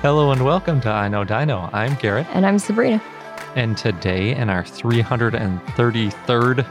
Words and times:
Hello 0.00 0.30
and 0.30 0.44
welcome 0.44 0.80
to 0.82 0.90
I 0.90 1.08
Know 1.08 1.24
Dino. 1.24 1.68
I'm 1.72 1.94
Garrett, 1.96 2.26
And 2.32 2.46
I'm 2.46 2.58
Sabrina. 2.58 3.02
and 3.56 3.76
today 3.76 4.34
in 4.34 4.48
our 4.50 4.62
333rd 4.62 6.66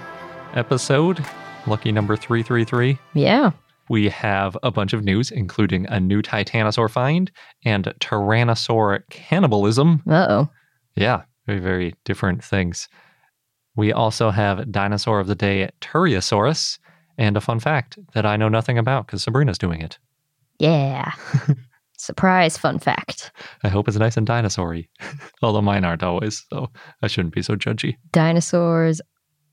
episode, 0.53 1.25
lucky 1.65 1.91
number 1.91 2.15
333, 2.15 2.97
Yeah. 3.13 3.51
we 3.89 4.07
have 4.09 4.57
a 4.63 4.71
bunch 4.71 4.93
of 4.93 5.03
news, 5.03 5.31
including 5.31 5.85
a 5.87 5.99
new 5.99 6.21
Titanosaur 6.21 6.89
find 6.89 7.29
and 7.65 7.85
Tyrannosaur 7.99 9.01
cannibalism. 9.09 10.01
Uh 10.09 10.27
oh. 10.29 10.49
Yeah, 10.95 11.23
very, 11.45 11.59
very 11.59 11.93
different 12.05 12.43
things. 12.43 12.87
We 13.75 13.91
also 13.91 14.31
have 14.31 14.71
Dinosaur 14.71 15.19
of 15.19 15.27
the 15.27 15.35
Day 15.35 15.69
Turriosaurus 15.81 16.79
and 17.17 17.35
a 17.37 17.41
fun 17.41 17.59
fact 17.59 17.97
that 18.13 18.25
I 18.25 18.37
know 18.37 18.49
nothing 18.49 18.77
about 18.77 19.05
because 19.07 19.23
Sabrina's 19.23 19.57
doing 19.57 19.81
it. 19.81 19.97
Yeah. 20.59 21.11
Surprise 21.97 22.57
fun 22.57 22.79
fact. 22.79 23.31
I 23.63 23.69
hope 23.69 23.87
it's 23.87 23.97
nice 23.97 24.17
and 24.17 24.25
dinosaur 24.27 24.77
although 25.41 25.61
mine 25.61 25.83
aren't 25.83 26.03
always, 26.03 26.45
so 26.51 26.69
I 27.01 27.07
shouldn't 27.07 27.33
be 27.33 27.41
so 27.41 27.55
judgy. 27.55 27.95
Dinosaurs 28.11 29.01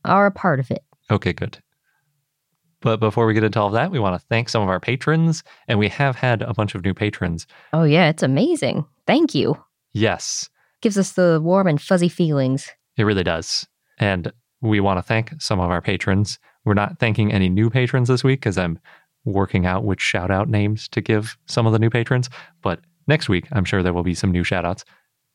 are 0.05 0.27
a 0.27 0.31
part 0.31 0.61
of 0.61 0.71
it. 0.71 0.85
Okay, 1.11 1.33
good. 1.33 1.59
But 2.81 3.01
before 3.01 3.25
we 3.27 3.33
get 3.33 3.45
into 3.45 3.59
all 3.59 3.69
of 3.69 3.73
that, 3.73 3.91
we 3.91 3.99
want 3.99 4.21
to 4.21 4.27
thank 4.29 4.51
some 4.51 4.63
of 4.63 4.69
our 4.69 4.79
patrons, 4.81 5.43
and 5.69 5.79
we 5.79 5.89
have 5.89 6.17
had 6.17 6.43
a 6.43 6.53
bunch 6.53 6.75
of 6.75 6.85
new 6.85 6.93
patrons. 6.93 7.47
Oh, 7.73 7.85
yeah. 7.85 8.09
It's 8.11 8.23
amazing. 8.23 8.85
Thank 9.07 9.35
you. 9.35 9.57
Yes, 9.93 10.51
Gives 10.83 10.99
us 10.99 11.13
the 11.13 11.41
warm 11.43 11.67
and 11.67 11.81
fuzzy 11.81 12.11
feelings. 12.11 12.69
it 12.99 13.05
really 13.05 13.23
does. 13.25 13.67
And 13.99 14.31
we 14.61 14.81
want 14.81 14.99
to 14.99 15.03
thank 15.03 15.33
some 15.41 15.61
of 15.61 15.71
our 15.71 15.81
patrons. 15.81 16.39
We're 16.67 16.75
not 16.75 16.99
thanking 16.99 17.33
any 17.33 17.49
new 17.49 17.71
patrons 17.71 18.09
this 18.09 18.23
week 18.23 18.41
because 18.41 18.59
I'm 18.59 18.79
working 19.25 19.67
out 19.67 19.85
which 19.85 20.01
shout 20.01 20.31
out 20.31 20.49
names 20.49 20.89
to 20.89 21.01
give 21.01 21.37
some 21.47 21.67
of 21.67 21.73
the 21.73 21.79
new 21.79 21.91
patrons. 21.91 22.29
But 22.63 22.81
next 23.07 23.29
week, 23.29 23.47
I'm 23.53 23.65
sure 23.65 23.83
there 23.83 23.93
will 23.93 24.03
be 24.03 24.15
some 24.15 24.31
new 24.31 24.45
shout 24.45 24.65
outs. 24.65 24.85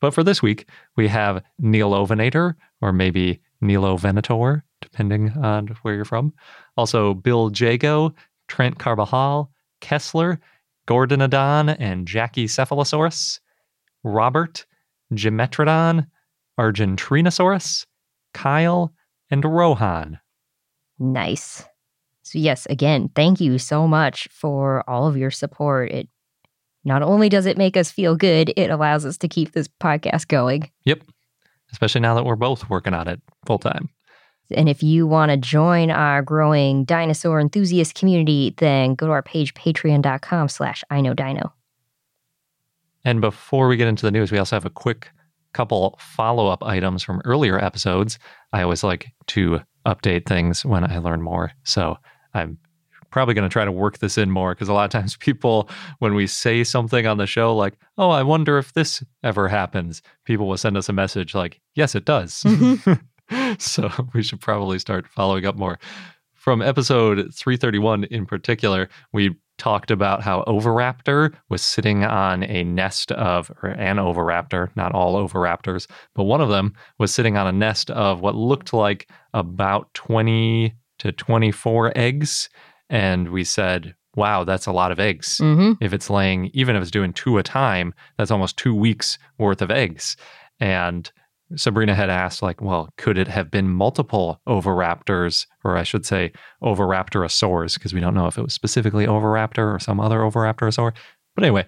But 0.00 0.14
for 0.14 0.24
this 0.24 0.42
week, 0.42 0.68
we 0.96 1.08
have 1.08 1.42
Neil 1.58 1.90
Ovinator, 1.90 2.54
or 2.80 2.92
maybe 2.92 3.40
Nilo 3.60 3.96
Venator, 3.96 4.64
depending 4.80 5.30
on 5.36 5.68
where 5.82 5.94
you're 5.94 6.04
from. 6.04 6.32
Also, 6.76 7.14
Bill 7.14 7.50
Jago, 7.54 8.14
Trent 8.48 8.78
Carbajal, 8.78 9.50
Kessler, 9.80 10.40
Gordon 10.86 11.20
Adon, 11.20 11.68
and 11.68 12.08
Jackie 12.08 12.46
Cephalosaurus, 12.46 13.40
Robert, 14.02 14.64
Gemetrodon, 15.12 16.06
Argentrinosaurus, 16.58 17.86
Kyle, 18.32 18.92
and 19.30 19.44
Rohan. 19.44 20.18
Nice. 20.98 21.64
So, 22.30 22.38
yes, 22.38 22.64
again, 22.66 23.10
thank 23.16 23.40
you 23.40 23.58
so 23.58 23.88
much 23.88 24.28
for 24.30 24.88
all 24.88 25.08
of 25.08 25.16
your 25.16 25.32
support. 25.32 25.90
It 25.90 26.08
not 26.84 27.02
only 27.02 27.28
does 27.28 27.44
it 27.44 27.58
make 27.58 27.76
us 27.76 27.90
feel 27.90 28.14
good, 28.14 28.52
it 28.56 28.70
allows 28.70 29.04
us 29.04 29.18
to 29.18 29.28
keep 29.28 29.50
this 29.50 29.66
podcast 29.66 30.28
going. 30.28 30.70
Yep. 30.84 31.02
Especially 31.72 32.00
now 32.00 32.14
that 32.14 32.24
we're 32.24 32.36
both 32.36 32.70
working 32.70 32.94
on 32.94 33.08
it 33.08 33.20
full 33.46 33.58
time. 33.58 33.88
And 34.52 34.68
if 34.68 34.80
you 34.80 35.08
want 35.08 35.30
to 35.30 35.36
join 35.36 35.90
our 35.90 36.22
growing 36.22 36.84
dinosaur 36.84 37.40
enthusiast 37.40 37.96
community, 37.96 38.54
then 38.58 38.94
go 38.94 39.06
to 39.06 39.12
our 39.12 39.22
page, 39.22 39.52
patreon.com 39.54 40.48
slash 40.48 40.84
I 40.88 41.00
know 41.00 41.14
dino. 41.14 41.52
And 43.04 43.20
before 43.20 43.66
we 43.66 43.76
get 43.76 43.88
into 43.88 44.06
the 44.06 44.12
news, 44.12 44.30
we 44.30 44.38
also 44.38 44.54
have 44.54 44.66
a 44.66 44.70
quick 44.70 45.10
couple 45.52 45.98
follow 46.00 46.46
up 46.46 46.62
items 46.62 47.02
from 47.02 47.22
earlier 47.24 47.58
episodes. 47.58 48.20
I 48.52 48.62
always 48.62 48.84
like 48.84 49.08
to 49.28 49.62
update 49.84 50.26
things 50.26 50.64
when 50.64 50.84
I 50.84 50.98
learn 50.98 51.22
more. 51.22 51.50
So 51.64 51.96
I'm 52.34 52.58
probably 53.10 53.34
going 53.34 53.48
to 53.48 53.52
try 53.52 53.64
to 53.64 53.72
work 53.72 53.98
this 53.98 54.16
in 54.16 54.30
more 54.30 54.54
because 54.54 54.68
a 54.68 54.72
lot 54.72 54.84
of 54.84 54.90
times 54.90 55.16
people, 55.20 55.68
when 55.98 56.14
we 56.14 56.26
say 56.26 56.64
something 56.64 57.06
on 57.06 57.18
the 57.18 57.26
show, 57.26 57.54
like, 57.54 57.74
oh, 57.98 58.10
I 58.10 58.22
wonder 58.22 58.58
if 58.58 58.72
this 58.72 59.02
ever 59.22 59.48
happens, 59.48 60.02
people 60.24 60.48
will 60.48 60.56
send 60.56 60.76
us 60.76 60.88
a 60.88 60.92
message 60.92 61.34
like, 61.34 61.60
yes, 61.74 61.94
it 61.94 62.04
does. 62.04 62.42
Mm-hmm. 62.42 62.92
so 63.58 63.90
we 64.14 64.22
should 64.22 64.40
probably 64.40 64.78
start 64.78 65.06
following 65.08 65.46
up 65.46 65.56
more. 65.56 65.78
From 66.34 66.62
episode 66.62 67.34
331 67.34 68.04
in 68.04 68.24
particular, 68.24 68.88
we 69.12 69.36
talked 69.58 69.90
about 69.90 70.22
how 70.22 70.42
Oviraptor 70.44 71.34
was 71.50 71.60
sitting 71.60 72.02
on 72.02 72.44
a 72.44 72.64
nest 72.64 73.12
of, 73.12 73.52
or 73.62 73.68
an 73.70 73.98
Oviraptor, 73.98 74.74
not 74.74 74.92
all 74.92 75.16
Oviraptors, 75.16 75.86
but 76.14 76.24
one 76.24 76.40
of 76.40 76.48
them 76.48 76.72
was 76.98 77.12
sitting 77.12 77.36
on 77.36 77.46
a 77.46 77.52
nest 77.52 77.90
of 77.90 78.22
what 78.22 78.34
looked 78.34 78.72
like 78.72 79.10
about 79.34 79.92
20 79.92 80.74
to 81.00 81.12
24 81.12 81.92
eggs. 81.96 82.48
And 82.88 83.28
we 83.30 83.44
said, 83.44 83.94
wow, 84.16 84.44
that's 84.44 84.66
a 84.66 84.72
lot 84.72 84.92
of 84.92 85.00
eggs. 85.00 85.38
Mm-hmm. 85.38 85.82
If 85.82 85.92
it's 85.92 86.10
laying, 86.10 86.50
even 86.52 86.76
if 86.76 86.82
it's 86.82 86.90
doing 86.90 87.12
two 87.12 87.38
a 87.38 87.42
time, 87.42 87.94
that's 88.18 88.30
almost 88.30 88.56
two 88.56 88.74
weeks 88.74 89.18
worth 89.38 89.62
of 89.62 89.70
eggs. 89.70 90.16
And 90.58 91.10
Sabrina 91.56 91.94
had 91.94 92.10
asked, 92.10 92.42
like, 92.42 92.60
well, 92.60 92.88
could 92.96 93.18
it 93.18 93.28
have 93.28 93.50
been 93.50 93.68
multiple 93.68 94.40
oviraptors, 94.48 95.46
or 95.64 95.76
I 95.76 95.82
should 95.82 96.06
say, 96.06 96.32
oviraptorosaurs, 96.62 97.74
because 97.74 97.92
we 97.92 98.00
don't 98.00 98.14
know 98.14 98.26
if 98.26 98.38
it 98.38 98.42
was 98.42 98.54
specifically 98.54 99.06
oviraptor 99.06 99.74
or 99.74 99.78
some 99.80 100.00
other 100.00 100.18
oviraptorosaur. 100.18 100.92
But 101.34 101.44
anyway, 101.44 101.66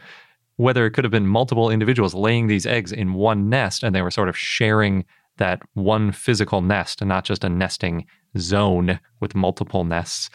whether 0.57 0.87
it 0.87 0.93
could 0.93 1.05
have 1.05 1.11
been 1.11 1.27
multiple 1.27 1.71
individuals 1.71 2.15
laying 2.15 2.47
these 2.47 2.67
eggs 2.67 2.93
in 2.93 3.15
one 3.15 3.49
nest 3.49 3.83
and 3.83 3.95
they 3.95 4.03
were 4.03 4.11
sort 4.11 4.29
of 4.29 4.37
sharing 4.37 5.05
that 5.39 5.61
one 5.75 6.13
physical 6.13 6.61
nest 6.61 7.01
and 7.01 7.09
not 7.09 7.25
just 7.25 7.43
a 7.43 7.49
nesting 7.49 8.07
zone 8.39 9.01
with 9.21 9.35
multiple 9.35 9.85
nests. 9.85 10.31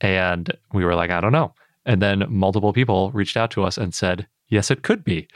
And 0.00 0.52
we 0.72 0.84
were 0.84 0.94
like, 0.94 1.10
I 1.10 1.20
don't 1.20 1.32
know. 1.32 1.54
And 1.86 2.00
then 2.00 2.24
multiple 2.28 2.72
people 2.72 3.10
reached 3.12 3.36
out 3.36 3.50
to 3.52 3.64
us 3.64 3.78
and 3.78 3.94
said, 3.94 4.26
yes, 4.48 4.70
it 4.70 4.82
could 4.82 5.04
be. 5.04 5.28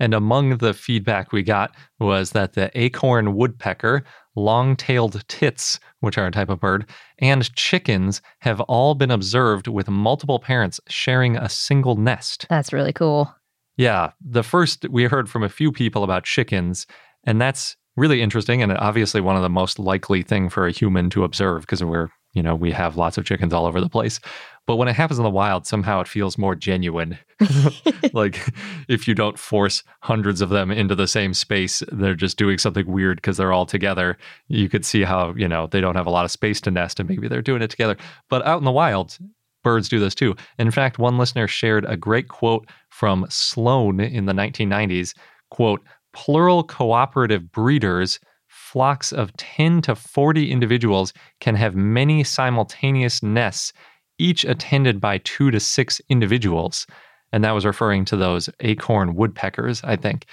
And 0.00 0.14
among 0.14 0.58
the 0.58 0.74
feedback 0.74 1.30
we 1.30 1.42
got 1.42 1.74
was 2.00 2.32
that 2.32 2.54
the 2.54 2.76
acorn 2.78 3.36
woodpecker, 3.36 4.02
long 4.34 4.74
tailed 4.74 5.22
tits, 5.28 5.78
which 6.00 6.18
are 6.18 6.26
a 6.26 6.30
type 6.32 6.48
of 6.48 6.58
bird, 6.58 6.86
and 7.18 7.54
chickens 7.54 8.20
have 8.40 8.60
all 8.62 8.94
been 8.94 9.12
observed 9.12 9.68
with 9.68 9.88
multiple 9.88 10.40
parents 10.40 10.80
sharing 10.88 11.36
a 11.36 11.48
single 11.48 11.94
nest. 11.94 12.46
That's 12.48 12.72
really 12.72 12.92
cool. 12.92 13.32
Yeah, 13.76 14.10
the 14.20 14.42
first 14.42 14.88
we 14.88 15.04
heard 15.04 15.30
from 15.30 15.44
a 15.44 15.48
few 15.48 15.70
people 15.70 16.02
about 16.02 16.24
chickens, 16.24 16.86
and 17.24 17.40
that's 17.40 17.76
really 17.96 18.22
interesting 18.22 18.62
and 18.62 18.72
obviously 18.78 19.20
one 19.20 19.36
of 19.36 19.42
the 19.42 19.50
most 19.50 19.78
likely 19.78 20.22
thing 20.22 20.48
for 20.48 20.66
a 20.66 20.72
human 20.72 21.10
to 21.10 21.24
observe 21.24 21.62
because 21.62 21.84
we're, 21.84 22.08
you 22.32 22.42
know, 22.42 22.54
we 22.54 22.72
have 22.72 22.96
lots 22.96 23.18
of 23.18 23.24
chickens 23.24 23.52
all 23.52 23.66
over 23.66 23.80
the 23.80 23.88
place. 23.88 24.18
But 24.66 24.76
when 24.76 24.88
it 24.88 24.94
happens 24.94 25.18
in 25.18 25.24
the 25.24 25.30
wild, 25.30 25.66
somehow 25.66 26.00
it 26.00 26.08
feels 26.08 26.38
more 26.38 26.54
genuine. 26.54 27.18
like 28.12 28.48
if 28.88 29.06
you 29.06 29.14
don't 29.14 29.38
force 29.38 29.82
hundreds 30.00 30.40
of 30.40 30.48
them 30.48 30.70
into 30.70 30.94
the 30.94 31.08
same 31.08 31.34
space, 31.34 31.82
they're 31.90 32.14
just 32.14 32.38
doing 32.38 32.58
something 32.58 32.86
weird 32.86 33.18
because 33.18 33.36
they're 33.36 33.52
all 33.52 33.66
together. 33.66 34.16
You 34.48 34.68
could 34.68 34.84
see 34.84 35.02
how, 35.02 35.34
you 35.36 35.48
know, 35.48 35.66
they 35.66 35.80
don't 35.80 35.96
have 35.96 36.06
a 36.06 36.10
lot 36.10 36.24
of 36.24 36.30
space 36.30 36.60
to 36.62 36.70
nest 36.70 37.00
and 37.00 37.08
maybe 37.08 37.28
they're 37.28 37.42
doing 37.42 37.62
it 37.62 37.70
together. 37.70 37.96
But 38.30 38.46
out 38.46 38.58
in 38.58 38.64
the 38.64 38.72
wild, 38.72 39.18
birds 39.62 39.88
do 39.88 39.98
this 39.98 40.14
too. 40.14 40.34
In 40.58 40.70
fact, 40.70 40.98
one 40.98 41.18
listener 41.18 41.46
shared 41.46 41.84
a 41.84 41.96
great 41.96 42.28
quote 42.28 42.66
from 42.88 43.26
Sloan 43.28 44.00
in 44.00 44.26
the 44.26 44.32
1990s, 44.32 45.14
quote, 45.50 45.82
plural 46.12 46.62
cooperative 46.62 47.50
breeders 47.50 48.20
flocks 48.48 49.12
of 49.12 49.36
10 49.36 49.82
to 49.82 49.94
40 49.94 50.50
individuals 50.50 51.12
can 51.40 51.54
have 51.54 51.74
many 51.74 52.22
simultaneous 52.22 53.22
nests 53.22 53.72
each 54.18 54.44
attended 54.44 55.00
by 55.00 55.18
two 55.18 55.50
to 55.50 55.58
six 55.58 56.00
individuals. 56.08 56.86
And 57.32 57.42
that 57.44 57.52
was 57.52 57.64
referring 57.64 58.04
to 58.06 58.16
those 58.16 58.48
acorn 58.60 59.14
woodpeckers, 59.14 59.82
I 59.84 59.96
think. 59.96 60.26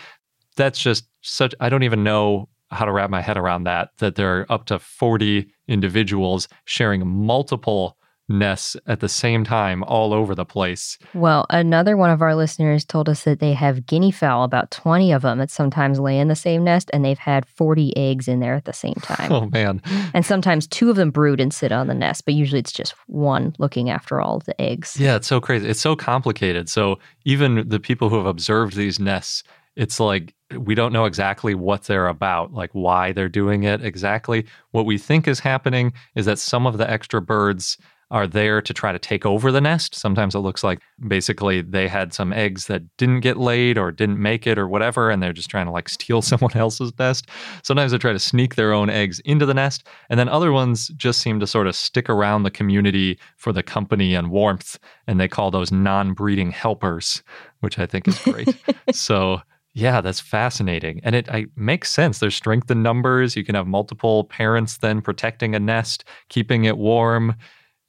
That's 0.58 0.80
just 0.80 1.06
such, 1.22 1.56
I 1.60 1.70
don't 1.70 1.84
even 1.84 2.04
know 2.04 2.50
how 2.72 2.86
to 2.86 2.92
wrap 2.92 3.10
my 3.10 3.22
head 3.22 3.38
around 3.38 3.64
that, 3.64 3.92
that 3.98 4.16
there 4.16 4.40
are 4.40 4.52
up 4.52 4.66
to 4.66 4.80
40 4.80 5.50
individuals 5.68 6.48
sharing 6.66 7.08
multiple 7.08 7.98
nests 8.30 8.78
at 8.88 9.00
the 9.00 9.10
same 9.10 9.44
time 9.44 9.84
all 9.84 10.14
over 10.14 10.36
the 10.36 10.46
place. 10.46 10.98
Well, 11.14 11.46
another 11.50 11.98
one 11.98 12.12
of 12.12 12.22
our 12.22 12.36
listeners 12.36 12.86
told 12.86 13.10
us 13.10 13.24
that 13.24 13.40
they 13.40 13.54
have 13.54 13.86
guinea 13.86 14.12
fowl, 14.12 14.44
about 14.44 14.72
20 14.72 15.12
of 15.12 15.24
them 15.24 15.40
that 15.40 15.50
sometimes 15.50 16.00
lay 16.00 16.20
in 16.20 16.28
the 16.28 16.36
same 16.36 16.64
nest, 16.64 16.90
and 16.94 17.04
they've 17.04 17.18
had 17.18 17.46
40 17.48 17.98
eggs 17.98 18.28
in 18.28 18.40
there 18.40 18.54
at 18.54 18.66
the 18.66 18.74
same 18.74 18.96
time. 18.96 19.32
Oh, 19.32 19.48
man. 19.48 19.82
And 20.14 20.26
sometimes 20.26 20.68
two 20.68 20.90
of 20.90 20.96
them 20.96 21.12
brood 21.12 21.40
and 21.40 21.54
sit 21.54 21.72
on 21.72 21.88
the 21.88 21.94
nest, 21.94 22.26
but 22.26 22.34
usually 22.34 22.60
it's 22.60 22.72
just 22.72 22.94
one 23.08 23.56
looking 23.58 23.90
after 23.90 24.22
all 24.22 24.38
of 24.38 24.46
the 24.46 24.60
eggs. 24.62 24.98
Yeah, 25.00 25.16
it's 25.16 25.28
so 25.28 25.42
crazy. 25.42 25.68
It's 25.68 25.82
so 25.82 25.96
complicated. 25.96 26.70
So 26.70 27.00
even 27.26 27.68
the 27.68 27.80
people 27.80 28.10
who 28.10 28.18
have 28.18 28.26
observed 28.26 28.76
these 28.76 29.00
nests, 29.00 29.44
it's 29.76 30.00
like 30.00 30.36
we 30.58 30.76
don't 30.76 30.92
know 30.92 31.06
exactly 31.06 31.56
what 31.56 31.84
they're 31.84 32.08
about, 32.08 32.54
like 32.54 32.72
why 32.74 33.12
they're 33.12 33.30
doing 33.30 33.64
it 33.64 33.84
exactly. 33.84 34.46
What 34.72 34.86
we 34.86 34.98
think 34.98 35.28
is 35.28 35.40
happening 35.40 35.94
is 36.16 36.26
that 36.26 36.40
some 36.40 36.66
of 36.66 36.78
the 36.78 36.90
extra 36.90 37.22
birds 37.22 37.78
are 38.12 38.28
there 38.28 38.62
to 38.62 38.74
try 38.74 38.92
to 38.92 39.00
take 39.00 39.26
over 39.26 39.52
the 39.52 39.62
nest. 39.62 39.94
Sometimes 39.94 40.34
it 40.34 40.40
looks 40.40 40.64
like 40.64 40.80
basically 41.08 41.62
they 41.62 41.88
had 41.88 42.14
some 42.14 42.34
eggs 42.34 42.66
that 42.68 42.82
didn't 42.98 43.20
get 43.20 43.38
laid 43.38 43.78
or 43.78 43.92
didn't 43.92 44.20
make 44.20 44.48
it 44.48 44.58
or 44.58 44.68
whatever, 44.68 45.12
and 45.12 45.22
they're 45.22 45.34
just 45.34 45.50
trying 45.50 45.68
to 45.68 45.72
like 45.72 45.90
steal 45.90 46.22
someone 46.24 46.56
else's 46.56 46.92
nest. 46.98 47.30
Sometimes 47.64 47.92
they 47.92 47.98
try 47.98 48.14
to 48.14 48.20
sneak 48.20 48.56
their 48.56 48.74
own 48.74 48.90
eggs 48.90 49.20
into 49.22 49.46
the 49.46 49.54
nest. 49.54 49.88
And 50.10 50.20
then 50.20 50.30
other 50.30 50.52
ones 50.52 50.88
just 50.98 51.22
seem 51.22 51.40
to 51.40 51.48
sort 51.48 51.68
of 51.68 51.76
stick 51.76 52.10
around 52.10 52.44
the 52.44 52.52
community 52.52 53.20
for 53.38 53.54
the 53.54 53.64
company 53.64 54.16
and 54.16 54.32
warmth. 54.32 54.80
And 55.08 55.20
they 55.20 55.28
call 55.28 55.52
those 55.52 55.72
non 55.72 56.14
breeding 56.14 56.52
helpers, 56.52 57.22
which 57.60 57.78
I 57.78 57.86
think 57.86 58.08
is 58.08 58.20
great. 58.20 58.56
so 58.92 59.42
yeah, 59.74 60.02
that's 60.02 60.20
fascinating. 60.20 61.00
And 61.04 61.16
it 61.16 61.30
I, 61.30 61.46
makes 61.56 61.92
sense. 61.92 62.20
There's 62.20 62.36
strength 62.36 62.72
in 62.72 62.82
numbers. 62.82 63.36
You 63.36 63.44
can 63.44 63.56
have 63.56 63.68
multiple 63.68 64.24
parents 64.26 64.78
then 64.78 65.02
protecting 65.02 65.54
a 65.54 65.60
nest, 65.60 66.04
keeping 66.30 66.66
it 66.66 66.78
warm. 66.78 67.36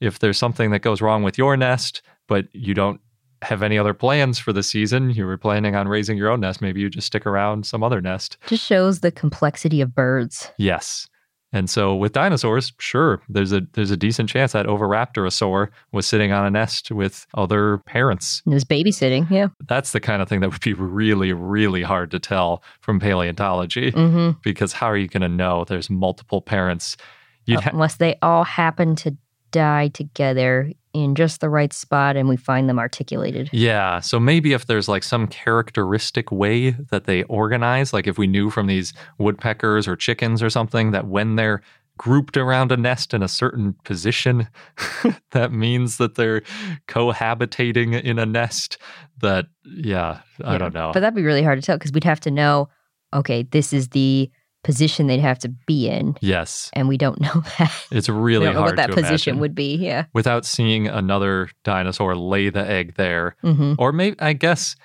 If 0.01 0.19
there's 0.19 0.37
something 0.37 0.71
that 0.71 0.79
goes 0.81 1.01
wrong 1.01 1.23
with 1.23 1.37
your 1.37 1.55
nest, 1.55 2.01
but 2.27 2.47
you 2.53 2.73
don't 2.73 2.99
have 3.43 3.63
any 3.63 3.77
other 3.77 3.93
plans 3.93 4.37
for 4.37 4.51
the 4.53 4.61
season, 4.63 5.11
you 5.11 5.25
were 5.25 5.37
planning 5.37 5.75
on 5.75 5.87
raising 5.87 6.17
your 6.17 6.29
own 6.29 6.41
nest, 6.41 6.61
maybe 6.61 6.81
you 6.81 6.89
just 6.89 7.07
stick 7.07 7.25
around 7.25 7.65
some 7.65 7.81
other 7.83 8.01
nest. 8.01 8.37
Just 8.47 8.65
shows 8.65 8.99
the 8.99 9.11
complexity 9.11 9.79
of 9.81 9.95
birds. 9.95 10.51
Yes. 10.57 11.07
And 11.53 11.69
so 11.69 11.95
with 11.95 12.13
dinosaurs, 12.13 12.71
sure, 12.79 13.21
there's 13.27 13.51
a 13.51 13.61
there's 13.73 13.91
a 13.91 13.97
decent 13.97 14.29
chance 14.29 14.53
that 14.53 14.67
Oviraptorosaur 14.67 15.67
was 15.91 16.07
sitting 16.07 16.31
on 16.31 16.45
a 16.45 16.49
nest 16.49 16.91
with 16.91 17.25
other 17.33 17.79
parents. 17.79 18.41
It 18.45 18.51
was 18.53 18.63
babysitting, 18.63 19.29
yeah. 19.29 19.47
That's 19.67 19.91
the 19.91 19.99
kind 19.99 20.21
of 20.21 20.29
thing 20.29 20.39
that 20.41 20.51
would 20.51 20.61
be 20.61 20.73
really, 20.73 21.33
really 21.33 21.81
hard 21.83 22.09
to 22.11 22.19
tell 22.19 22.63
from 22.79 22.99
paleontology 23.01 23.91
Mm-hmm. 23.91 24.39
because 24.43 24.71
how 24.71 24.85
are 24.87 24.95
you 24.97 25.07
going 25.07 25.21
to 25.23 25.27
know 25.29 25.65
there's 25.65 25.89
multiple 25.89 26.41
parents? 26.41 26.95
Ha- 27.49 27.69
Unless 27.73 27.97
they 27.97 28.15
all 28.21 28.43
happen 28.45 28.95
to 28.97 29.17
die 29.51 29.89
together 29.89 30.71
in 30.93 31.15
just 31.15 31.39
the 31.39 31.49
right 31.49 31.71
spot 31.71 32.17
and 32.17 32.27
we 32.27 32.35
find 32.35 32.67
them 32.67 32.77
articulated. 32.79 33.49
Yeah. 33.53 34.01
So 34.01 34.19
maybe 34.19 34.51
if 34.53 34.65
there's 34.65 34.89
like 34.89 35.03
some 35.03 35.25
characteristic 35.27 36.31
way 36.31 36.71
that 36.71 37.05
they 37.05 37.23
organize, 37.23 37.93
like 37.93 38.07
if 38.07 38.17
we 38.17 38.27
knew 38.27 38.49
from 38.49 38.67
these 38.67 38.93
woodpeckers 39.17 39.87
or 39.87 39.95
chickens 39.95 40.43
or 40.43 40.49
something 40.49 40.91
that 40.91 41.07
when 41.07 41.35
they're 41.37 41.61
grouped 41.97 42.35
around 42.35 42.71
a 42.71 42.77
nest 42.77 43.13
in 43.13 43.21
a 43.23 43.27
certain 43.27 43.73
position, 43.85 44.47
that 45.31 45.53
means 45.53 45.97
that 45.97 46.15
they're 46.15 46.41
cohabitating 46.87 48.01
in 48.01 48.19
a 48.19 48.25
nest. 48.25 48.77
That, 49.21 49.45
yeah, 49.65 50.19
I 50.43 50.53
Yeah. 50.53 50.57
don't 50.57 50.73
know. 50.73 50.91
But 50.93 51.01
that'd 51.01 51.15
be 51.15 51.21
really 51.23 51.43
hard 51.43 51.59
to 51.59 51.65
tell 51.65 51.77
because 51.77 51.91
we'd 51.91 52.03
have 52.03 52.19
to 52.21 52.31
know, 52.31 52.69
okay, 53.13 53.43
this 53.43 53.71
is 53.73 53.89
the 53.89 54.29
position 54.63 55.07
they'd 55.07 55.19
have 55.19 55.39
to 55.39 55.49
be 55.49 55.87
in. 55.89 56.15
yes. 56.21 56.69
And 56.73 56.87
we 56.87 56.97
don't 56.97 57.19
know 57.25 57.43
that. 57.57 57.71
It's 57.91 58.09
really 58.09 58.45
hard 58.47 58.57
what 58.57 58.75
that 58.75 58.91
position 58.91 59.39
would 59.39 59.55
be. 59.55 59.75
Yeah. 59.75 60.05
without 60.13 60.45
seeing 60.45 60.87
another 60.87 61.49
dinosaur 61.63 62.15
lay 62.15 62.49
the 62.49 62.67
egg 62.67 62.95
there. 62.95 63.35
hmm 63.41 63.73
Or 63.79 63.91
maybe, 63.91 64.19
I 64.19 64.33
guess 64.33 64.75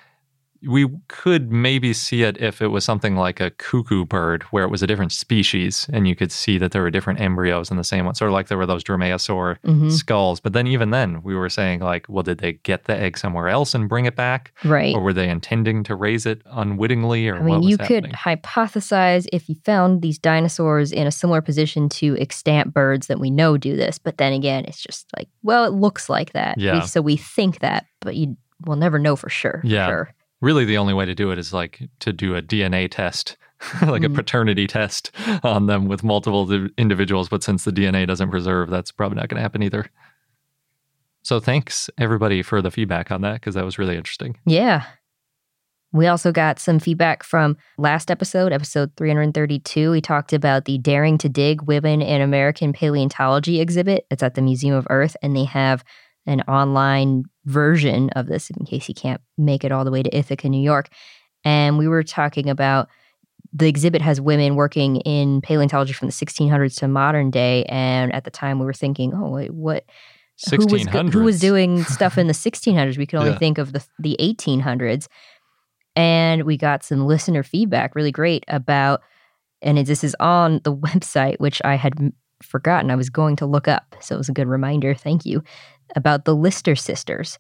we 0.67 0.89
could 1.09 1.51
maybe 1.51 1.93
see 1.93 2.23
it 2.23 2.41
if 2.41 2.63
it 2.63 2.69
was 2.69 2.85
something 2.85 3.17
like 3.17 3.41
a 3.41 3.51
cuckoo 3.51 4.05
bird, 4.05 4.43
where 4.45 4.65
it 4.65 4.71
was 4.71 4.83
a 4.83 4.87
different 4.87 5.13
species 5.13 5.89
and 5.93 6.07
you 6.09 6.15
could 6.15 6.31
see 6.33 6.59
that 6.59 6.73
there 6.73 6.83
were 6.83 6.91
different 6.91 7.21
embryos 7.21 7.71
in 7.71 7.77
the 7.77 7.85
same 7.85 8.05
one, 8.05 8.15
sort 8.15 8.29
of 8.31 8.33
like 8.33 8.49
there 8.49 8.59
were 8.59 8.67
those 8.67 8.85
dromaeosaur 8.85 9.57
hmm 9.65 9.89
skulls. 9.89 10.41
But 10.41 10.53
then, 10.53 10.67
even 10.67 10.91
then, 10.91 11.23
we 11.23 11.35
were 11.35 11.49
saying, 11.49 11.81
like, 11.81 12.07
well, 12.09 12.23
did 12.23 12.39
they 12.39 12.55
get 12.55 12.85
the 12.85 12.97
egg 12.97 13.19
somewhere 13.19 13.49
else 13.49 13.75
and 13.75 13.89
bring 13.89 14.07
it 14.07 14.17
back? 14.17 14.53
Right. 14.65 14.95
Or 14.95 15.01
were 15.01 15.13
they 15.13 15.29
intending 15.29 15.83
to 15.85 15.95
raise 15.95 16.27
it 16.27 16.43
unwittingly? 16.47 17.29
Or 17.29 17.37
I 17.39 17.43
mean, 17.43 17.63
you 17.63 17.77
happening? 17.79 18.03
could 18.03 18.13
hypothesize 18.13 19.27
if 19.33 19.49
you 19.49 19.55
found 19.65 20.03
these 20.03 20.19
dinosaurs 20.19 20.93
in 20.93 21.07
a 21.07 21.11
similar 21.13 21.41
position 21.41 21.89
to 21.91 22.17
extant 22.19 22.73
birds 22.73 23.07
that 23.07 23.19
we 23.21 23.31
know 23.31 23.57
do 23.57 23.77
this. 23.77 23.99
But 23.99 24.19
then 24.19 24.33
again, 24.33 24.65
it's 24.65 24.83
just 24.83 25.07
like, 25.17 25.29
well, 25.43 25.65
it 25.65 25.73
looks 25.73 26.09
like 26.09 26.33
that. 26.33 26.57
We- 26.59 26.87
so 26.87 27.01
we 27.01 27.17
think 27.17 27.61
that, 27.61 27.87
but 28.01 28.17
you 28.17 28.37
will 28.65 28.77
never 28.77 28.99
know 28.99 29.17
for 29.17 29.29
sure. 29.29 29.61
for 29.63 29.67
Yeah. 29.67 29.87
Sure. 29.89 30.15
Really 30.41 30.65
the 30.65 30.79
only 30.79 30.95
way 30.95 31.05
to 31.07 31.15
do 31.15 31.31
it 31.31 31.39
is 31.39 31.53
like 31.53 31.89
to 32.01 32.13
do 32.13 32.35
a 32.37 32.43
DNA 32.43 32.89
test, 32.91 33.37
like 33.83 34.05
a 34.05 34.09
Mhm. 34.09 34.15
paternity 34.15 34.67
test 34.67 35.11
on 35.43 35.67
them 35.67 35.87
with 35.87 36.05
multiple 36.05 36.51
individuals. 36.77 37.29
But 37.29 37.43
since 37.43 37.65
the 37.65 37.73
DNA 37.73 38.07
doesn't 38.07 38.31
preserve, 38.31 38.71
that's 38.71 38.93
probably 38.93 39.17
not 39.17 39.29
going 39.29 39.37
to 39.37 39.43
happen 39.43 39.63
either. 39.63 39.87
So 41.23 41.41
thanks 41.41 41.91
everybody 41.99 42.43
for 42.43 42.63
the 42.63 42.71
feedback 42.71 43.11
on 43.11 43.21
that 43.23 43.35
because 43.35 43.55
that 43.55 43.65
was 43.65 43.79
really 43.79 43.97
interesting. 43.97 44.39
Yeah. 44.47 44.85
We 45.93 46.07
also 46.09 46.31
got 46.31 46.59
some 46.59 46.79
feedback 46.79 47.23
from 47.23 47.57
last 47.79 48.11
episode, 48.11 48.53
episode 48.53 48.91
332. 48.97 49.91
We 49.91 50.01
talked 50.01 50.33
about 50.33 50.67
the 50.67 50.79
Daring 50.79 51.17
to 51.19 51.29
Dig 51.29 51.63
Women 51.63 52.03
in 52.03 52.21
American 52.21 52.73
Paleontology 52.73 53.61
exhibit. 53.61 54.07
It's 54.11 54.23
at 54.23 54.35
the 54.35 54.43
Museum 54.43 54.75
of 54.75 54.87
Earth, 54.91 55.17
and 55.23 55.35
they 55.35 55.45
have 55.45 55.85
an 56.27 56.41
online 56.43 57.25
version 57.45 58.11
of 58.11 58.27
this 58.27 58.51
in 58.51 58.65
case 58.67 58.89
you 58.89 58.95
can't 58.95 59.21
make 59.39 59.65
it 59.65 59.73
all 59.73 59.85
the 59.85 59.91
way 59.91 60.03
to 60.03 60.17
Ithaca, 60.17 60.49
New 60.49 60.63
York. 60.63 60.89
And 61.45 61.79
we 61.79 61.87
were 61.89 62.03
talking 62.03 62.49
about 62.51 62.89
the 63.53 63.69
exhibit 63.69 64.03
has 64.03 64.21
women 64.21 64.57
working 64.57 64.97
in 65.03 65.41
paleontology 65.41 65.93
from 65.93 66.09
the 66.09 66.13
1600s 66.13 66.77
to 66.79 66.89
modern 66.89 67.31
day. 67.31 67.65
And 67.69 68.13
at 68.15 68.25
the 68.25 68.31
time, 68.31 68.59
we 68.59 68.67
were 68.67 68.73
thinking, 68.75 69.13
oh, 69.15 69.31
wait, 69.31 69.53
what? 69.55 69.85
who 70.51 70.57
was, 70.59 70.71
Sixteen 70.73 70.87
go- 70.87 70.99
hundred. 70.99 71.13
who 71.15 71.25
was 71.25 71.41
doing 71.41 71.83
stuff 71.85 72.19
in 72.19 72.27
the 72.27 72.33
1600s 72.45 72.99
we 72.99 73.07
could 73.07 73.19
only 73.19 73.31
Yeah. 73.31 73.39
think 73.39 73.57
of 73.57 73.73
the 73.73 73.83
the 73.99 74.17
1800s 74.21 75.07
and 75.95 76.43
we 76.43 76.59
got 76.59 76.85
some 76.85 77.07
listener 77.07 77.43
feedback 77.43 77.95
really 77.95 78.13
great 78.13 78.45
about 78.49 79.01
and 79.63 79.79
this 79.79 80.05
is 80.05 80.15
on 80.21 80.61
the 80.65 80.75
website 80.87 81.39
which 81.41 81.63
i 81.65 81.75
had 81.75 82.13
forgotten 82.43 82.91
i 82.91 82.95
was 82.97 83.09
going 83.09 83.35
to 83.37 83.47
look 83.47 83.67
up 83.67 83.95
so 84.01 84.15
it 84.15 84.19
was 84.19 84.29
a 84.29 84.33
good 84.35 84.47
reminder 84.47 84.95
thank 84.95 85.25
you 85.25 85.43
about 85.95 86.25
the 86.25 86.35
lister 86.35 86.75
sisters 86.75 87.39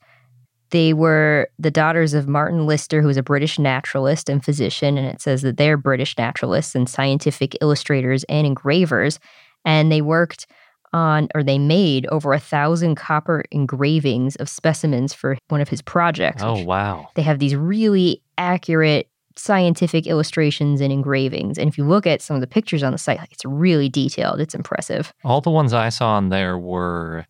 they 0.70 0.92
were 0.92 1.48
the 1.58 1.70
daughters 1.70 2.14
of 2.14 2.28
martin 2.28 2.66
lister 2.66 3.00
who 3.00 3.08
was 3.08 3.16
a 3.16 3.22
british 3.22 3.58
naturalist 3.58 4.28
and 4.28 4.44
physician 4.44 4.98
and 4.98 5.06
it 5.06 5.20
says 5.20 5.42
that 5.42 5.56
they're 5.56 5.76
british 5.76 6.16
naturalists 6.18 6.74
and 6.74 6.88
scientific 6.88 7.56
illustrators 7.60 8.24
and 8.24 8.46
engravers 8.46 9.18
and 9.64 9.90
they 9.90 10.00
worked 10.00 10.46
on 10.92 11.28
or 11.34 11.42
they 11.42 11.58
made 11.58 12.06
over 12.06 12.32
a 12.32 12.40
thousand 12.40 12.94
copper 12.94 13.44
engravings 13.50 14.36
of 14.36 14.48
specimens 14.48 15.12
for 15.12 15.36
one 15.48 15.60
of 15.60 15.68
his 15.68 15.82
projects. 15.82 16.42
Oh 16.42 16.62
wow! 16.64 17.08
They 17.14 17.22
have 17.22 17.38
these 17.38 17.54
really 17.54 18.22
accurate 18.38 19.08
scientific 19.38 20.06
illustrations 20.06 20.80
and 20.80 20.90
engravings. 20.90 21.58
And 21.58 21.68
if 21.68 21.76
you 21.76 21.84
look 21.84 22.06
at 22.06 22.22
some 22.22 22.36
of 22.36 22.40
the 22.40 22.46
pictures 22.46 22.82
on 22.82 22.92
the 22.92 22.98
site, 22.98 23.20
it's 23.30 23.44
really 23.44 23.90
detailed. 23.90 24.40
It's 24.40 24.54
impressive. 24.54 25.12
All 25.24 25.42
the 25.42 25.50
ones 25.50 25.74
I 25.74 25.90
saw 25.90 26.14
on 26.14 26.30
there 26.30 26.56
were 26.56 27.26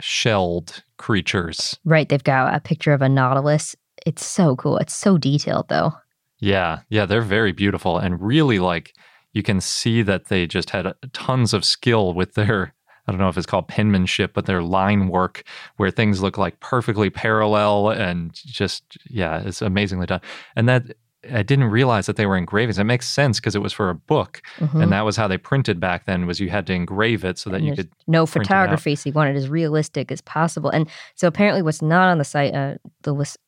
shelled 0.00 0.82
creatures. 0.98 1.78
Right. 1.84 2.08
They've 2.08 2.22
got 2.22 2.54
a 2.54 2.60
picture 2.60 2.92
of 2.92 3.02
a 3.02 3.08
nautilus. 3.08 3.76
It's 4.04 4.24
so 4.24 4.56
cool. 4.56 4.78
It's 4.78 4.94
so 4.94 5.18
detailed 5.18 5.68
though. 5.68 5.92
Yeah, 6.38 6.80
yeah, 6.90 7.06
they're 7.06 7.22
very 7.22 7.52
beautiful 7.52 7.98
and 7.98 8.20
really 8.20 8.58
like 8.58 8.94
you 9.32 9.42
can 9.42 9.60
see 9.60 10.02
that 10.02 10.26
they 10.26 10.46
just 10.46 10.70
had 10.70 10.86
uh, 10.86 10.94
tons 11.12 11.52
of 11.54 11.64
skill 11.64 12.14
with 12.14 12.34
their 12.34 12.74
I 13.06 13.12
don't 13.12 13.20
know 13.20 13.28
if 13.28 13.36
it's 13.36 13.46
called 13.46 13.68
penmanship, 13.68 14.34
but 14.34 14.46
their 14.46 14.62
line 14.62 15.08
work 15.08 15.44
where 15.76 15.92
things 15.92 16.22
look 16.22 16.36
like 16.36 16.58
perfectly 16.58 17.08
parallel 17.08 17.90
and 17.90 18.32
just 18.34 18.98
yeah, 19.08 19.42
it's 19.44 19.62
amazingly 19.62 20.06
done. 20.06 20.20
And 20.56 20.68
that 20.68 20.96
I 21.32 21.42
didn't 21.42 21.66
realize 21.66 22.06
that 22.06 22.16
they 22.16 22.26
were 22.26 22.36
engravings. 22.36 22.78
It 22.78 22.84
makes 22.84 23.08
sense 23.08 23.40
because 23.40 23.54
it 23.54 23.62
was 23.62 23.72
for 23.72 23.88
a 23.90 23.94
book, 23.94 24.42
Mhm. 24.58 24.82
and 24.82 24.92
that 24.92 25.04
was 25.04 25.16
how 25.16 25.26
they 25.28 25.38
printed 25.38 25.80
back 25.80 26.04
then. 26.06 26.26
Was 26.26 26.40
you 26.40 26.50
had 26.50 26.66
to 26.68 26.72
engrave 26.72 27.24
it 27.24 27.38
so 27.38 27.50
that 27.50 27.56
And 27.56 27.66
you 27.66 27.74
could 27.76 27.90
no 28.06 28.26
print 28.26 28.46
it 28.46 28.52
out. 28.52 28.62
photography, 28.64 28.94
so 28.96 29.08
you 29.08 29.12
want 29.12 29.30
it 29.30 29.36
as 29.36 29.48
realistic 29.48 30.10
as 30.12 30.20
possible. 30.20 30.70
And 30.70 30.88
so 31.14 31.26
apparently, 31.28 31.62
what's 31.62 31.82
not 31.82 32.08
on 32.08 32.18
the 32.18 32.24
site, 32.24 32.54
uh, 32.54 32.74
the 33.02 33.12
list, 33.12 33.38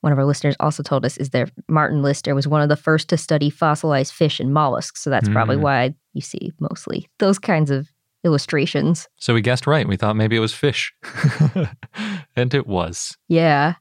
one 0.00 0.12
of 0.12 0.18
our 0.18 0.24
listeners 0.24 0.54
also 0.60 0.82
told 0.82 1.04
us 1.04 1.16
is 1.16 1.30
that 1.30 1.50
Martin 1.68 2.02
Lister 2.02 2.34
was 2.34 2.46
one 2.46 2.62
of 2.62 2.68
the 2.68 2.76
first 2.76 3.08
to 3.08 3.16
study 3.16 3.50
fossilized 3.50 4.12
fish 4.12 4.38
and 4.40 4.52
mollusks. 4.54 5.00
So 5.02 5.10
that's 5.10 5.28
probably 5.28 5.56
Mm. 5.56 5.60
why 5.62 5.94
you 6.14 6.20
see 6.20 6.52
mostly 6.60 7.08
those 7.18 7.38
kinds 7.38 7.70
of 7.70 7.88
illustrations. 8.24 9.08
So 9.16 9.32
we 9.34 9.40
guessed 9.40 9.66
right. 9.66 9.86
We 9.88 9.96
thought 9.96 10.16
maybe 10.16 10.36
it 10.36 10.40
was 10.40 10.52
fish. 10.52 10.92
and 12.36 12.54
it 12.54 12.66
was. 12.66 13.16
Yeah. 13.28 13.74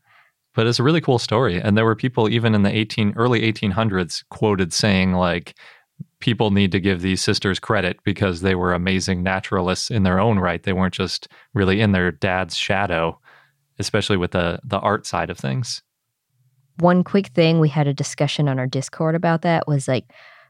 But 0.57 0.65
it's 0.65 0.79
a 0.79 0.83
really 0.83 1.01
cool 1.01 1.19
story. 1.19 1.61
And 1.61 1.77
there 1.77 1.85
were 1.85 1.95
people 1.95 2.27
even 2.27 2.55
in 2.55 2.63
the 2.63 2.75
18 2.75 3.13
early 3.15 3.41
1800s 3.41 4.23
quoted 4.31 4.73
saying 4.73 5.13
like 5.13 5.53
people 6.19 6.49
need 6.49 6.71
to 6.71 6.79
give 6.79 7.01
these 7.01 7.21
sisters 7.21 7.59
credit 7.59 7.99
because 8.03 8.41
they 8.41 8.55
were 8.55 8.73
amazing 8.73 9.21
naturalists 9.21 9.91
in 9.91 10.01
their 10.01 10.19
own 10.19 10.39
right. 10.39 10.63
They 10.63 10.73
weren't 10.73 10.95
just 10.95 11.27
really 11.53 11.79
in 11.79 11.91
their 11.91 12.11
dad's 12.11 12.57
shadow, 12.57 13.19
especially 13.77 14.17
with 14.17 14.31
the 14.31 14.59
the 14.63 14.79
art 14.79 15.05
side 15.05 15.29
of 15.29 15.37
things. 15.37 15.83
One 16.79 17.03
quick 17.03 17.27
thing 17.27 17.59
we 17.59 17.69
had 17.69 17.85
a 17.85 17.93
discussion 17.93 18.49
on 18.49 18.57
our 18.57 18.65
Discord 18.65 19.13
about 19.13 19.43
that 19.43 19.67
was 19.67 19.87
like 19.87 20.05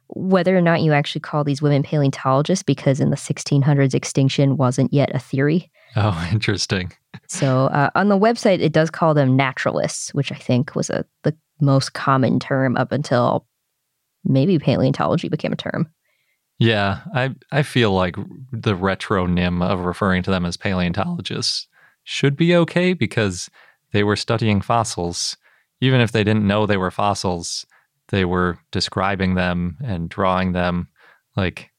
whether 0.07 0.57
or 0.57 0.61
not 0.61 0.83
you 0.83 0.93
actually 0.93 1.19
call 1.19 1.43
these 1.43 1.61
women 1.61 1.83
paleontologists 1.83 2.63
because 2.63 3.01
in 3.01 3.09
the 3.09 3.17
1600s 3.17 3.93
extinction 3.93 4.55
wasn't 4.55 4.93
yet 4.93 5.13
a 5.13 5.19
theory. 5.19 5.69
Oh, 5.97 6.29
interesting. 6.31 6.93
So 7.27 7.65
uh, 7.67 7.89
on 7.95 8.09
the 8.09 8.17
website, 8.17 8.59
it 8.59 8.71
does 8.71 8.89
call 8.89 9.13
them 9.13 9.35
naturalists, 9.35 10.13
which 10.13 10.31
I 10.31 10.35
think 10.35 10.75
was 10.75 10.89
a 10.89 11.05
the 11.23 11.35
most 11.59 11.93
common 11.93 12.39
term 12.39 12.77
up 12.77 12.91
until 12.91 13.45
maybe 14.23 14.59
paleontology 14.59 15.29
became 15.29 15.53
a 15.53 15.57
term. 15.57 15.89
Yeah, 16.59 17.01
I 17.13 17.35
I 17.51 17.63
feel 17.63 17.91
like 17.91 18.15
the 18.51 18.75
retronym 18.75 19.63
of 19.63 19.81
referring 19.81 20.23
to 20.23 20.31
them 20.31 20.45
as 20.45 20.57
paleontologists 20.57 21.67
should 22.03 22.35
be 22.35 22.55
okay 22.55 22.93
because 22.93 23.49
they 23.91 24.03
were 24.03 24.15
studying 24.15 24.61
fossils. 24.61 25.37
Even 25.81 26.01
if 26.01 26.11
they 26.11 26.23
didn't 26.23 26.47
know 26.47 26.65
they 26.65 26.77
were 26.77 26.89
fossils, 26.89 27.65
they 28.09 28.25
were 28.25 28.57
describing 28.71 29.35
them 29.35 29.77
and 29.83 30.09
drawing 30.09 30.53
them. 30.53 30.87
Like, 31.35 31.69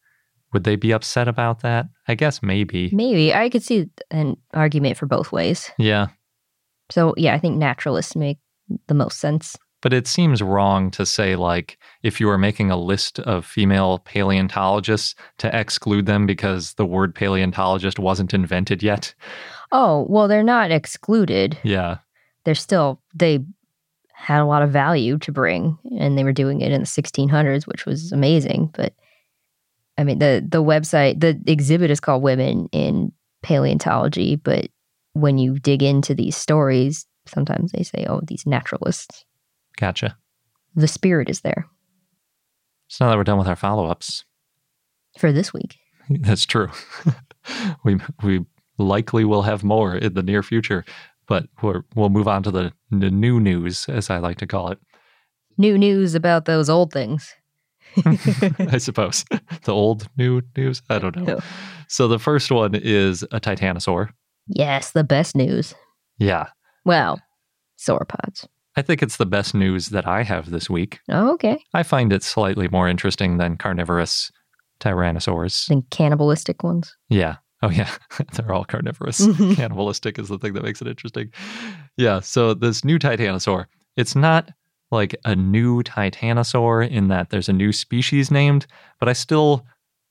would 0.53 0.65
they 0.65 0.77
be 0.77 0.93
upset 0.93 1.29
about 1.29 1.61
that? 1.61 1.87
I 2.07 2.15
guess 2.15 2.43
maybe. 2.43 2.91
Maybe 2.93 3.35
I 3.35 3.49
could 3.51 3.63
see 3.63 3.89
an 4.11 4.37
argument 4.55 4.97
for 4.97 5.07
both 5.07 5.31
ways. 5.33 5.71
Yeah, 5.79 6.09
So 6.91 7.15
yeah, 7.17 7.35
I 7.35 7.39
think 7.39 7.57
naturalists 7.57 8.17
make 8.17 8.39
the 8.87 8.95
most 8.95 9.19
sense. 9.19 9.57
but 9.81 9.93
it 9.93 10.07
seems 10.09 10.43
wrong 10.43 10.91
to 10.91 11.07
say 11.07 11.37
like 11.37 11.79
if 12.03 12.21
you 12.21 12.29
are 12.29 12.39
making 12.39 12.71
a 12.71 12.77
list 12.77 13.21
of 13.21 13.47
female 13.47 14.01
paleontologists 14.01 15.15
to 15.39 15.49
exclude 15.59 16.07
them 16.07 16.27
because 16.27 16.75
the 16.75 16.85
word 16.87 17.15
paleontologist 17.15 17.99
wasn't 17.99 18.35
invented 18.35 18.83
yet. 18.83 19.15
Oh 19.71 20.07
well, 20.09 20.29
they're 20.29 20.43
not 20.43 20.71
excluded. 20.71 21.57
Yeah. 21.63 21.99
They're 22.45 22.55
still 22.55 23.01
they 23.15 23.41
had 24.15 24.41
a 24.41 24.47
lot 24.47 24.63
of 24.63 24.71
value 24.71 25.17
to 25.19 25.31
bring, 25.31 25.79
and 26.01 26.19
they 26.19 26.25
were 26.25 26.33
doing 26.33 26.61
it 26.61 26.73
in 26.73 26.81
the 26.81 26.87
1600s, 26.87 27.67
which 27.69 27.87
was 27.87 28.11
amazing. 28.11 28.71
But 28.75 28.93
I 29.99 30.05
mean, 30.05 30.21
the 30.21 30.47
the 30.49 30.63
website, 30.63 31.21
the 31.21 31.39
exhibit 31.47 31.91
is 31.91 32.01
called 32.01 32.23
"Women 32.23 32.69
in 32.73 33.13
Paleontology," 33.43 34.37
but 34.37 34.69
when 35.13 35.37
you 35.37 35.59
dig 35.59 35.83
into 35.83 36.15
these 36.15 36.37
stories, 36.37 37.07
sometimes 37.27 37.73
they 37.73 37.83
say, 37.83 38.07
"Oh, 38.09 38.21
these 38.27 38.47
naturalists." 38.47 39.25
Gotcha. 39.77 40.17
The 40.75 40.89
spirit 40.89 41.29
is 41.29 41.41
there 41.41 41.67
So 42.89 43.05
now 43.05 43.11
that 43.11 43.17
we're 43.17 43.25
done 43.25 43.39
with 43.39 43.49
our 43.49 43.57
follow-ups, 43.57 44.25
for 45.19 45.33
this 45.33 45.53
week. 45.53 45.77
that's 46.11 46.47
true. 46.47 46.69
we 47.85 47.99
we 48.23 48.45
likely 48.79 49.25
will 49.25 49.43
have 49.43 49.65
more 49.65 49.97
in 49.97 50.15
the 50.15 50.23
near 50.23 50.43
future, 50.43 50.85
but 51.27 51.49
we're, 51.63 51.83
we'll 51.95 52.09
move 52.09 52.29
on 52.29 52.43
to 52.45 52.51
the, 52.51 52.73
the 52.91 53.11
new 53.11 53.41
news, 53.41 53.89
as 53.89 54.09
I 54.09 54.19
like 54.19 54.39
to 54.39 54.47
call 54.47 54.71
it. 54.71 54.79
New 55.57 55.77
news 55.77 56.15
about 56.15 56.45
those 56.45 56.71
old 56.71 56.93
things. 56.93 57.35
I 58.73 58.79
suppose. 58.79 59.25
The 59.65 59.75
old 59.75 60.09
new 60.17 60.41
news? 60.57 60.83
I 60.89 60.99
don't 60.99 61.17
know. 61.17 61.25
No. 61.25 61.41
So 61.89 62.09
the 62.09 62.19
first 62.19 62.51
one 62.51 62.75
is 62.75 63.23
a 63.25 63.41
titanosaur. 63.41 64.11
Yes, 64.47 64.93
the 64.93 65.05
best 65.05 65.37
news. 65.37 65.75
Yeah. 66.19 66.49
Well, 66.85 67.21
sauropods. 67.79 68.47
I 68.77 68.83
think 68.83 69.03
it's 69.03 69.17
the 69.17 69.27
best 69.27 69.55
news 69.55 69.89
that 69.89 70.07
I 70.07 70.23
have 70.23 70.51
this 70.51 70.71
week. 70.71 71.01
Oh, 71.09 71.33
okay. 71.35 71.63
I 71.75 71.83
find 71.83 72.13
it 72.13 72.23
slightly 72.23 72.69
more 72.69 72.89
interesting 72.89 73.37
than 73.37 73.57
carnivorous 73.57 74.31
tyrannosaurs. 74.81 75.67
Then 75.67 75.83
cannibalistic 75.91 76.63
ones. 76.63 76.97
Yeah. 77.09 77.37
Oh, 77.63 77.71
yeah. 77.71 77.91
They're 78.35 78.53
all 78.53 78.65
carnivorous. 78.65 79.27
Cannibalistic 79.57 80.19
is 80.19 80.29
the 80.29 80.39
thing 80.39 80.53
that 80.55 80.63
makes 80.63 80.81
it 80.81 80.87
interesting. 80.87 81.33
Yeah. 81.97 82.21
So, 82.21 82.55
this 82.55 82.85
new 82.85 82.99
titanosaur, 82.99 83.67
it's 83.97 84.15
not 84.15 84.51
like 84.91 85.15
a 85.25 85.37
new 85.37 85.83
titanosaur 85.83 86.89
in 86.89 87.09
that 87.09 87.31
there's 87.31 87.49
a 87.49 87.53
new 87.53 87.73
species 87.73 88.31
named, 88.31 88.67
but 88.99 89.09
I 89.09 89.13
still 89.13 89.67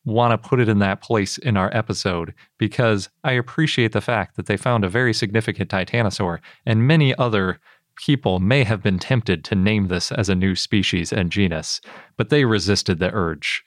want 0.05 0.31
to 0.31 0.49
put 0.49 0.59
it 0.59 0.69
in 0.69 0.79
that 0.79 1.01
place 1.01 1.37
in 1.39 1.57
our 1.57 1.69
episode 1.75 2.33
because 2.57 3.09
I 3.23 3.33
appreciate 3.33 3.91
the 3.91 4.01
fact 4.01 4.35
that 4.37 4.45
they 4.45 4.55
found 4.55 4.85
a 4.85 4.89
very 4.89 5.13
significant 5.13 5.69
titanosaur 5.69 6.39
and 6.65 6.87
many 6.87 7.13
other 7.15 7.59
people 7.97 8.39
may 8.39 8.63
have 8.63 8.81
been 8.81 8.99
tempted 8.99 9.43
to 9.43 9.55
name 9.55 9.87
this 9.87 10.11
as 10.11 10.29
a 10.29 10.35
new 10.35 10.55
species 10.55 11.11
and 11.11 11.31
genus, 11.31 11.81
but 12.15 12.29
they 12.29 12.45
resisted 12.45 12.99
the 12.99 13.11
urge. 13.13 13.63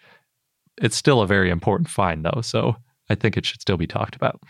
It's 0.80 0.96
still 0.96 1.20
a 1.20 1.26
very 1.26 1.50
important 1.50 1.90
find, 1.90 2.24
though, 2.24 2.40
so 2.40 2.76
I 3.10 3.16
think 3.16 3.36
it 3.36 3.44
should 3.44 3.60
still 3.60 3.76
be 3.76 3.86
talked 3.86 4.16
about. 4.16 4.40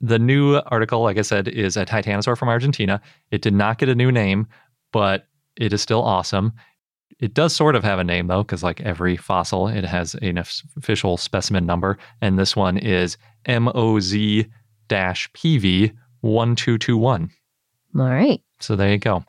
The 0.00 0.18
new 0.18 0.56
article, 0.66 1.02
like 1.02 1.18
I 1.18 1.22
said, 1.22 1.48
is 1.48 1.76
a 1.76 1.84
titanosaur 1.84 2.36
from 2.36 2.48
Argentina. 2.48 3.00
It 3.30 3.42
did 3.42 3.54
not 3.54 3.78
get 3.78 3.88
a 3.88 3.94
new 3.94 4.12
name, 4.12 4.46
but 4.92 5.26
it 5.56 5.72
is 5.72 5.82
still 5.82 6.02
awesome. 6.02 6.52
It 7.18 7.34
does 7.34 7.54
sort 7.54 7.74
of 7.74 7.82
have 7.82 7.98
a 7.98 8.04
name 8.04 8.28
though, 8.28 8.42
because 8.42 8.62
like 8.62 8.80
every 8.82 9.16
fossil, 9.16 9.66
it 9.66 9.84
has 9.84 10.14
an 10.16 10.38
official 10.38 11.16
specimen 11.16 11.66
number, 11.66 11.98
and 12.20 12.38
this 12.38 12.54
one 12.54 12.78
is 12.78 13.16
MOZ 13.48 14.46
PV 14.88 15.92
one 16.20 16.56
two 16.56 16.78
two 16.78 16.96
one. 16.96 17.30
All 17.96 18.08
right. 18.08 18.40
So 18.60 18.76
there 18.76 18.90
you 18.90 18.98
go. 18.98 19.24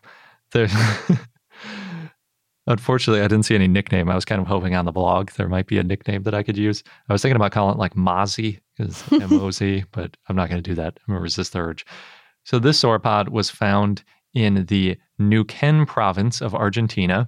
There. 0.51 0.67
Unfortunately, 2.69 3.21
I 3.23 3.27
didn't 3.27 3.45
see 3.45 3.55
any 3.55 3.67
nickname. 3.67 4.09
I 4.09 4.15
was 4.15 4.25
kind 4.25 4.39
of 4.39 4.47
hoping 4.47 4.75
on 4.75 4.85
the 4.85 4.91
blog 4.91 5.31
there 5.31 5.49
might 5.49 5.65
be 5.65 5.79
a 5.79 5.83
nickname 5.83 6.21
that 6.23 6.35
I 6.35 6.43
could 6.43 6.55
use. 6.55 6.83
I 7.09 7.13
was 7.13 7.21
thinking 7.23 7.35
about 7.35 7.51
calling 7.51 7.73
it 7.73 7.79
like 7.79 7.95
Mozzie 7.95 8.59
because 8.77 9.03
M 9.11 9.33
O 9.33 9.49
Z, 9.49 9.85
but 9.91 10.15
I'm 10.29 10.35
not 10.35 10.49
going 10.49 10.61
to 10.61 10.69
do 10.69 10.75
that. 10.75 10.99
I'm 10.99 11.13
going 11.13 11.19
to 11.19 11.23
resist 11.23 11.53
the 11.53 11.59
urge. 11.59 11.83
So 12.43 12.59
this 12.59 12.79
sauropod 12.79 13.29
was 13.29 13.49
found 13.49 14.03
in 14.35 14.65
the 14.65 14.97
Neuquén 15.19 15.87
province 15.87 16.41
of 16.41 16.53
Argentina, 16.53 17.27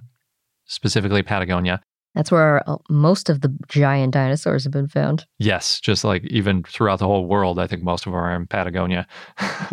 specifically 0.66 1.24
Patagonia. 1.24 1.82
That's 2.14 2.30
where 2.30 2.68
uh, 2.70 2.76
most 2.88 3.28
of 3.28 3.40
the 3.40 3.52
giant 3.68 4.12
dinosaurs 4.12 4.62
have 4.62 4.72
been 4.72 4.86
found. 4.86 5.26
Yes, 5.38 5.80
just 5.80 6.04
like 6.04 6.24
even 6.26 6.62
throughout 6.62 7.00
the 7.00 7.06
whole 7.06 7.26
world, 7.26 7.58
I 7.58 7.66
think 7.66 7.82
most 7.82 8.06
of 8.06 8.12
them 8.12 8.20
are 8.20 8.34
in 8.34 8.46
Patagonia. 8.46 9.08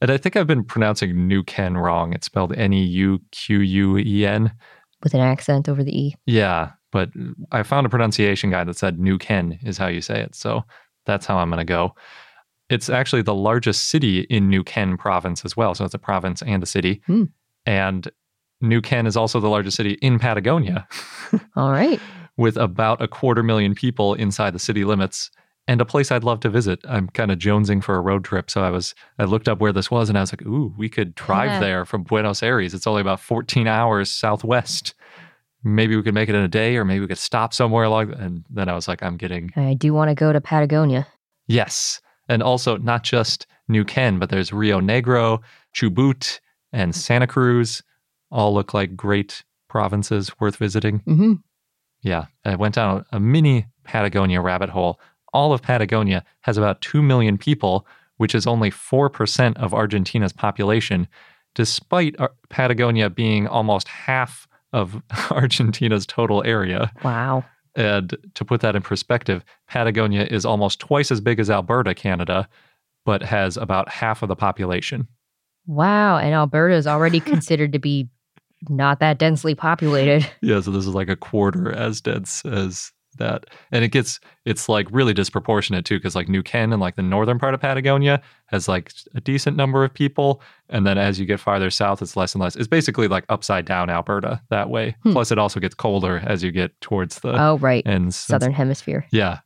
and 0.00 0.10
I 0.10 0.16
think 0.16 0.34
I've 0.34 0.46
been 0.48 0.64
pronouncing 0.64 1.14
Neuquén 1.14 1.80
wrong. 1.80 2.14
It's 2.14 2.26
spelled 2.26 2.52
N 2.56 2.72
E 2.72 2.82
U 2.82 3.20
Q 3.30 3.60
U 3.60 3.98
E 3.98 4.26
N. 4.26 4.50
with 5.02 5.14
an 5.14 5.20
accent 5.20 5.68
over 5.68 5.82
the 5.84 5.96
E. 5.96 6.16
Yeah, 6.26 6.72
but 6.90 7.10
I 7.52 7.62
found 7.62 7.86
a 7.86 7.90
pronunciation 7.90 8.50
guide 8.50 8.68
that 8.68 8.76
said 8.76 8.98
New 8.98 9.18
Ken 9.18 9.58
is 9.62 9.78
how 9.78 9.86
you 9.86 10.00
say 10.00 10.20
it. 10.20 10.34
So 10.34 10.64
that's 11.06 11.26
how 11.26 11.38
I'm 11.38 11.50
going 11.50 11.58
to 11.58 11.64
go. 11.64 11.94
It's 12.68 12.90
actually 12.90 13.22
the 13.22 13.34
largest 13.34 13.88
city 13.88 14.20
in 14.22 14.48
New 14.48 14.62
Ken 14.62 14.96
province 14.96 15.44
as 15.44 15.56
well. 15.56 15.74
So 15.74 15.84
it's 15.84 15.94
a 15.94 15.98
province 15.98 16.42
and 16.42 16.62
a 16.62 16.66
city. 16.66 17.00
Hmm. 17.06 17.24
And 17.64 18.08
New 18.60 18.80
Ken 18.80 19.06
is 19.06 19.16
also 19.16 19.40
the 19.40 19.48
largest 19.48 19.76
city 19.76 19.92
in 20.02 20.18
Patagonia 20.18 20.86
All 21.56 21.70
right. 21.70 22.00
with 22.36 22.56
about 22.56 23.02
a 23.02 23.08
quarter 23.08 23.42
million 23.42 23.74
people 23.74 24.14
inside 24.14 24.52
the 24.52 24.58
city 24.58 24.84
limits 24.84 25.30
and 25.68 25.80
a 25.80 25.84
place 25.84 26.10
I'd 26.10 26.24
love 26.24 26.40
to 26.40 26.48
visit. 26.48 26.80
I'm 26.88 27.08
kind 27.08 27.30
of 27.30 27.38
jonesing 27.38 27.84
for 27.84 27.94
a 27.96 28.00
road 28.00 28.24
trip. 28.24 28.50
So 28.50 28.62
I 28.62 28.70
was, 28.70 28.94
I 29.18 29.24
looked 29.24 29.48
up 29.48 29.60
where 29.60 29.72
this 29.72 29.90
was 29.90 30.08
and 30.08 30.18
I 30.18 30.22
was 30.22 30.32
like, 30.32 30.42
ooh, 30.46 30.74
we 30.76 30.88
could 30.88 31.14
drive 31.14 31.50
Yeah. 31.52 31.60
there 31.60 31.84
from 31.84 32.02
Buenos 32.02 32.42
Aires. 32.42 32.72
It's 32.74 32.86
only 32.86 33.02
about 33.02 33.20
14 33.20 33.66
hours 33.68 34.10
southwest. 34.10 34.94
Maybe 35.62 35.94
we 35.94 36.02
could 36.02 36.14
make 36.14 36.28
it 36.28 36.34
in 36.34 36.42
a 36.42 36.48
day 36.48 36.76
or 36.76 36.84
maybe 36.84 37.00
we 37.00 37.06
could 37.06 37.18
stop 37.18 37.52
somewhere 37.52 37.84
along. 37.84 38.12
And 38.14 38.44
then 38.48 38.68
I 38.68 38.74
was 38.74 38.88
like, 38.88 39.02
I'm 39.02 39.16
getting, 39.16 39.52
I 39.56 39.74
do 39.74 39.92
want 39.92 40.08
to 40.08 40.14
go 40.14 40.32
to 40.32 40.40
Patagonia. 40.40 41.06
yes. 41.46 42.00
And 42.30 42.42
also 42.42 42.76
not 42.76 43.04
just 43.04 43.46
New 43.68 43.84
Ken, 43.84 44.18
but 44.18 44.28
there's 44.28 44.52
Rio 44.52 44.80
Negro, 44.82 45.40
Chubut, 45.74 46.40
and 46.72 46.94
Santa 46.94 47.26
Cruz. 47.26 47.82
All 48.30 48.52
look 48.52 48.74
like 48.74 48.94
great 48.94 49.44
provinces 49.68 50.30
worth 50.38 50.56
visiting. 50.56 50.98
hmm 51.00 51.34
Yeah, 52.02 52.26
I 52.44 52.56
went 52.56 52.74
down 52.74 53.04
a 53.12 53.18
mini 53.20 53.66
Patagonia 53.84 54.40
rabbit 54.42 54.68
hole. 54.68 55.00
All 55.32 55.52
of 55.52 55.62
Patagonia 55.62 56.24
has 56.42 56.56
about 56.56 56.80
2 56.80 57.02
million 57.02 57.38
people, 57.38 57.86
which 58.16 58.34
is 58.34 58.46
only 58.46 58.70
4% 58.70 59.56
of 59.56 59.74
Argentina's 59.74 60.32
population, 60.32 61.06
despite 61.54 62.18
Ar- 62.18 62.32
Patagonia 62.48 63.10
being 63.10 63.46
almost 63.46 63.88
half 63.88 64.48
of 64.72 65.02
Argentina's 65.30 66.06
total 66.06 66.42
area. 66.44 66.92
Wow. 67.02 67.44
And 67.74 68.16
to 68.34 68.44
put 68.44 68.60
that 68.62 68.74
in 68.74 68.82
perspective, 68.82 69.44
Patagonia 69.68 70.26
is 70.30 70.44
almost 70.44 70.80
twice 70.80 71.10
as 71.10 71.20
big 71.20 71.38
as 71.38 71.50
Alberta, 71.50 71.94
Canada, 71.94 72.48
but 73.04 73.22
has 73.22 73.56
about 73.56 73.88
half 73.88 74.22
of 74.22 74.28
the 74.28 74.36
population. 74.36 75.06
Wow. 75.66 76.18
And 76.18 76.34
Alberta 76.34 76.74
is 76.74 76.86
already 76.86 77.20
considered 77.32 77.72
to 77.72 77.78
be 77.78 78.08
not 78.68 79.00
that 79.00 79.18
densely 79.18 79.54
populated. 79.54 80.28
Yeah, 80.42 80.60
so 80.60 80.70
this 80.70 80.86
is 80.86 80.94
like 80.94 81.08
a 81.08 81.16
quarter 81.16 81.72
as 81.72 82.00
dense 82.00 82.44
as 82.44 82.92
that. 83.18 83.46
And 83.70 83.84
it 83.84 83.88
gets, 83.88 84.18
it's 84.44 84.68
like 84.68 84.86
really 84.90 85.14
disproportionate 85.14 85.84
too, 85.84 85.98
because 85.98 86.14
like 86.16 86.28
New 86.28 86.42
Ken 86.42 86.72
and 86.72 86.80
like 86.80 86.96
the 86.96 87.02
northern 87.02 87.38
part 87.38 87.54
of 87.54 87.60
Patagonia 87.60 88.20
has 88.46 88.66
like 88.68 88.92
a 89.14 89.20
decent 89.20 89.56
number 89.56 89.84
of 89.84 89.92
people. 89.92 90.42
And 90.68 90.86
then 90.86 90.98
as 90.98 91.20
you 91.20 91.26
get 91.26 91.40
farther 91.40 91.70
south, 91.70 92.00
it's 92.02 92.16
less 92.16 92.34
and 92.34 92.42
less. 92.42 92.56
It's 92.56 92.68
basically 92.68 93.08
like 93.08 93.24
upside 93.28 93.64
down 93.64 93.90
Alberta 93.90 94.40
that 94.50 94.70
way. 94.70 94.96
Hmm. 95.02 95.12
Plus, 95.12 95.30
it 95.30 95.38
also 95.38 95.60
gets 95.60 95.74
colder 95.74 96.22
as 96.26 96.42
you 96.42 96.50
get 96.50 96.78
towards 96.80 97.20
the 97.20 97.32
Oh, 97.40 97.58
right. 97.58 97.82
and 97.86 98.14
Southern 98.14 98.52
Hemisphere. 98.52 99.06
Yeah. 99.12 99.40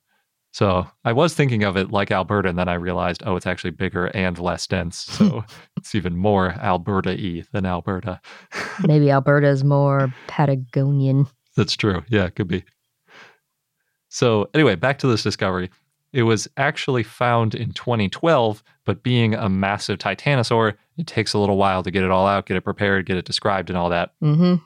So 0.54 0.86
I 1.06 1.14
was 1.14 1.32
thinking 1.32 1.64
of 1.64 1.78
it 1.78 1.90
like 1.92 2.10
Alberta, 2.10 2.50
and 2.50 2.58
then 2.58 2.68
I 2.68 2.74
realized, 2.74 3.22
oh, 3.24 3.36
it's 3.36 3.46
actually 3.46 3.70
bigger 3.70 4.08
and 4.08 4.38
less 4.38 4.66
dense. 4.66 5.06
So 5.18 5.44
it's 5.78 5.94
even 5.94 6.14
more 6.14 6.50
Alberta 6.60 7.16
y 7.18 7.42
than 7.52 7.64
Alberta. 7.64 8.20
Maybe 8.86 9.10
Alberta 9.10 9.48
is 9.48 9.64
more 9.64 10.12
Patagonian. 10.26 11.26
That's 11.56 11.74
true. 11.74 12.02
Yeah, 12.08 12.24
it 12.26 12.34
could 12.36 12.48
be. 12.48 12.64
So, 14.12 14.50
anyway, 14.52 14.74
back 14.74 14.98
to 14.98 15.06
this 15.06 15.22
discovery. 15.22 15.70
It 16.12 16.24
was 16.24 16.46
actually 16.58 17.02
found 17.02 17.54
in 17.54 17.72
2012, 17.72 18.62
but 18.84 19.02
being 19.02 19.34
a 19.34 19.48
massive 19.48 19.98
titanosaur, 19.98 20.74
it 20.98 21.06
takes 21.06 21.32
a 21.32 21.38
little 21.38 21.56
while 21.56 21.82
to 21.82 21.90
get 21.90 22.04
it 22.04 22.10
all 22.10 22.26
out, 22.26 22.44
get 22.44 22.58
it 22.58 22.60
prepared, 22.60 23.06
get 23.06 23.16
it 23.16 23.24
described, 23.24 23.70
and 23.70 23.78
all 23.78 23.88
that. 23.88 24.12
hmm 24.20 24.56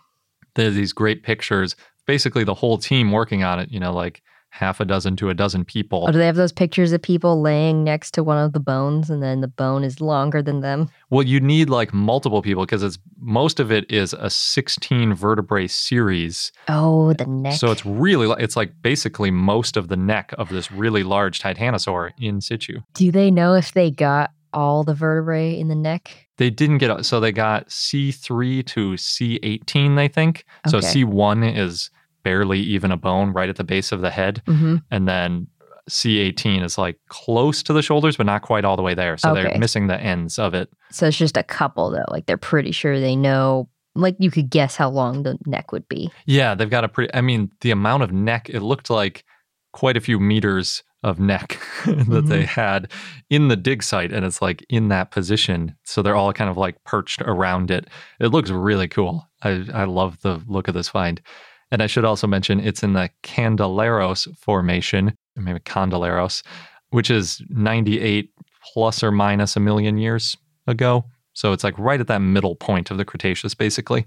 There's 0.56 0.74
these 0.74 0.92
great 0.92 1.22
pictures, 1.22 1.76
basically 2.06 2.42
the 2.42 2.54
whole 2.54 2.76
team 2.76 3.12
working 3.12 3.44
on 3.44 3.60
it, 3.60 3.70
you 3.70 3.78
know, 3.78 3.92
like 3.92 4.20
half 4.56 4.80
a 4.80 4.84
dozen 4.84 5.16
to 5.16 5.28
a 5.28 5.34
dozen 5.34 5.64
people. 5.64 6.06
Oh, 6.08 6.12
do 6.12 6.18
they 6.18 6.26
have 6.26 6.36
those 6.36 6.52
pictures 6.52 6.92
of 6.92 7.02
people 7.02 7.42
laying 7.42 7.84
next 7.84 8.12
to 8.12 8.24
one 8.24 8.38
of 8.38 8.54
the 8.54 8.60
bones 8.60 9.10
and 9.10 9.22
then 9.22 9.42
the 9.42 9.48
bone 9.48 9.84
is 9.84 10.00
longer 10.00 10.40
than 10.42 10.60
them? 10.60 10.88
Well, 11.10 11.22
you 11.22 11.40
need 11.40 11.68
like 11.68 11.92
multiple 11.92 12.40
people 12.40 12.64
because 12.64 12.82
it's 12.82 12.98
most 13.18 13.60
of 13.60 13.70
it 13.70 13.90
is 13.90 14.14
a 14.14 14.30
16 14.30 15.12
vertebrae 15.14 15.66
series. 15.66 16.52
Oh, 16.68 17.12
the 17.12 17.26
neck. 17.26 17.54
So 17.54 17.70
it's 17.70 17.84
really 17.84 18.34
it's 18.42 18.56
like 18.56 18.72
basically 18.80 19.30
most 19.30 19.76
of 19.76 19.88
the 19.88 19.96
neck 19.96 20.32
of 20.38 20.48
this 20.48 20.72
really 20.72 21.02
large 21.02 21.38
titanosaur 21.40 22.12
in 22.18 22.40
situ. 22.40 22.80
Do 22.94 23.12
they 23.12 23.30
know 23.30 23.54
if 23.54 23.72
they 23.72 23.90
got 23.90 24.30
all 24.54 24.84
the 24.84 24.94
vertebrae 24.94 25.58
in 25.58 25.68
the 25.68 25.74
neck? 25.74 26.28
They 26.38 26.48
didn't 26.50 26.78
get 26.78 27.04
so 27.04 27.20
they 27.20 27.32
got 27.32 27.68
C3 27.68 28.64
to 28.66 28.92
C18, 28.92 29.96
they 29.96 30.08
think. 30.08 30.44
So 30.68 30.78
Okay. 30.78 30.86
C1 30.86 31.56
is 31.56 31.90
barely 32.26 32.58
even 32.60 32.90
a 32.90 32.96
bone 32.96 33.32
right 33.32 33.48
at 33.48 33.56
the 33.56 33.64
base 33.74 33.92
of 33.92 34.00
the 34.00 34.10
head 34.10 34.42
Mm-hmm. 34.46 34.76
and 34.90 35.06
then 35.06 35.46
C18 35.88 36.64
is 36.64 36.76
like 36.78 36.98
close 37.08 37.62
to 37.62 37.72
the 37.72 37.82
shoulders 37.82 38.16
but 38.16 38.26
not 38.26 38.42
quite 38.42 38.64
all 38.64 38.76
the 38.76 38.82
way 38.82 38.94
there. 38.94 39.16
So 39.16 39.30
Okay. 39.30 39.42
they're 39.44 39.58
missing 39.58 39.86
the 39.86 40.00
ends 40.00 40.38
of 40.38 40.52
it. 40.54 40.68
So 40.90 41.06
it's 41.06 41.16
just 41.16 41.36
a 41.36 41.44
couple, 41.44 41.90
though. 41.90 42.04
Like 42.10 42.26
they're 42.26 42.36
pretty 42.36 42.72
sure 42.72 42.98
they 42.98 43.14
know. 43.14 43.68
Like 43.94 44.16
you 44.18 44.30
could 44.32 44.50
guess 44.50 44.74
how 44.76 44.90
long 44.90 45.22
the 45.22 45.38
neck 45.46 45.70
would 45.72 45.88
be. 45.88 46.10
Yeah, 46.26 46.54
they've 46.56 46.68
got 46.68 46.82
a 46.84 46.88
pretty. 46.88 47.14
I 47.14 47.20
mean, 47.20 47.50
the 47.60 47.70
amount 47.70 48.02
of 48.02 48.10
neck, 48.12 48.50
it 48.50 48.60
looked 48.60 48.90
like 48.90 49.24
quite 49.72 49.96
a 49.96 50.00
few 50.00 50.18
meters 50.18 50.82
of 51.04 51.20
neck 51.20 51.58
that 51.86 52.24
they 52.26 52.44
had 52.44 52.90
in 53.30 53.46
the 53.48 53.56
dig 53.56 53.82
site. 53.84 54.12
And 54.12 54.24
it's 54.24 54.42
like 54.42 54.66
in 54.68 54.88
that 54.88 55.12
position. 55.12 55.76
So 55.84 56.02
they're 56.02 56.16
all 56.16 56.32
kind 56.32 56.50
of 56.50 56.56
like 56.56 56.82
perched 56.84 57.22
around 57.22 57.70
it. 57.70 57.86
It 58.18 58.28
looks 58.28 58.50
really 58.50 58.88
cool. 58.88 59.24
I, 59.42 59.64
I 59.72 59.84
love 59.84 60.18
the 60.22 60.42
look 60.48 60.66
of 60.66 60.74
this 60.74 60.88
find. 60.88 61.20
And 61.70 61.82
I 61.82 61.86
should 61.86 62.04
also 62.04 62.26
mention 62.26 62.60
it's 62.60 62.82
in 62.82 62.92
the 62.92 63.10
Candeleros 63.22 64.36
formation, 64.38 65.16
maybe 65.34 65.60
Candeleros, 65.60 66.42
which 66.90 67.10
is 67.10 67.42
98 67.48 68.30
plus 68.72 69.02
or 69.02 69.10
minus 69.10 69.56
a 69.56 69.60
million 69.60 69.98
years 69.98 70.36
ago. 70.66 71.04
So 71.32 71.52
it's 71.52 71.64
like 71.64 71.78
right 71.78 72.00
at 72.00 72.06
that 72.06 72.20
middle 72.20 72.56
point 72.56 72.90
of 72.90 72.98
the 72.98 73.04
Cretaceous, 73.04 73.54
basically. 73.54 74.06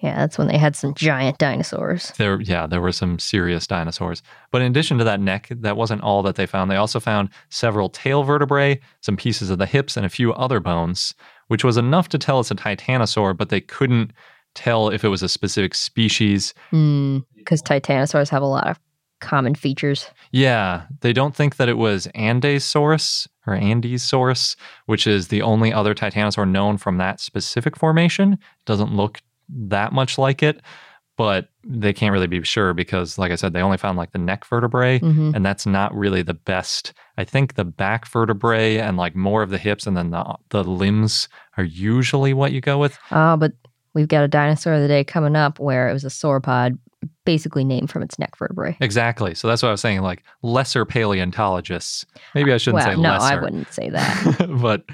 Yeah, 0.00 0.14
that's 0.16 0.38
when 0.38 0.46
they 0.46 0.58
had 0.58 0.76
some 0.76 0.94
giant 0.94 1.38
dinosaurs. 1.38 2.12
There, 2.18 2.40
yeah, 2.40 2.68
there 2.68 2.80
were 2.80 2.92
some 2.92 3.18
serious 3.18 3.66
dinosaurs. 3.66 4.22
But 4.52 4.62
in 4.62 4.68
addition 4.70 4.96
to 4.98 5.04
that 5.04 5.20
neck, 5.20 5.48
that 5.50 5.76
wasn't 5.76 6.02
all 6.02 6.22
that 6.22 6.36
they 6.36 6.46
found. 6.46 6.70
They 6.70 6.76
also 6.76 7.00
found 7.00 7.30
several 7.50 7.88
tail 7.88 8.22
vertebrae, 8.22 8.80
some 9.00 9.16
pieces 9.16 9.50
of 9.50 9.58
the 9.58 9.66
hips, 9.66 9.96
and 9.96 10.06
a 10.06 10.10
few 10.10 10.32
other 10.34 10.60
bones, 10.60 11.14
which 11.48 11.64
was 11.64 11.76
enough 11.76 12.08
to 12.10 12.18
tell 12.18 12.38
it's 12.38 12.52
a 12.52 12.54
titanosaur, 12.54 13.36
but 13.36 13.48
they 13.48 13.60
couldn't 13.60 14.12
tell 14.54 14.88
if 14.88 15.04
it 15.04 15.08
was 15.08 15.22
a 15.22 15.28
specific 15.28 15.74
species. 15.74 16.54
Because 16.70 17.62
titanosaurs 17.62 18.28
have 18.30 18.42
a 18.42 18.46
lot 18.46 18.66
of 18.66 18.78
common 19.20 19.54
features. 19.54 20.08
Yeah, 20.30 20.84
they 21.00 21.12
don't 21.12 21.34
think 21.34 21.56
that 21.56 21.68
it 21.68 21.76
was 21.76 22.06
Andesaurus 22.14 23.26
or 23.46 23.56
Andesaurus, 23.56 24.56
which 24.86 25.06
is 25.06 25.28
the 25.28 25.42
only 25.42 25.72
other 25.72 25.94
titanosaur 25.94 26.48
known 26.48 26.76
from 26.78 26.98
that 26.98 27.20
specific 27.20 27.76
formation. 27.76 28.34
It 28.34 28.64
doesn't 28.66 28.94
look 28.94 29.20
that 29.48 29.92
much 29.92 30.18
like 30.18 30.42
it, 30.42 30.60
but 31.16 31.48
they 31.64 31.92
can't 31.92 32.12
really 32.12 32.26
be 32.26 32.42
sure 32.44 32.74
because, 32.74 33.18
like 33.18 33.32
I 33.32 33.34
said, 33.34 33.52
they 33.52 33.60
only 33.60 33.76
found 33.76 33.98
like 33.98 34.12
the 34.12 34.18
neck 34.18 34.44
vertebrae, 34.46 35.00
hmm 35.00 35.32
and 35.34 35.44
that's 35.44 35.66
not 35.66 35.94
really 35.94 36.22
the 36.22 36.34
best. 36.34 36.92
I 37.16 37.24
think 37.24 37.54
the 37.54 37.64
back 37.64 38.06
vertebrae 38.06 38.76
and 38.76 38.96
like 38.96 39.16
more 39.16 39.42
of 39.42 39.50
the 39.50 39.58
hips 39.58 39.86
and 39.86 39.96
then 39.96 40.10
the 40.10 40.36
the 40.50 40.62
limbs 40.62 41.28
are 41.56 41.64
usually 41.64 42.32
what 42.34 42.52
you 42.52 42.60
go 42.60 42.78
with. 42.78 42.98
Oh, 43.10 43.36
but 43.36 43.52
we've 43.94 44.08
got 44.08 44.24
a 44.24 44.28
dinosaur 44.28 44.74
of 44.74 44.82
the 44.82 44.88
day 44.88 45.04
coming 45.04 45.36
up 45.36 45.58
where 45.58 45.88
it 45.88 45.92
was 45.92 46.04
a 46.04 46.08
sauropod, 46.08 46.78
basically 47.24 47.64
named 47.64 47.90
from 47.90 48.02
its 48.02 48.18
neck 48.18 48.36
vertebrae. 48.36 48.76
Exactly. 48.80 49.34
So 49.34 49.48
that's 49.48 49.62
what 49.62 49.68
I 49.68 49.72
was 49.72 49.80
saying. 49.80 50.00
Like 50.00 50.22
lesser 50.42 50.84
paleontologists. 50.84 52.06
Maybe 52.34 52.52
I 52.52 52.56
shouldn't 52.56 52.82
well, 52.82 52.94
say 52.94 53.00
no, 53.00 53.10
lesser. 53.10 53.34
No, 53.34 53.40
I 53.40 53.42
wouldn't 53.42 53.72
say 53.72 53.90
that. 53.90 54.48
but 54.62 54.84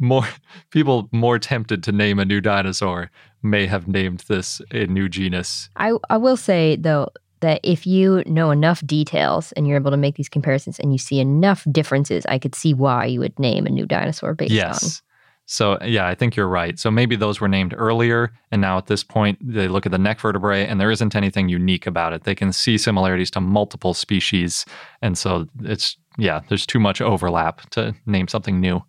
more 0.00 0.26
people 0.70 1.08
more 1.12 1.38
tempted 1.38 1.82
to 1.84 1.92
name 1.92 2.18
a 2.18 2.24
new 2.24 2.40
dinosaur 2.40 3.10
may 3.42 3.66
have 3.66 3.86
named 3.88 4.24
this 4.28 4.60
a 4.72 4.86
new 4.86 5.08
genus. 5.08 5.70
I, 5.76 5.92
I 6.10 6.16
will 6.16 6.36
say, 6.36 6.76
though, 6.76 7.08
that 7.40 7.60
if 7.62 7.86
you 7.86 8.22
know 8.26 8.50
enough 8.50 8.84
details 8.86 9.52
and 9.52 9.66
you're 9.66 9.76
able 9.76 9.90
to 9.90 9.96
make 9.96 10.16
these 10.16 10.28
comparisons 10.28 10.78
and 10.78 10.92
you 10.92 10.98
see 10.98 11.20
enough 11.20 11.66
differences, 11.70 12.24
I 12.26 12.38
could 12.38 12.54
see 12.54 12.74
why 12.74 13.06
you 13.06 13.20
would 13.20 13.38
name 13.38 13.66
a 13.66 13.70
new 13.70 13.86
dinosaur 13.86 14.34
based 14.34 14.52
yes. 14.52 15.02
So 15.46 15.78
yeah, 15.82 16.08
I 16.08 16.14
think 16.16 16.34
you're 16.34 16.48
right. 16.48 16.76
So 16.78 16.90
maybe 16.90 17.14
those 17.14 17.40
were 17.40 17.48
named 17.48 17.72
earlier, 17.76 18.32
and 18.50 18.60
now 18.60 18.78
at 18.78 18.86
this 18.86 19.04
point 19.04 19.38
they 19.40 19.68
look 19.68 19.86
at 19.86 19.92
the 19.92 19.98
neck 19.98 20.20
vertebrae, 20.20 20.66
and 20.66 20.80
there 20.80 20.90
isn't 20.90 21.14
anything 21.14 21.48
unique 21.48 21.86
about 21.86 22.12
it. 22.12 22.24
They 22.24 22.34
can 22.34 22.52
see 22.52 22.76
similarities 22.76 23.30
to 23.32 23.40
multiple 23.40 23.94
species, 23.94 24.66
and 25.00 25.16
so 25.16 25.46
it's 25.62 25.96
yeah, 26.18 26.40
there's 26.48 26.66
too 26.66 26.80
much 26.80 27.00
overlap 27.00 27.68
to 27.70 27.94
name 28.06 28.26
something 28.26 28.60
new. 28.60 28.82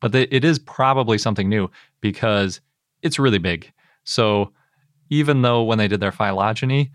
But 0.00 0.14
it 0.14 0.44
is 0.44 0.58
probably 0.58 1.16
something 1.16 1.48
new 1.48 1.70
because 2.00 2.60
it's 3.02 3.20
really 3.20 3.38
big. 3.38 3.72
So 4.02 4.52
even 5.10 5.42
though 5.42 5.62
when 5.62 5.78
they 5.78 5.86
did 5.86 6.00
their 6.00 6.10
phylogeny, 6.10 6.90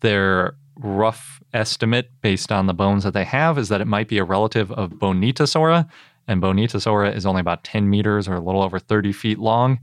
their 0.00 0.56
rough 0.76 1.40
estimate 1.52 2.10
based 2.20 2.50
on 2.50 2.66
the 2.66 2.74
bones 2.74 3.04
that 3.04 3.12
they 3.12 3.24
have 3.24 3.58
is 3.58 3.68
that 3.68 3.80
it 3.80 3.86
might 3.86 4.08
be 4.08 4.18
a 4.18 4.24
relative 4.24 4.72
of 4.72 4.90
Bonitasaura, 4.90 5.88
and 6.28 6.42
Bonitasaura 6.42 7.14
is 7.16 7.26
only 7.26 7.40
about 7.40 7.64
10 7.64 7.88
meters 7.88 8.28
or 8.28 8.34
a 8.34 8.40
little 8.40 8.62
over 8.62 8.78
30 8.78 9.12
feet 9.12 9.38
long. 9.38 9.80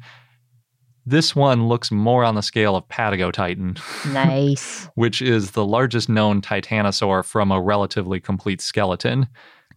This 1.05 1.35
one 1.35 1.67
looks 1.67 1.91
more 1.91 2.23
on 2.23 2.35
the 2.35 2.41
scale 2.41 2.75
of 2.75 2.87
Patagotitan. 2.87 3.79
Nice. 4.11 4.89
which 4.95 5.21
is 5.21 5.51
the 5.51 5.65
largest 5.65 6.09
known 6.09 6.41
titanosaur 6.41 7.23
from 7.25 7.51
a 7.51 7.61
relatively 7.61 8.19
complete 8.19 8.61
skeleton. 8.61 9.27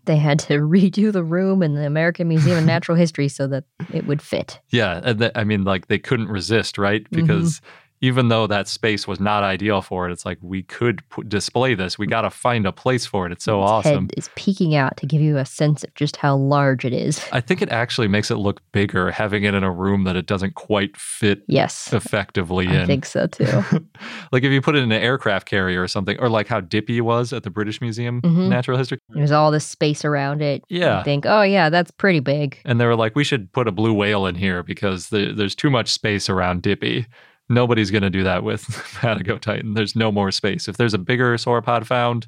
they 0.04 0.16
had 0.16 0.38
to 0.38 0.54
redo 0.60 1.12
the 1.12 1.24
room 1.24 1.62
in 1.62 1.74
the 1.74 1.86
American 1.86 2.28
Museum 2.28 2.58
of 2.58 2.64
Natural 2.66 2.96
History 2.96 3.28
so 3.28 3.46
that 3.48 3.64
it 3.92 4.06
would 4.06 4.22
fit. 4.22 4.60
Yeah, 4.70 5.30
I 5.34 5.44
mean, 5.44 5.64
like 5.64 5.88
they 5.88 5.98
couldn't 5.98 6.28
resist, 6.28 6.78
right? 6.78 7.04
Mm-hmm. 7.04 7.26
Because 7.26 7.60
even 8.00 8.28
though 8.28 8.46
that 8.46 8.68
space 8.68 9.06
was 9.08 9.18
not 9.20 9.42
ideal 9.42 9.82
for 9.82 10.08
it, 10.08 10.12
it's 10.12 10.24
like 10.24 10.38
we 10.40 10.62
could 10.62 11.02
p- 11.10 11.22
display 11.26 11.74
this. 11.74 11.98
We 11.98 12.06
got 12.06 12.22
to 12.22 12.30
find 12.30 12.66
a 12.66 12.72
place 12.72 13.06
for 13.06 13.26
it. 13.26 13.32
It's 13.32 13.44
so 13.44 13.62
Its 13.62 13.70
awesome. 13.70 14.04
head 14.06 14.10
is 14.16 14.30
peeking 14.36 14.74
out 14.74 14.96
to 14.98 15.06
give 15.06 15.20
you 15.20 15.36
a 15.38 15.44
sense 15.44 15.82
of 15.84 15.94
just 15.94 16.16
how 16.16 16.36
large 16.36 16.84
it 16.84 16.92
is. 16.92 17.24
I 17.32 17.40
think 17.40 17.60
it 17.62 17.70
actually 17.70 18.08
makes 18.08 18.30
it 18.30 18.36
look 18.36 18.60
bigger 18.72 19.10
having 19.10 19.44
it 19.44 19.54
in 19.54 19.64
a 19.64 19.70
room 19.72 20.04
that 20.04 20.16
it 20.16 20.26
doesn't 20.26 20.54
quite 20.54 20.96
fit 20.96 21.42
Yes, 21.48 21.92
effectively 21.92 22.68
I 22.68 22.82
in. 22.82 22.86
think 22.86 23.04
so 23.06 23.26
too. 23.26 23.44
like 24.32 24.44
if 24.44 24.52
you 24.52 24.60
put 24.60 24.76
it 24.76 24.82
in 24.82 24.92
an 24.92 25.02
aircraft 25.02 25.48
carrier 25.48 25.82
or 25.82 25.88
something, 25.88 26.18
or 26.20 26.28
like 26.28 26.46
how 26.48 26.60
Dippy 26.60 27.00
was 27.00 27.32
at 27.32 27.42
the 27.42 27.50
British 27.50 27.80
Museum 27.80 28.22
Mhm. 28.22 28.48
Natural 28.48 28.78
History. 28.78 28.98
There's 29.10 29.32
all 29.32 29.50
this 29.50 29.64
space 29.66 30.04
around 30.04 30.42
it. 30.42 30.62
Yeah. 30.68 30.98
You 30.98 31.04
think, 31.04 31.24
oh 31.26 31.42
yeah, 31.42 31.68
that's 31.70 31.90
pretty 31.90 32.20
big. 32.20 32.58
And 32.64 32.80
they 32.80 32.86
were 32.86 32.96
like, 32.96 33.16
we 33.16 33.24
should 33.24 33.52
put 33.52 33.66
a 33.68 33.72
blue 33.72 33.92
whale 33.92 34.26
in 34.26 34.34
here 34.34 34.62
because 34.62 35.08
the, 35.08 35.32
there's 35.32 35.54
too 35.54 35.70
much 35.70 35.88
space 35.90 36.28
around 36.28 36.62
Dippy. 36.62 37.06
Nobody's 37.48 37.90
going 37.90 38.02
to 38.02 38.10
do 38.10 38.22
that 38.24 38.44
with 38.44 38.62
Patagotitan. 39.00 39.74
There's 39.74 39.96
no 39.96 40.12
more 40.12 40.30
space. 40.30 40.68
If 40.68 40.76
there's 40.76 40.94
a 40.94 40.98
bigger 40.98 41.34
sauropod 41.36 41.86
found, 41.86 42.26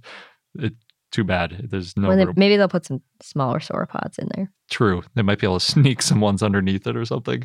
it, 0.58 0.74
too 1.12 1.24
bad. 1.24 1.66
There's 1.70 1.96
no 1.96 2.08
Well, 2.08 2.16
room. 2.26 2.34
maybe 2.36 2.56
they'll 2.56 2.68
put 2.68 2.86
some 2.86 3.02
smaller 3.20 3.58
sauropods 3.58 4.18
in 4.18 4.28
there. 4.34 4.50
True. 4.70 5.02
They 5.14 5.22
might 5.22 5.38
be 5.40 5.46
able 5.46 5.58
to 5.60 5.64
sneak 5.72 6.00
some 6.02 6.20
ones 6.20 6.42
underneath 6.42 6.86
it 6.86 6.96
or 6.96 7.04
something. 7.04 7.44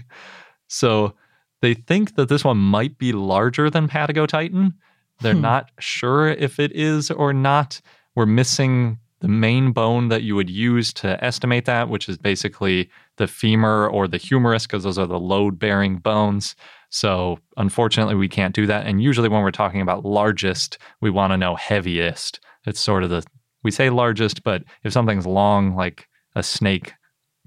So 0.67 1.15
they 1.61 1.73
think 1.73 2.15
that 2.15 2.29
this 2.29 2.43
one 2.43 2.57
might 2.57 2.97
be 2.97 3.11
larger 3.11 3.69
than 3.69 3.87
Patagotitan. 3.87 4.73
They're 5.21 5.33
Hmm. 5.33 5.41
not 5.41 5.71
sure 5.79 6.29
if 6.29 6.59
it 6.59 6.71
is 6.73 7.09
or 7.11 7.33
not. 7.33 7.81
We're 8.15 8.25
missing 8.25 8.99
the 9.21 9.27
main 9.29 9.71
bone 9.71 10.09
that 10.09 10.23
you 10.23 10.35
would 10.35 10.49
use 10.49 10.93
to 10.93 11.21
estimate 11.23 11.65
that, 11.65 11.89
which 11.89 12.07
is 12.09 12.17
basically 12.17 12.89
the 13.17 13.27
femur 13.27 13.87
or 13.87 14.07
the 14.07 14.17
humerus, 14.17 14.67
because 14.67 14.83
those 14.83 14.97
are 14.99 15.07
the 15.07 15.19
load 15.19 15.57
bearing 15.57 15.97
bones. 15.97 16.55
So 16.95 17.39
unfortunately, 17.57 18.15
we 18.15 18.29
can't 18.29 18.55
do 18.55 18.65
that. 18.67 18.87
And 18.87 19.03
usually, 19.03 19.27
when 19.27 19.41
we're 19.41 19.51
talking 19.51 19.81
about 19.81 20.05
largest, 20.05 20.77
we 21.01 21.09
want 21.09 21.33
to 21.33 21.37
know 21.37 21.53
heaviest. 21.55 22.39
It's 22.65 22.79
sort 22.79 23.03
of 23.03 23.09
the, 23.09 23.21
we 23.63 23.71
say 23.71 23.89
largest, 23.89 24.43
but 24.43 24.63
if 24.85 24.93
something's 24.93 25.27
long, 25.27 25.75
like 25.75 26.07
a 26.35 26.41
snake, 26.41 26.93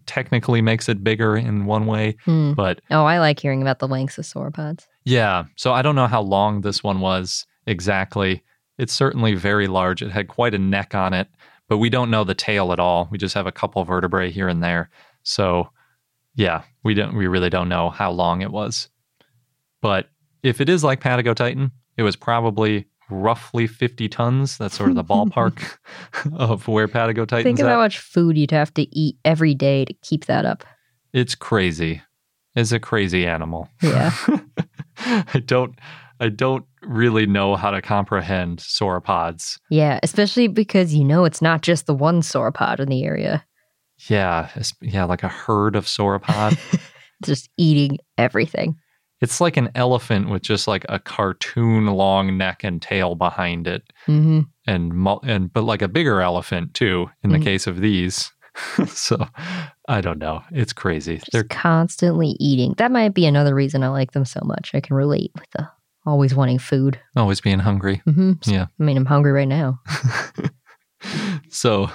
technically 0.04 0.60
makes 0.60 0.86
it 0.86 1.02
bigger 1.02 1.34
in 1.34 1.64
one 1.64 1.86
way. 1.86 2.16
Hmm. 2.26 2.52
But 2.52 2.82
Oh, 2.90 3.06
I 3.06 3.20
like 3.20 3.40
hearing 3.40 3.62
about 3.62 3.78
the 3.78 3.88
lengths 3.88 4.18
of 4.18 4.26
sauropods. 4.26 4.86
yeah, 5.04 5.44
so 5.56 5.72
I 5.72 5.80
don't 5.80 5.96
know 5.96 6.06
how 6.08 6.20
long 6.20 6.60
this 6.60 6.84
one 6.84 7.00
was 7.00 7.46
exactly. 7.66 8.42
It's 8.76 8.92
certainly 8.92 9.34
very 9.34 9.66
large. 9.66 10.02
It 10.02 10.10
had 10.10 10.28
quite 10.28 10.52
a 10.52 10.58
neck 10.58 10.94
on 10.94 11.14
it, 11.14 11.26
but 11.70 11.78
we 11.78 11.88
don't 11.88 12.10
know 12.10 12.22
the 12.22 12.34
tail 12.34 12.70
at 12.70 12.78
all. 12.78 13.08
We 13.10 13.16
just 13.16 13.34
have 13.34 13.46
a 13.46 13.52
couple 13.52 13.82
vertebrae 13.84 14.30
here 14.30 14.48
and 14.48 14.62
there. 14.62 14.90
So, 15.22 15.70
yeah, 16.34 16.64
we 16.84 16.92
don't 16.92 17.16
we 17.16 17.26
really 17.26 17.50
don't 17.50 17.70
know 17.70 17.88
how 17.88 18.10
long 18.10 18.42
it 18.42 18.50
was. 18.50 18.90
But 19.80 20.08
if 20.42 20.60
it 20.60 20.68
is 20.68 20.84
like 20.84 21.00
Patagotitan, 21.00 21.70
it 21.96 22.02
was 22.02 22.16
probably 22.16 22.86
roughly 23.10 23.66
50 23.66 24.08
tons. 24.08 24.58
That's 24.58 24.76
sort 24.76 24.90
of 24.90 24.96
the 24.96 25.04
ballpark 25.04 25.78
of 26.34 26.68
where 26.68 26.88
Patagotitan's 26.88 27.44
Think 27.44 27.60
of 27.60 27.66
at. 27.66 27.72
how 27.72 27.78
much 27.78 27.98
food 27.98 28.36
you'd 28.36 28.50
have 28.50 28.72
to 28.74 28.82
eat 28.96 29.16
every 29.24 29.54
day 29.54 29.84
to 29.84 29.94
keep 30.02 30.26
that 30.26 30.44
up. 30.44 30.64
It's 31.12 31.34
crazy. 31.34 32.02
It's 32.54 32.72
a 32.72 32.80
crazy 32.80 33.26
animal. 33.26 33.68
Yeah. 33.82 34.12
I 34.98 35.42
don't 35.44 35.78
I 36.20 36.28
don't 36.28 36.64
really 36.82 37.26
know 37.26 37.54
how 37.54 37.70
to 37.70 37.80
comprehend 37.80 38.58
sauropods. 38.58 39.58
Yeah, 39.70 40.00
especially 40.02 40.48
because 40.48 40.92
you 40.94 41.04
know 41.04 41.24
it's 41.24 41.40
not 41.40 41.62
just 41.62 41.86
the 41.86 41.94
one 41.94 42.20
sauropod 42.22 42.80
in 42.80 42.88
the 42.88 43.04
area. 43.04 43.44
Yeah, 44.08 44.48
yeah, 44.80 45.04
like 45.04 45.22
a 45.22 45.28
herd 45.28 45.76
of 45.76 45.86
sauropod. 45.86 46.58
Just 47.24 47.48
eating 47.56 47.98
everything. 48.16 48.76
It's 49.20 49.40
like 49.40 49.56
an 49.56 49.70
elephant 49.74 50.28
with 50.28 50.42
just 50.42 50.68
like 50.68 50.84
a 50.88 50.98
cartoon 50.98 51.86
long 51.86 52.36
neck 52.38 52.62
and 52.64 52.80
tail 52.82 53.14
behind 53.14 53.66
it 53.66 53.82
hmm 54.06 54.40
and 54.66 54.92
and 55.24 55.52
but 55.52 55.62
like 55.62 55.82
a 55.82 55.88
bigger 55.88 56.20
elephant 56.20 56.74
too 56.74 57.10
in 57.22 57.30
the 57.30 57.38
Mhm. 57.38 57.44
case 57.44 57.66
of 57.66 57.80
these. 57.80 58.30
so 58.88 59.24
I 59.88 60.00
don't 60.00 60.18
know. 60.18 60.42
It's 60.50 60.72
crazy. 60.72 61.18
Just 61.18 61.30
They're 61.32 61.44
constantly 61.44 62.36
eating. 62.40 62.74
That 62.78 62.90
might 62.90 63.14
be 63.14 63.24
another 63.24 63.54
reason 63.54 63.82
I 63.84 63.88
like 63.88 64.12
them 64.12 64.24
so 64.24 64.40
much. 64.44 64.72
I 64.74 64.80
can 64.80 64.96
relate 64.96 65.30
with 65.36 65.48
the 65.52 65.68
always 66.04 66.34
wanting 66.34 66.58
food. 66.58 66.98
always 67.16 67.40
being 67.40 67.60
hungry. 67.60 68.02
hmm 68.04 68.32
Yeah. 68.46 68.66
I 68.78 68.82
mean, 68.82 68.96
I'm 68.96 69.06
hungry 69.06 69.30
right 69.32 69.46
now. 69.48 69.78
so, 71.48 71.90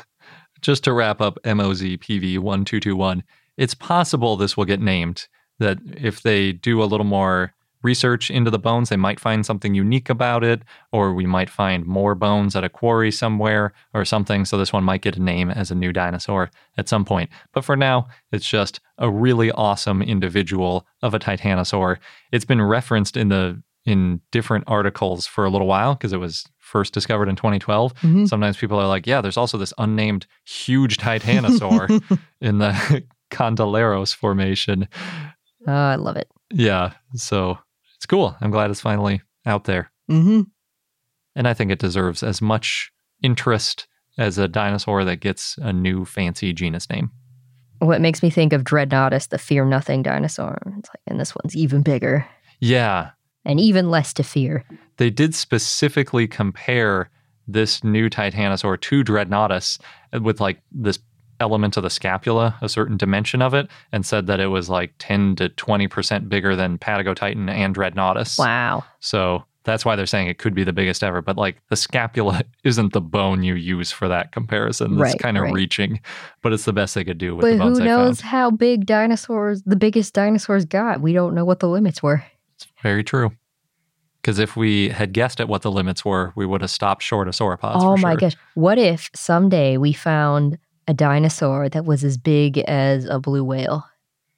just 0.62 0.83
to 0.86 0.93
wrap 0.93 1.19
up 1.21 1.38
MOZ 1.43 1.81
PV 1.97 2.39
1221, 2.39 3.23
it's 3.57 3.73
possible 3.75 4.36
this 4.38 4.55
will 4.55 4.65
get 4.65 4.79
named. 4.81 5.27
That 5.60 5.80
if 5.98 6.22
they 6.22 6.52
do 6.52 6.82
a 6.82 6.86
little 6.86 7.06
more 7.06 7.54
research 7.84 8.32
into 8.32 8.50
the 8.50 8.58
bones, 8.60 8.88
they 8.88 8.96
might 8.96 9.20
find 9.20 9.46
something 9.46 9.76
unique 9.76 10.10
about 10.10 10.42
it, 10.44 10.62
or 10.94 11.13
we 11.13 11.26
might 11.26 11.50
find 11.50 11.86
more 11.86 12.16
bones 12.16 12.56
at 12.56 12.63
a 12.63 12.70
quarry 12.70 13.12
somewhere 13.12 13.74
or 13.94 14.06
something. 14.06 14.46
So, 14.46 14.58
this 14.58 14.72
one 14.72 14.84
might 14.86 15.02
get 15.02 15.18
a 15.18 15.22
name 15.22 15.50
as 15.52 15.70
a 15.70 15.76
new 15.76 15.92
dinosaur 15.92 16.50
at 16.78 16.88
some 16.88 17.04
point. 17.06 17.30
But 17.54 17.66
for 17.66 17.76
now, 17.76 18.08
it's 18.32 18.48
just 18.48 18.80
a 18.98 19.10
really 19.12 19.52
awesome 19.52 20.02
individual 20.02 20.88
of 21.02 21.13
a 21.13 21.20
titanosaur. 21.20 21.98
It's 22.32 22.46
been 22.46 22.62
referenced 22.62 23.18
in 23.18 23.28
the 23.30 23.62
in 23.86 24.22
different 24.32 24.63
articles 24.66 25.28
for 25.28 25.44
a 25.44 25.50
little 25.50 25.68
while 25.68 25.94
because 25.94 26.13
it 26.13 26.18
was 26.18 26.46
first 26.60 26.94
discovered 26.94 27.28
in 27.28 27.36
2012 27.36 27.94
Mhm. 27.96 28.26
sometimes 28.30 28.56
people 28.56 28.80
are 28.80 28.88
like, 28.88 29.06
yeah, 29.06 29.20
there's 29.20 29.36
also 29.36 29.58
this 29.58 29.74
unnamed 29.78 30.26
huge 30.46 30.96
titanosaur 30.98 32.02
in 32.42 32.60
the 32.60 33.04
Condaleros 33.30 34.16
formation. 34.16 34.88
Oh, 35.67 35.71
I 35.71 35.95
love 35.95 36.17
it. 36.17 36.28
Yeah, 36.52 36.93
so 37.15 37.58
it's 37.95 38.06
cool. 38.06 38.36
I'm 38.41 38.52
glad 38.52 38.69
it's 38.69 38.82
finally 38.82 39.21
out 39.45 39.63
there. 39.65 39.91
Mm-hmm. 40.10 40.41
And 41.36 41.47
I 41.47 41.54
think 41.54 41.71
it 41.71 41.80
deserves 41.80 42.21
as 42.23 42.41
much 42.41 42.91
interest 43.21 43.88
as 44.17 44.38
a 44.38 44.47
dinosaur 44.47 45.04
that 45.06 45.17
gets 45.17 45.58
a 45.58 45.73
new 45.73 46.06
fancy 46.06 46.54
genus 46.54 46.89
name. 46.89 47.12
What 47.80 48.02
makes 48.02 48.21
me 48.21 48.30
think 48.30 48.54
of 48.54 48.63
Dreadnoughtus, 48.63 49.30
the 49.30 49.38
fear 49.38 49.65
nothing 49.65 50.04
dinosaur. 50.04 50.62
It's 50.78 50.89
like, 50.89 51.02
and 51.08 51.19
this 51.19 51.34
one's 51.36 51.56
even 51.56 51.82
bigger 51.82 52.26
Yeah, 52.60 53.12
and 53.45 53.60
even 53.60 53.89
less 53.89 54.13
to 54.13 54.23
fear. 54.23 54.63
they 54.97 55.10
did 55.10 55.34
specifically 55.36 56.28
compare 56.28 57.10
this 57.47 57.84
new 57.84 58.10
Titanosaur 58.10 58.80
to 58.80 59.04
Dreadnoughtus 59.04 59.80
with 60.21 60.39
like 60.39 60.62
this 60.71 60.99
element 61.39 61.78
of 61.78 61.84
the 61.84 61.89
scapula, 61.89 62.56
a 62.62 62.69
certain 62.69 62.98
dimension 62.98 63.41
of 63.41 63.54
it, 63.54 63.67
and 63.91 64.06
said 64.06 64.28
that 64.28 64.39
it 64.39 64.48
was 64.48 64.69
like 64.69 64.93
10 65.00 65.36
to 65.38 65.50
20% 65.50 66.30
bigger 66.30 66.56
than 66.56 66.78
Patagotitan 66.78 67.50
and 67.50 67.76
Dreadnoughtus. 67.76 68.38
Wow. 68.39 68.84
So 69.00 69.43
that's 69.65 69.86
why 69.86 69.96
they're 69.96 70.06
saying 70.06 70.28
it 70.28 70.39
could 70.39 70.54
be 70.54 70.63
the 70.65 70.74
biggest 70.74 71.04
ever. 71.04 71.22
But 71.22 71.38
like 71.38 71.62
the 71.69 71.76
scapula 71.76 72.43
isn't 72.63 72.93
the 72.93 73.02
bone 73.02 73.43
you 73.43 73.56
use 73.56 73.91
for 73.91 74.08
that 74.10 74.32
comparison. 74.32 74.93
It's 74.93 75.00
Right, 75.02 75.19
kind 75.19 75.38
of 75.38 75.43
right. 75.43 75.54
reaching, 75.54 76.00
but 76.41 76.52
it's 76.54 76.65
the 76.65 76.74
best 76.74 76.96
they 76.96 77.04
could 77.06 77.17
do 77.17 77.36
with 77.36 77.43
But 77.43 77.58
who 77.63 77.76
they 77.76 77.86
knows 77.86 78.19
found. 78.22 78.30
how 78.32 78.52
big 78.52 78.86
dinosaurs, 78.86 79.63
the 79.63 79.76
biggest 79.78 80.13
dinosaurs 80.13 80.65
got? 80.65 81.02
We 81.02 81.13
don't 81.13 81.34
know 81.34 81.46
what 81.46 81.60
the 81.62 81.69
limits 81.69 82.04
were. 82.04 82.24
It's 82.56 82.67
very 82.82 83.04
true. 83.04 83.32
Because 84.22 84.39
if 84.39 84.56
we 84.56 84.88
had 84.89 85.12
guessed 85.12 85.41
at 85.41 85.50
what 85.50 85.63
the 85.63 85.72
limits 85.72 86.06
were, 86.06 86.32
we 86.36 86.46
would 86.46 86.62
have 86.62 86.72
stopped 86.72 87.04
short 87.04 87.28
of 87.28 87.34
sauropods. 87.34 87.74
oh 87.76 87.98
my 87.98 88.12
sure. 88.12 88.15
gosh. 88.17 88.36
What 88.54 88.78
if 88.78 89.10
someday 89.13 89.76
we 89.78 89.91
found 89.91 90.58
a 90.88 90.93
dinosaur 90.93 91.69
that 91.69 91.86
was 91.86 92.04
as 92.04 92.17
big 92.17 92.60
as 92.60 93.06
a 93.06 93.19
blue 93.19 93.43
whale? 93.43 93.86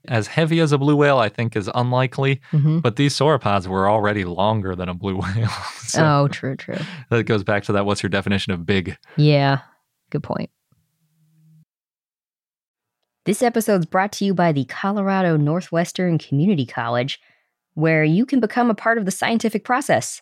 As 0.07 0.27
heavy 0.27 0.59
as 0.59 0.71
a 0.71 0.77
blue 0.77 0.95
whale, 0.95 1.17
I 1.17 1.29
think, 1.29 1.55
is 1.55 1.69
unlikely. 1.73 2.39
hmm 2.51 2.79
But 2.79 2.95
these 2.95 3.15
sauropods 3.15 3.65
were 3.67 3.89
already 3.89 4.23
longer 4.23 4.75
than 4.75 4.87
a 4.89 4.93
blue 4.93 5.15
whale. 5.21 5.49
so 5.77 6.03
oh, 6.05 6.27
true, 6.27 6.55
true. 6.55 6.77
that 7.09 7.23
goes 7.23 7.43
back 7.43 7.63
to 7.63 7.71
that 7.73 7.85
what's 7.85 8.03
your 8.03 8.09
definition 8.11 8.53
of 8.53 8.65
big? 8.65 8.97
Yeah, 9.17 9.59
good 10.11 10.23
point. 10.23 10.49
This 13.25 13.41
episode 13.41 13.79
is 13.79 13.85
brought 13.87 14.11
to 14.13 14.25
you 14.25 14.35
by 14.35 14.51
the 14.51 14.65
Colorado 14.65 15.35
Northwestern 15.35 16.19
Community 16.19 16.65
College, 16.67 17.19
where 17.73 18.03
you 18.03 18.23
can 18.23 18.39
become 18.39 18.69
a 18.69 18.75
part 18.75 18.99
of 18.99 19.05
the 19.05 19.11
scientific 19.11 19.63
process. 19.63 20.21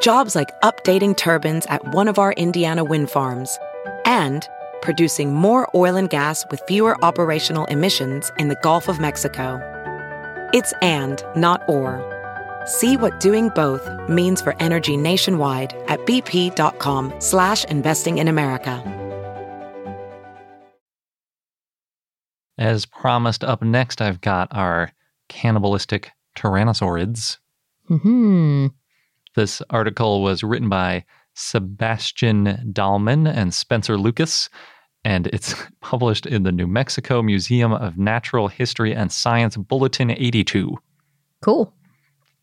Jobs 0.00 0.34
like 0.34 0.60
updating 0.60 1.16
turbines 1.16 1.66
at 1.66 1.94
one 1.94 2.08
of 2.08 2.18
our 2.18 2.32
Indiana 2.34 2.84
wind 2.84 3.10
farms 3.10 3.58
and 4.04 4.46
producing 4.82 5.34
more 5.34 5.68
oil 5.74 5.96
and 5.96 6.10
gas 6.10 6.44
with 6.50 6.62
fewer 6.68 7.02
operational 7.02 7.64
emissions 7.66 8.30
in 8.38 8.48
the 8.48 8.58
Gulf 8.62 8.88
of 8.88 9.00
Mexico. 9.00 9.60
It's 10.52 10.72
and, 10.82 11.22
not 11.36 11.62
or. 11.68 12.02
See 12.66 12.96
what 12.96 13.18
doing 13.18 13.48
both 13.54 13.88
means 14.08 14.40
for 14.40 14.54
energy 14.60 14.96
nationwide 14.96 15.72
at 15.88 16.00
bp.com 16.00 17.14
slash 17.18 17.64
investing 17.64 18.18
in 18.18 18.28
America. 18.28 18.82
As 22.56 22.86
promised, 22.86 23.42
up 23.42 23.62
next, 23.62 24.00
I've 24.00 24.20
got 24.20 24.48
our 24.52 24.92
cannibalistic 25.28 26.12
tyrannosaurids. 26.36 27.38
Hmm. 27.88 28.68
This 29.34 29.60
article 29.70 30.22
was 30.22 30.42
written 30.42 30.68
by 30.68 31.04
Sebastian 31.34 32.72
Dalman 32.72 33.26
and 33.26 33.52
Spencer 33.52 33.96
Lucas, 33.96 34.48
and 35.04 35.26
it's 35.28 35.54
published 35.80 36.26
in 36.26 36.44
the 36.44 36.52
New 36.52 36.66
Mexico 36.66 37.22
Museum 37.22 37.72
of 37.72 37.98
Natural 37.98 38.48
History 38.48 38.94
and 38.94 39.10
Science 39.10 39.56
Bulletin 39.56 40.10
82. 40.10 40.76
Cool. 41.42 41.72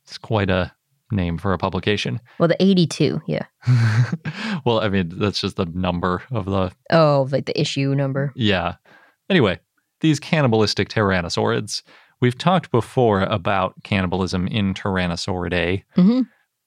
It's 0.04 0.18
quite 0.18 0.50
a 0.50 0.74
name 1.12 1.38
for 1.38 1.54
a 1.54 1.58
publication. 1.58 2.20
Well, 2.40 2.50
the 2.50 2.62
82, 2.62 3.22
yeah. 3.28 3.46
well, 4.66 4.80
I 4.80 4.90
mean, 4.90 5.12
that's 5.16 5.42
just 5.42 5.56
the 5.56 5.66
number 5.66 6.24
of 6.32 6.46
the. 6.46 6.72
Oh, 6.90 7.28
like 7.32 7.46
the 7.46 7.60
issue 7.60 7.96
number. 7.96 8.34
Yeah. 8.36 8.76
Anyway, 9.30 9.60
these 10.02 10.20
cannibalistic 10.20 10.90
tyrannosaurids. 10.90 11.84
We've 12.20 12.38
talked 12.38 12.70
before 12.72 13.22
about 13.24 13.74
cannibalism 13.84 14.48
in 14.48 14.74
Tyrannosauridae. 14.74 15.84
Mm-hmm. 15.98 16.22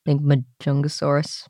I 0.07 0.11
think 0.11 0.23
Majungasaurus. 0.23 1.49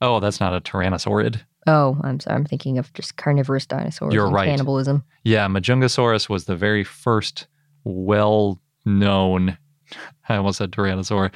Oh, 0.00 0.20
that's 0.20 0.40
not 0.40 0.54
a 0.54 0.60
tyrannosaurid. 0.60 1.40
Oh, 1.66 1.98
I'm 2.02 2.20
sorry. 2.20 2.36
I'm 2.36 2.44
thinking 2.44 2.78
of 2.78 2.92
just 2.92 3.16
carnivorous 3.16 3.66
dinosaurs. 3.66 4.14
You're 4.14 4.30
right. 4.30 4.48
Cannibalism. 4.48 5.02
Yeah, 5.24 5.46
Majungasaurus 5.48 6.28
was 6.28 6.44
the 6.44 6.56
very 6.56 6.84
first 6.84 7.46
well 7.84 8.60
known, 8.84 9.56
I 10.28 10.36
almost 10.36 10.58
said 10.58 10.70
tyrannosaur, 10.72 11.32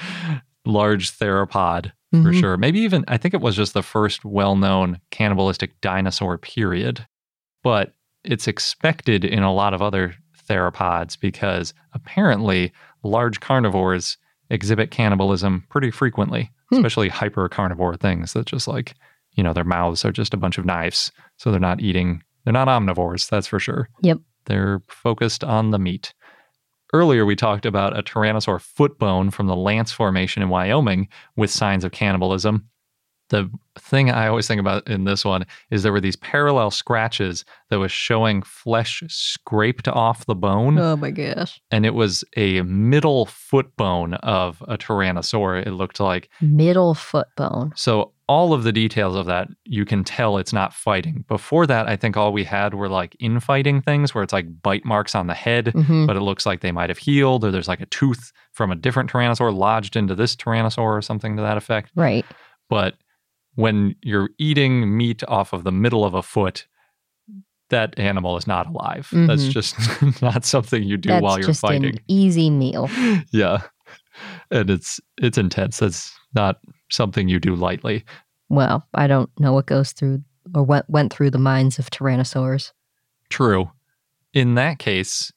large 0.64 1.10
theropod 1.12 1.92
for 2.12 2.16
Mhm. 2.18 2.40
sure. 2.40 2.56
Maybe 2.56 2.80
even, 2.80 3.04
I 3.08 3.16
think 3.16 3.34
it 3.34 3.40
was 3.40 3.56
just 3.56 3.72
the 3.72 3.82
first 3.82 4.24
well 4.24 4.54
known 4.56 5.00
cannibalistic 5.10 5.80
dinosaur, 5.80 6.38
period. 6.38 7.06
But 7.62 7.94
it's 8.24 8.46
expected 8.48 9.24
in 9.24 9.42
a 9.42 9.52
lot 9.54 9.72
of 9.74 9.80
other 9.82 10.14
theropods 10.48 11.18
because 11.18 11.72
apparently 11.94 12.72
large 13.02 13.40
carnivores 13.40 14.18
exhibit 14.50 14.90
cannibalism 14.90 15.64
pretty 15.70 15.90
frequently, 15.90 16.50
Hmm. 16.70 16.76
especially 16.76 17.08
hyper 17.08 17.48
carnivore 17.48 17.96
things 17.96 18.32
that 18.34 18.46
just 18.46 18.66
like, 18.68 18.94
you 19.34 19.42
know, 19.42 19.52
their 19.52 19.64
mouths 19.64 20.04
are 20.04 20.12
just 20.12 20.34
a 20.34 20.36
bunch 20.36 20.58
of 20.58 20.66
knives. 20.66 21.12
So 21.36 21.50
they're 21.50 21.60
not 21.60 21.80
eating, 21.80 22.22
they're 22.44 22.52
not 22.52 22.68
omnivores, 22.68 23.28
that's 23.28 23.46
for 23.46 23.58
sure. 23.60 23.88
Yep. 24.02 24.18
They're 24.46 24.82
focused 24.88 25.44
on 25.44 25.70
the 25.70 25.78
meat. 25.78 26.12
Earlier, 26.92 27.24
we 27.24 27.36
talked 27.36 27.66
about 27.66 27.96
a 27.96 28.02
tyrannosaur 28.02 28.60
foot 28.60 28.98
bone 28.98 29.30
from 29.30 29.46
the 29.46 29.54
Lance 29.54 29.92
Formation 29.92 30.42
in 30.42 30.48
Wyoming 30.48 31.08
with 31.36 31.50
signs 31.50 31.84
of 31.84 31.92
cannibalism. 31.92 32.68
The 33.30 33.48
thing 33.78 34.10
I 34.10 34.26
always 34.26 34.46
think 34.46 34.60
about 34.60 34.86
in 34.88 35.04
this 35.04 35.24
one 35.24 35.46
is 35.70 35.82
there 35.82 35.92
were 35.92 36.00
these 36.00 36.16
parallel 36.16 36.70
scratches 36.70 37.44
that 37.70 37.78
was 37.78 37.90
showing 37.92 38.42
flesh 38.42 39.02
scraped 39.08 39.86
off 39.88 40.26
the 40.26 40.34
bone, 40.34 40.78
Oh 40.78 40.96
my 40.96 41.10
gosh. 41.10 41.60
and 41.70 41.86
it 41.86 41.94
was 41.94 42.24
a 42.36 42.60
middle 42.62 43.26
foot 43.26 43.74
bone 43.76 44.14
of 44.14 44.62
a 44.68 44.76
tyrannosaur, 44.76 45.64
it 45.66 45.70
looked 45.70 46.00
like. 46.00 46.28
Middle 46.40 46.94
foot 46.94 47.28
bone. 47.36 47.72
So 47.76 48.12
all 48.28 48.52
of 48.52 48.62
the 48.64 48.72
details 48.72 49.16
of 49.16 49.26
that, 49.26 49.48
you 49.64 49.84
can 49.84 50.04
tell 50.04 50.36
it's 50.36 50.52
not 50.52 50.74
fighting. 50.74 51.24
Before 51.28 51.66
that, 51.66 51.88
I 51.88 51.96
think 51.96 52.16
all 52.16 52.32
we 52.32 52.44
had 52.44 52.74
were 52.74 52.88
like 52.88 53.16
infighting 53.20 53.80
things 53.82 54.14
where 54.14 54.22
it's 54.24 54.32
like 54.32 54.60
bite 54.62 54.84
marks 54.84 55.14
on 55.14 55.26
the 55.28 55.34
head, 55.34 55.66
Mhm. 55.66 56.06
but 56.06 56.16
it 56.16 56.20
looks 56.20 56.46
like 56.46 56.60
they 56.60 56.72
might 56.72 56.90
have 56.90 56.98
healed, 56.98 57.44
or 57.44 57.50
there's 57.50 57.68
like 57.68 57.80
a 57.80 57.86
tooth 57.86 58.32
from 58.52 58.70
a 58.72 58.76
different 58.76 59.10
tyrannosaur 59.10 59.54
lodged 59.56 59.94
into 59.96 60.14
this 60.16 60.34
tyrannosaur 60.36 60.78
or 60.98 61.02
something 61.02 61.36
to 61.36 61.42
that 61.42 61.56
effect. 61.56 61.90
Right. 61.94 62.26
But 62.68 62.94
when 63.60 63.94
you're 64.02 64.30
eating 64.38 64.96
meat 64.96 65.22
off 65.28 65.52
of 65.52 65.64
the 65.64 65.72
middle 65.72 66.04
of 66.04 66.14
a 66.14 66.22
foot, 66.22 66.66
that 67.70 67.98
animal 67.98 68.36
is 68.36 68.46
not 68.46 68.66
alive. 68.66 69.08
That's 69.12 69.44
Mhm. 69.44 69.50
just 69.50 69.76
not 70.22 70.44
something 70.44 70.82
you 70.82 70.96
do 70.96 71.08
That's 71.10 71.22
while 71.22 71.38
you're 71.38 71.48
just 71.48 71.60
fighting. 71.60 71.84
an 71.84 71.98
easy 72.08 72.50
meal. 72.50 72.88
yeah. 73.32 73.58
And 74.50 74.68
it's 74.70 75.00
it's 75.18 75.38
intense. 75.38 75.78
That's 75.78 76.12
not 76.34 76.58
something 76.90 77.28
you 77.28 77.38
do 77.38 77.54
lightly. 77.54 78.04
Well, 78.48 78.86
I 78.94 79.06
don't 79.06 79.30
know 79.38 79.52
what 79.52 79.66
goes 79.66 79.92
through 79.92 80.22
or 80.54 80.64
went 80.64 80.90
went 80.90 81.12
through 81.12 81.30
the 81.30 81.38
minds 81.38 81.78
of 81.78 81.90
tyrannosaurs. 81.90 82.72
True. 83.28 83.70
In 84.34 84.54
that 84.56 84.78
case, 84.80 85.32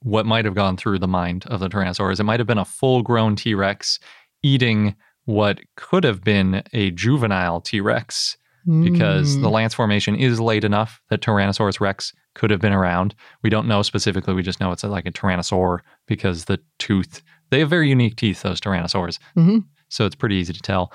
what 0.00 0.26
might 0.26 0.44
have 0.44 0.54
gone 0.54 0.76
through 0.76 0.98
the 1.00 1.08
mind 1.08 1.44
of 1.46 1.60
the 1.60 1.68
Tyrannosaur 1.68 2.12
is 2.12 2.18
it 2.20 2.24
might 2.24 2.40
have 2.40 2.46
been 2.46 2.58
a 2.58 2.64
full 2.64 3.02
grown 3.02 3.34
T 3.36 3.54
Rex 3.54 3.98
eating 4.42 4.94
what 5.24 5.60
could 5.76 6.04
have 6.04 6.22
been 6.24 6.62
a 6.72 6.90
juvenile 6.92 7.60
T 7.60 7.80
Rex 7.80 8.36
because 8.82 9.40
the 9.40 9.48
Mm. 9.48 9.52
Lance 9.52 9.74
Formation 9.74 10.14
is 10.14 10.40
late 10.40 10.62
enough 10.62 11.00
that 11.10 11.20
Tyrannosaurus 11.20 11.80
Rex 11.80 12.12
could 12.36 12.50
have 12.50 12.60
been 12.60 12.72
around. 12.72 13.12
We 13.42 13.50
don't 13.50 13.66
know 13.66 13.82
specifically. 13.82 14.34
We 14.34 14.42
just 14.44 14.60
know 14.60 14.70
it's 14.70 14.84
like 14.84 15.04
a 15.04 15.10
Tyrannosaur 15.10 15.80
because 16.06 16.44
the 16.44 16.60
tooth, 16.78 17.22
they 17.50 17.58
have 17.58 17.68
very 17.70 17.88
unique 17.88 18.14
teeth, 18.14 18.42
those 18.42 18.60
Tyrannosaurs. 18.60 19.18
Mhm. 19.36 19.64
So 19.88 20.06
it's 20.06 20.14
pretty 20.14 20.36
easy 20.36 20.52
to 20.52 20.60
tell. 20.62 20.92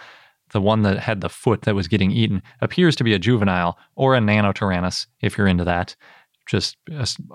The 0.52 0.62
one 0.62 0.84
that 0.84 1.00
had 1.00 1.20
the 1.20 1.28
foot 1.30 1.64
that 1.64 1.76
was 1.76 1.90
getting 1.90 2.10
eaten 2.12 2.42
appears 2.62 2.96
to 2.96 3.04
be 3.04 3.14
a 3.14 3.20
juvenile 3.20 3.78
or 3.96 4.16
a 4.16 4.20
nanotyrannus, 4.20 5.06
if 5.22 5.38
you're 5.38 5.46
into 5.48 5.66
that. 5.66 5.94
Just 6.48 6.78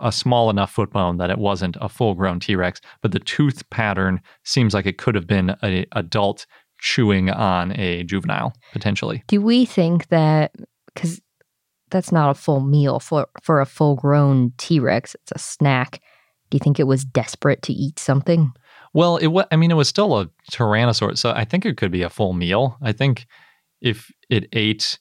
a 0.01 0.11
small 0.11 0.49
enough 0.49 0.73
foot 0.73 0.91
bone 0.91 1.19
that 1.19 1.29
it 1.29 1.37
wasn't 1.37 1.77
a 1.83 1.91
full 1.91 2.15
grown 2.15 2.41
T 2.41 2.57
Rex. 2.57 2.81
But 3.03 3.13
the 3.13 3.19
tooth 3.19 3.69
pattern 3.69 4.23
seems 4.45 4.73
like 4.73 4.87
it 4.87 4.97
could 4.97 5.15
have 5.15 5.27
been 5.27 5.55
an 5.61 5.85
adult 5.93 6.47
chewing 6.83 7.31
on 7.31 7.79
a 7.79 8.03
juvenile, 8.03 8.53
potentially. 8.73 9.23
Do 9.29 9.41
we 9.41 9.65
think 9.65 10.09
that 10.09 10.53
because 10.93 11.21
that's 11.91 12.11
not 12.13 12.31
a 12.31 12.35
full 12.35 12.61
meal 12.61 12.99
for 13.01 13.29
for 13.43 13.61
a 13.61 13.67
full 13.67 13.95
grown 13.95 14.53
T 14.59 14.81
Rex, 14.81 15.15
it's 15.23 15.33
a 15.33 15.39
snack. 15.39 16.01
Do 16.51 16.57
you 16.57 16.61
think 16.61 16.79
it 16.81 16.87
was 16.89 17.05
desperate 17.05 17.63
to 17.63 17.73
eat 17.73 17.99
something? 17.99 18.51
Well, 18.93 19.17
it 19.17 19.29
was. 19.29 19.47
I 19.51 19.57
mean, 19.57 19.71
it 19.71 19.75
was 19.75 19.89
still 19.89 20.19
a 20.19 20.29
tyrannosaur, 20.51 21.17
so 21.17 21.31
I 21.31 21.45
think 21.45 21.65
it 21.65 21.77
could 21.79 21.93
be 21.93 22.03
a 22.03 22.11
full 22.11 22.33
meal. 22.35 22.77
I 22.83 22.93
think 22.93 23.27
if 23.81 24.11
it 24.29 24.49
ate 24.53 24.99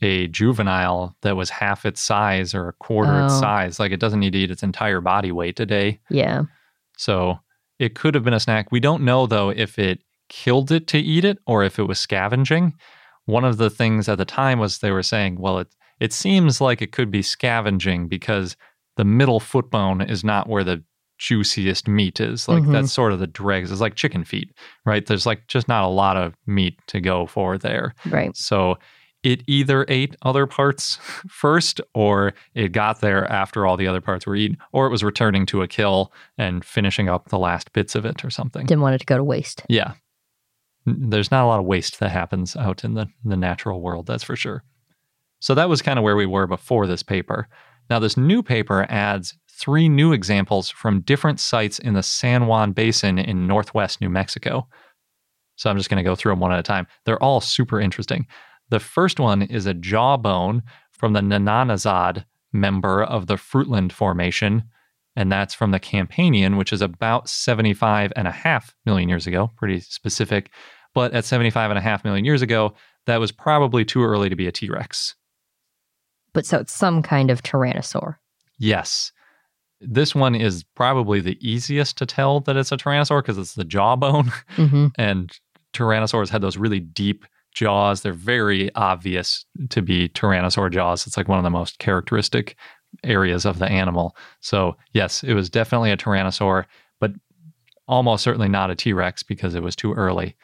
a 0.00 0.28
juvenile 0.28 1.14
that 1.22 1.36
was 1.36 1.50
half 1.50 1.84
its 1.84 2.00
size 2.00 2.54
or 2.54 2.68
a 2.68 2.72
quarter 2.72 3.24
its 3.24 3.34
Oh. 3.34 3.40
size, 3.40 3.78
like 3.78 3.92
it 3.92 4.00
doesn't 4.00 4.20
need 4.20 4.32
to 4.32 4.38
eat 4.38 4.50
its 4.50 4.62
entire 4.62 5.00
body 5.00 5.30
weight 5.32 5.60
a 5.60 5.66
day. 5.66 6.00
Yeah. 6.08 6.42
So 6.96 7.38
it 7.78 7.94
could 7.94 8.14
have 8.14 8.24
been 8.24 8.34
a 8.34 8.40
snack. 8.40 8.72
We 8.72 8.80
don't 8.80 9.02
know 9.04 9.26
though 9.26 9.50
if 9.50 9.78
it 9.78 10.00
killed 10.28 10.70
it 10.70 10.86
to 10.88 10.98
eat 10.98 11.24
it 11.24 11.38
or 11.46 11.62
if 11.64 11.78
it 11.78 11.84
was 11.84 11.98
scavenging. 11.98 12.74
One 13.26 13.44
of 13.44 13.56
the 13.58 13.70
things 13.70 14.08
at 14.08 14.18
the 14.18 14.24
time 14.24 14.58
was 14.58 14.78
they 14.78 14.90
were 14.90 15.02
saying, 15.02 15.38
well, 15.40 15.58
it 15.58 15.68
it 16.00 16.12
seems 16.12 16.60
like 16.60 16.80
it 16.80 16.92
could 16.92 17.10
be 17.10 17.22
scavenging 17.22 18.06
because 18.08 18.56
the 18.96 19.04
middle 19.04 19.40
foot 19.40 19.68
bone 19.70 20.00
is 20.00 20.22
not 20.22 20.48
where 20.48 20.62
the 20.64 20.82
juiciest 21.18 21.88
meat 21.88 22.20
is. 22.20 22.48
Like 22.48 22.62
Mhm. 22.62 22.72
that's 22.72 22.92
sort 22.92 23.12
of 23.12 23.18
the 23.18 23.26
dregs. 23.26 23.72
It's 23.72 23.80
like 23.80 23.96
chicken 23.96 24.22
feet, 24.24 24.52
right? 24.86 25.04
There's 25.04 25.26
like 25.26 25.48
just 25.48 25.66
not 25.66 25.84
a 25.84 25.88
lot 25.88 26.16
of 26.16 26.34
meat 26.46 26.78
to 26.88 27.00
go 27.00 27.26
for 27.26 27.58
there. 27.58 27.94
Right. 28.06 28.36
So 28.36 28.78
it 29.24 29.42
either 29.48 29.84
ate 29.88 30.14
other 30.22 30.46
parts 30.46 30.96
first 31.28 31.80
or 31.94 32.32
it 32.54 32.70
got 32.70 33.00
there 33.00 33.24
after 33.30 33.66
all 33.66 33.76
the 33.76 33.88
other 33.88 34.00
parts 34.00 34.24
were 34.26 34.36
eaten, 34.36 34.56
or 34.72 34.86
it 34.86 34.90
was 34.90 35.02
returning 35.02 35.44
to 35.46 35.62
a 35.62 35.66
kill 35.68 36.12
and 36.38 36.64
finishing 36.64 37.08
up 37.08 37.28
the 37.30 37.38
last 37.38 37.72
bits 37.72 37.96
of 37.96 38.04
it 38.04 38.24
or 38.24 38.30
something. 38.30 38.64
Didn't 38.66 38.82
want 38.82 38.94
it 38.94 38.98
to 38.98 39.06
go 39.06 39.16
to 39.16 39.24
waste. 39.24 39.64
Yeah. 39.68 39.94
There's 41.10 41.30
not 41.30 41.44
a 41.44 41.46
lot 41.46 41.60
of 41.60 41.66
waste 41.66 42.00
that 42.00 42.10
happens 42.10 42.56
out 42.56 42.84
in 42.84 42.94
the, 42.94 43.06
the 43.24 43.36
natural 43.36 43.80
world, 43.80 44.06
that's 44.06 44.24
for 44.24 44.36
sure. 44.36 44.62
So 45.40 45.54
that 45.54 45.68
was 45.68 45.82
kind 45.82 45.98
of 45.98 46.02
where 46.02 46.16
we 46.16 46.26
were 46.26 46.46
before 46.46 46.86
this 46.86 47.02
paper. 47.02 47.48
Now, 47.90 47.98
this 47.98 48.16
new 48.16 48.42
paper 48.42 48.86
adds 48.88 49.34
three 49.50 49.88
new 49.88 50.12
examples 50.12 50.70
from 50.70 51.00
different 51.00 51.40
sites 51.40 51.78
in 51.78 51.94
the 51.94 52.02
San 52.02 52.46
Juan 52.46 52.72
Basin 52.72 53.18
in 53.18 53.46
northwest 53.46 54.00
New 54.00 54.08
Mexico. 54.08 54.68
So 55.56 55.68
I'm 55.68 55.76
just 55.76 55.90
going 55.90 56.02
to 56.02 56.08
go 56.08 56.14
through 56.14 56.32
them 56.32 56.40
one 56.40 56.52
at 56.52 56.60
a 56.60 56.62
time. 56.62 56.86
They're 57.04 57.22
all 57.22 57.40
super 57.40 57.80
interesting. 57.80 58.26
The 58.70 58.78
first 58.78 59.18
one 59.18 59.42
is 59.42 59.66
a 59.66 59.74
jawbone 59.74 60.62
from 60.92 61.12
the 61.12 61.22
Ne-nah-ne-zad 61.22 62.24
member 62.52 63.02
of 63.02 63.26
the 63.26 63.36
Fruitland 63.36 63.92
Formation, 63.92 64.64
and 65.16 65.32
that's 65.32 65.54
from 65.54 65.72
the 65.72 65.80
Campanian, 65.80 66.56
which 66.56 66.72
is 66.72 66.82
about 66.82 67.28
75 67.28 68.12
and 68.14 68.28
a 68.28 68.32
half 68.32 68.74
million 68.86 69.08
years 69.08 69.26
ago, 69.26 69.50
pretty 69.56 69.80
specific. 69.80 70.50
But 70.98 71.12
at 71.12 71.24
75 71.24 71.70
and 71.70 71.78
a 71.78 71.80
half 71.80 72.04
million 72.04 72.24
years 72.24 72.42
ago, 72.42 72.74
that 73.06 73.20
was 73.20 73.30
probably 73.30 73.84
too 73.84 74.02
early 74.02 74.28
to 74.28 74.34
be 74.34 74.48
a 74.48 74.50
T 74.50 74.68
Rex. 74.68 75.14
But 76.32 76.44
so 76.44 76.58
it's 76.58 76.72
some 76.72 77.04
kind 77.04 77.30
of 77.30 77.40
tyrannosaur. 77.40 78.16
Yes. 78.58 79.12
This 79.80 80.12
one 80.12 80.34
is 80.34 80.64
probably 80.74 81.20
the 81.20 81.38
easiest 81.40 81.98
to 81.98 82.06
tell 82.06 82.40
that 82.40 82.56
it's 82.56 82.72
a 82.72 82.76
tyrannosaur 82.76 83.22
because 83.22 83.38
it's 83.38 83.54
the 83.54 83.64
jawbone. 83.64 84.32
hmm 84.56 84.88
and 84.98 85.38
tyrannosaurs 85.72 86.30
had 86.30 86.42
those 86.42 86.56
really 86.56 86.80
deep 86.80 87.24
jaws. 87.54 88.02
They're 88.02 88.12
very 88.12 88.74
obvious 88.74 89.46
to 89.68 89.80
be 89.80 90.08
tyrannosaur 90.08 90.68
jaws. 90.72 91.06
It's 91.06 91.16
like 91.16 91.28
one 91.28 91.38
of 91.38 91.44
the 91.44 91.50
most 91.50 91.78
characteristic 91.78 92.56
areas 93.04 93.44
of 93.44 93.60
the 93.60 93.70
animal. 93.70 94.16
So, 94.40 94.76
yes, 94.94 95.22
it 95.22 95.34
was 95.34 95.48
definitely 95.48 95.92
a 95.92 95.96
tyrannosaur, 95.96 96.64
but 96.98 97.12
almost 97.86 98.24
certainly 98.24 98.48
not 98.48 98.72
a 98.72 98.74
T-Rex 98.74 99.22
because 99.22 99.54
it 99.54 99.62
was 99.62 99.76
too 99.76 99.94
early. 99.94 100.34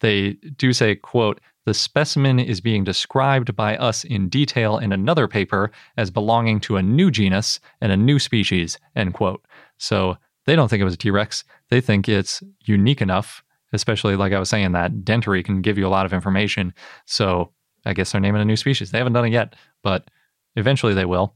They 0.00 0.32
do 0.56 0.72
say, 0.72 0.94
quote, 0.96 1.40
the 1.64 1.74
specimen 1.74 2.38
is 2.38 2.60
being 2.60 2.84
described 2.84 3.56
by 3.56 3.76
us 3.76 4.04
in 4.04 4.28
detail 4.28 4.78
in 4.78 4.92
another 4.92 5.26
paper 5.26 5.72
as 5.96 6.10
belonging 6.10 6.60
to 6.60 6.76
a 6.76 6.82
new 6.82 7.10
genus 7.10 7.58
and 7.80 7.90
a 7.90 7.96
new 7.96 8.18
species, 8.20 8.78
end 8.94 9.14
quote. 9.14 9.44
So 9.78 10.16
they 10.44 10.54
don't 10.54 10.68
think 10.68 10.80
it 10.80 10.84
was 10.84 10.94
a 10.94 10.98
T 10.98 11.10
Rex. 11.10 11.42
They 11.70 11.80
think 11.80 12.08
it's 12.08 12.42
unique 12.64 13.02
enough, 13.02 13.42
especially 13.72 14.14
like 14.14 14.32
I 14.32 14.38
was 14.38 14.48
saying, 14.48 14.72
that 14.72 14.92
dentary 14.98 15.44
can 15.44 15.60
give 15.60 15.76
you 15.76 15.86
a 15.86 15.88
lot 15.88 16.06
of 16.06 16.12
information. 16.12 16.72
So 17.04 17.52
I 17.84 17.94
guess 17.94 18.12
they're 18.12 18.20
naming 18.20 18.42
a 18.42 18.44
new 18.44 18.56
species. 18.56 18.92
They 18.92 18.98
haven't 18.98 19.14
done 19.14 19.26
it 19.26 19.32
yet, 19.32 19.56
but 19.82 20.08
eventually 20.54 20.94
they 20.94 21.04
will. 21.04 21.34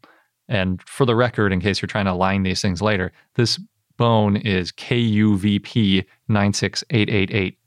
And 0.48 0.80
for 0.82 1.06
the 1.06 1.16
record, 1.16 1.52
in 1.52 1.60
case 1.60 1.82
you're 1.82 1.88
trying 1.88 2.06
to 2.06 2.14
line 2.14 2.44
these 2.44 2.62
things 2.62 2.80
later, 2.80 3.12
this 3.34 3.58
bone 3.96 4.36
is 4.36 4.72
KUVP 4.72 6.04
96888. 6.28 7.58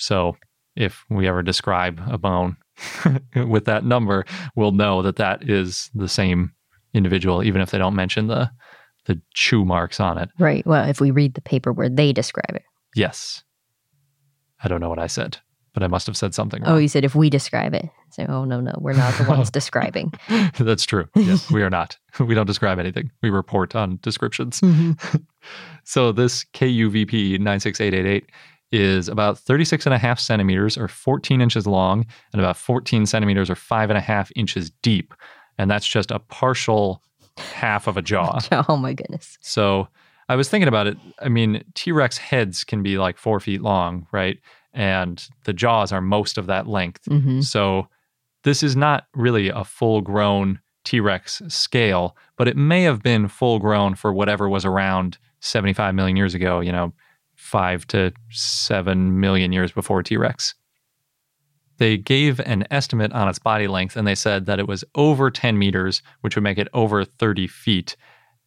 So 0.00 0.36
if 0.76 1.04
we 1.10 1.28
ever 1.28 1.42
describe 1.42 2.00
a 2.08 2.18
bone 2.18 2.56
with 3.36 3.66
that 3.66 3.84
number, 3.84 4.24
we'll 4.56 4.72
know 4.72 5.02
that 5.02 5.16
that 5.16 5.48
is 5.48 5.90
the 5.94 6.08
same 6.08 6.52
individual, 6.94 7.42
even 7.44 7.60
if 7.60 7.70
they 7.70 7.78
don't 7.78 7.94
mention 7.94 8.26
the 8.26 8.50
the 9.06 9.20
chew 9.34 9.64
marks 9.64 9.98
on 9.98 10.18
it. 10.18 10.28
Right. 10.38 10.64
Well, 10.66 10.86
if 10.88 11.00
we 11.00 11.10
read 11.10 11.34
the 11.34 11.40
paper 11.40 11.72
where 11.72 11.88
they 11.88 12.12
describe 12.12 12.54
it. 12.54 12.62
Yes. 12.94 13.42
I 14.62 14.68
don't 14.68 14.80
know 14.80 14.90
what 14.90 14.98
I 14.98 15.06
said, 15.06 15.38
but 15.72 15.82
I 15.82 15.86
must 15.86 16.06
have 16.06 16.18
said 16.18 16.34
something 16.34 16.62
Oh, 16.66 16.72
wrong. 16.72 16.82
you 16.82 16.88
said 16.88 17.04
if 17.04 17.14
we 17.14 17.30
describe 17.30 17.72
it. 17.74 17.88
So, 18.10 18.26
oh, 18.28 18.44
no, 18.44 18.60
no, 18.60 18.72
we're 18.78 18.92
not 18.92 19.14
the 19.14 19.24
ones 19.24 19.50
describing. 19.60 20.12
That's 20.58 20.84
true. 20.84 21.08
Yes, 21.16 21.50
we 21.50 21.62
are 21.62 21.70
not. 21.70 21.96
We 22.18 22.34
don't 22.34 22.46
describe 22.46 22.78
anything. 22.78 23.10
We 23.22 23.30
report 23.30 23.74
on 23.74 23.98
descriptions. 24.02 24.60
Mm-hmm. 24.60 25.16
So 25.84 26.12
this 26.12 26.44
KUVP 26.52 27.38
96888 27.38 28.26
is 28.72 29.08
about 29.08 29.38
36 29.38 29.86
and 29.86 29.94
a 29.94 29.98
half 29.98 30.20
centimeters 30.20 30.78
or 30.78 30.88
14 30.88 31.40
inches 31.40 31.66
long 31.66 32.06
and 32.32 32.40
about 32.40 32.56
14 32.56 33.06
centimeters 33.06 33.50
or 33.50 33.54
five 33.54 33.90
and 33.90 33.96
a 33.96 34.02
half 34.02 34.30
inches 34.36 34.70
deep. 34.82 35.14
And 35.58 35.70
that's 35.70 35.86
just 35.86 36.10
a 36.10 36.18
partial 36.18 37.02
half 37.36 37.86
of 37.86 37.96
a 37.96 38.02
jaw. 38.02 38.38
oh, 38.68 38.76
my 38.76 38.92
goodness. 38.92 39.38
So 39.40 39.88
I 40.28 40.36
was 40.36 40.48
thinking 40.48 40.68
about 40.68 40.86
it. 40.86 40.96
I 41.20 41.28
mean, 41.28 41.64
T 41.74 41.92
Rex 41.92 42.16
heads 42.16 42.64
can 42.64 42.82
be 42.82 42.98
like 42.98 43.18
four 43.18 43.40
feet 43.40 43.62
long, 43.62 44.06
right? 44.12 44.38
And 44.72 45.26
the 45.44 45.52
jaws 45.52 45.90
are 45.92 46.00
most 46.00 46.38
of 46.38 46.46
that 46.46 46.68
length. 46.68 47.04
hmm 47.06 47.40
So 47.40 47.88
this 48.44 48.62
is 48.62 48.76
not 48.76 49.06
really 49.14 49.48
a 49.48 49.64
full 49.64 50.00
grown 50.00 50.60
T 50.84 51.00
Rex 51.00 51.42
scale, 51.48 52.16
but 52.36 52.48
it 52.48 52.56
may 52.56 52.82
have 52.82 53.02
been 53.02 53.28
full 53.28 53.58
grown 53.58 53.94
for 53.94 54.12
whatever 54.12 54.48
was 54.48 54.64
around 54.64 55.18
75 55.40 55.94
million 55.94 56.16
years 56.16 56.34
ago, 56.34 56.60
you 56.60 56.72
know, 56.72 56.92
five 57.40 57.86
to 57.88 58.12
seven 58.30 59.18
million 59.18 59.50
years 59.50 59.72
before 59.72 60.02
T 60.02 60.16
Rex. 60.16 60.54
They 61.78 61.96
gave 61.96 62.38
an 62.40 62.66
estimate 62.70 63.12
on 63.12 63.28
its 63.28 63.38
body 63.38 63.66
length 63.66 63.96
and 63.96 64.06
they 64.06 64.14
said 64.14 64.44
that 64.44 64.58
it 64.58 64.68
was 64.68 64.84
over 64.94 65.30
10 65.30 65.56
meters, 65.58 66.02
which 66.20 66.36
would 66.36 66.44
make 66.44 66.58
it 66.58 66.68
over 66.74 67.04
30 67.04 67.46
feet. 67.46 67.96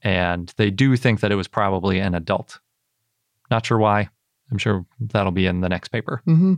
And 0.03 0.53
they 0.57 0.69
do 0.69 0.95
think 0.95 1.21
that 1.21 1.31
it 1.31 1.35
was 1.35 1.47
probably 1.47 1.97
an 1.97 2.13
adult. 2.13 2.59
Not 3.49 3.65
sure 3.65 3.79
why. 3.79 4.09
I'm 4.51 4.59
sure 4.59 4.85
that'll 4.99 5.31
be 5.31 5.47
in 5.47 5.61
the 5.61 5.69
next 5.69 5.87
paper. 5.87 6.21
hmm 6.25 6.55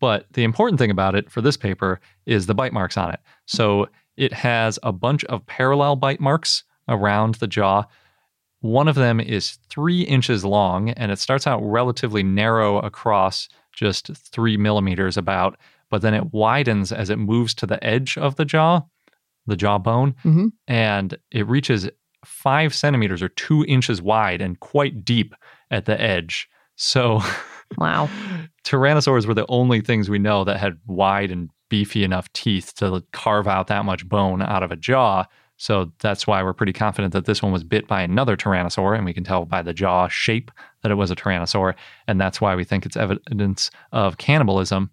But 0.00 0.26
the 0.32 0.44
important 0.44 0.78
thing 0.78 0.90
about 0.90 1.14
it 1.14 1.30
for 1.30 1.42
this 1.42 1.58
paper 1.58 2.00
is 2.24 2.46
the 2.46 2.54
bite 2.54 2.72
marks 2.72 2.96
on 2.96 3.10
it. 3.12 3.20
So 3.44 3.88
it 4.16 4.32
has 4.32 4.78
a 4.82 4.92
bunch 4.92 5.22
of 5.24 5.44
parallel 5.44 5.96
bite 5.96 6.20
marks 6.20 6.64
around 6.88 7.34
the 7.36 7.46
jaw. 7.46 7.84
One 8.66 8.88
of 8.88 8.94
them 8.96 9.20
is 9.20 9.58
three 9.70 10.02
inches 10.02 10.44
long 10.44 10.90
and 10.90 11.12
it 11.12 11.18
starts 11.18 11.46
out 11.46 11.60
relatively 11.62 12.22
narrow 12.22 12.78
across, 12.80 13.48
just 13.72 14.08
three 14.14 14.56
millimeters 14.56 15.16
about, 15.16 15.56
but 15.90 16.02
then 16.02 16.14
it 16.14 16.32
widens 16.32 16.90
as 16.92 17.08
it 17.10 17.16
moves 17.18 17.54
to 17.54 17.66
the 17.66 17.82
edge 17.84 18.18
of 18.18 18.36
the 18.36 18.44
jaw, 18.44 18.82
the 19.46 19.56
jawbone, 19.56 20.14
Mhm. 20.24 20.52
and 20.66 21.16
it 21.30 21.46
reaches 21.46 21.88
five 22.24 22.74
centimeters 22.74 23.22
or 23.22 23.28
two 23.28 23.64
inches 23.68 24.02
wide 24.02 24.40
and 24.40 24.58
quite 24.58 25.04
deep 25.04 25.34
at 25.70 25.84
the 25.84 26.00
edge. 26.00 26.48
So 26.74 27.20
Wow. 27.78 28.08
Tyrannosaurs 28.64 29.26
were 29.26 29.34
the 29.34 29.46
only 29.48 29.80
things 29.80 30.08
we 30.08 30.18
know 30.18 30.44
that 30.44 30.58
had 30.58 30.78
wide 30.86 31.30
and 31.30 31.50
beefy 31.68 32.04
enough 32.04 32.32
teeth 32.32 32.74
to 32.76 33.02
carve 33.12 33.46
out 33.48 33.66
that 33.68 33.84
much 33.84 34.08
bone 34.08 34.40
out 34.42 34.62
of 34.62 34.70
a 34.72 34.76
jaw. 34.76 35.24
So 35.56 35.90
that's 36.00 36.26
why 36.26 36.42
we're 36.42 36.52
pretty 36.52 36.72
confident 36.72 37.12
that 37.14 37.24
this 37.24 37.42
one 37.42 37.52
was 37.52 37.64
bit 37.64 37.88
by 37.88 38.02
another 38.02 38.36
tyrannosaur, 38.36 38.94
and 38.94 39.04
we 39.04 39.14
can 39.14 39.24
tell 39.24 39.44
by 39.44 39.62
the 39.62 39.72
jaw 39.72 40.08
shape 40.08 40.50
that 40.82 40.92
it 40.92 40.96
was 40.96 41.10
a 41.10 41.16
tyrannosaur. 41.16 41.74
And 42.06 42.20
that's 42.20 42.40
why 42.40 42.54
we 42.54 42.64
think 42.64 42.84
it's 42.84 42.96
evidence 42.96 43.70
of 43.92 44.18
cannibalism. 44.18 44.90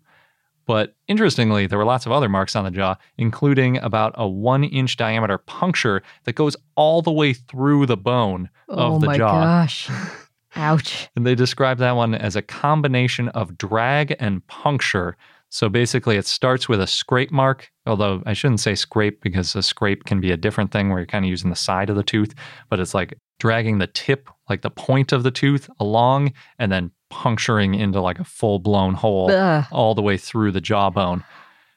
But 0.65 0.95
interestingly, 1.07 1.67
there 1.67 1.77
were 1.77 1.85
lots 1.85 2.05
of 2.05 2.13
other 2.13 2.29
marks 2.29 2.55
on 2.55 2.63
the 2.63 2.71
jaw, 2.71 2.95
including 3.17 3.77
about 3.77 4.13
a 4.15 4.27
one 4.27 4.63
inch 4.63 4.95
diameter 4.95 5.37
puncture 5.37 6.01
that 6.23 6.35
goes 6.35 6.55
all 6.75 7.01
the 7.01 7.11
way 7.11 7.33
through 7.33 7.85
the 7.85 7.97
bone 7.97 8.49
oh, 8.69 8.95
of 8.95 9.01
the 9.01 9.17
jaw. 9.17 9.29
Oh 9.29 9.39
my 9.39 9.43
gosh. 9.43 9.89
Ouch. 10.55 11.09
And 11.15 11.25
they 11.25 11.35
describe 11.35 11.79
that 11.79 11.95
one 11.95 12.13
as 12.13 12.35
a 12.35 12.41
combination 12.41 13.27
of 13.29 13.57
drag 13.57 14.15
and 14.19 14.45
puncture. 14.47 15.17
So 15.53 15.69
basically, 15.69 16.17
it 16.17 16.25
starts 16.25 16.67
with 16.67 16.81
a 16.81 16.87
scrape 16.87 17.31
mark, 17.31 17.69
although 17.85 18.23
I 18.25 18.33
shouldn't 18.33 18.59
say 18.59 18.73
scrape 18.73 19.21
because 19.21 19.55
a 19.55 19.61
scrape 19.61 20.03
can 20.03 20.19
be 20.19 20.31
a 20.31 20.35
different 20.35 20.71
thing 20.71 20.89
where 20.89 20.97
you're 20.97 21.05
kind 21.05 21.23
of 21.23 21.29
using 21.29 21.51
the 21.51 21.55
side 21.55 21.91
of 21.91 21.95
the 21.95 22.01
tooth, 22.01 22.33
but 22.71 22.79
it's 22.79 22.95
like 22.95 23.19
dragging 23.37 23.77
the 23.77 23.85
tip, 23.85 24.31
like 24.49 24.63
the 24.63 24.71
point 24.71 25.11
of 25.11 25.21
the 25.21 25.29
tooth, 25.29 25.69
along 25.79 26.33
and 26.57 26.71
then 26.71 26.89
puncturing 27.11 27.75
into 27.75 28.01
like 28.01 28.17
a 28.17 28.23
full 28.23 28.57
blown 28.57 28.95
hole 28.95 29.29
Ugh. 29.29 29.63
all 29.71 29.93
the 29.93 30.01
way 30.01 30.17
through 30.17 30.53
the 30.53 30.59
jawbone. 30.59 31.23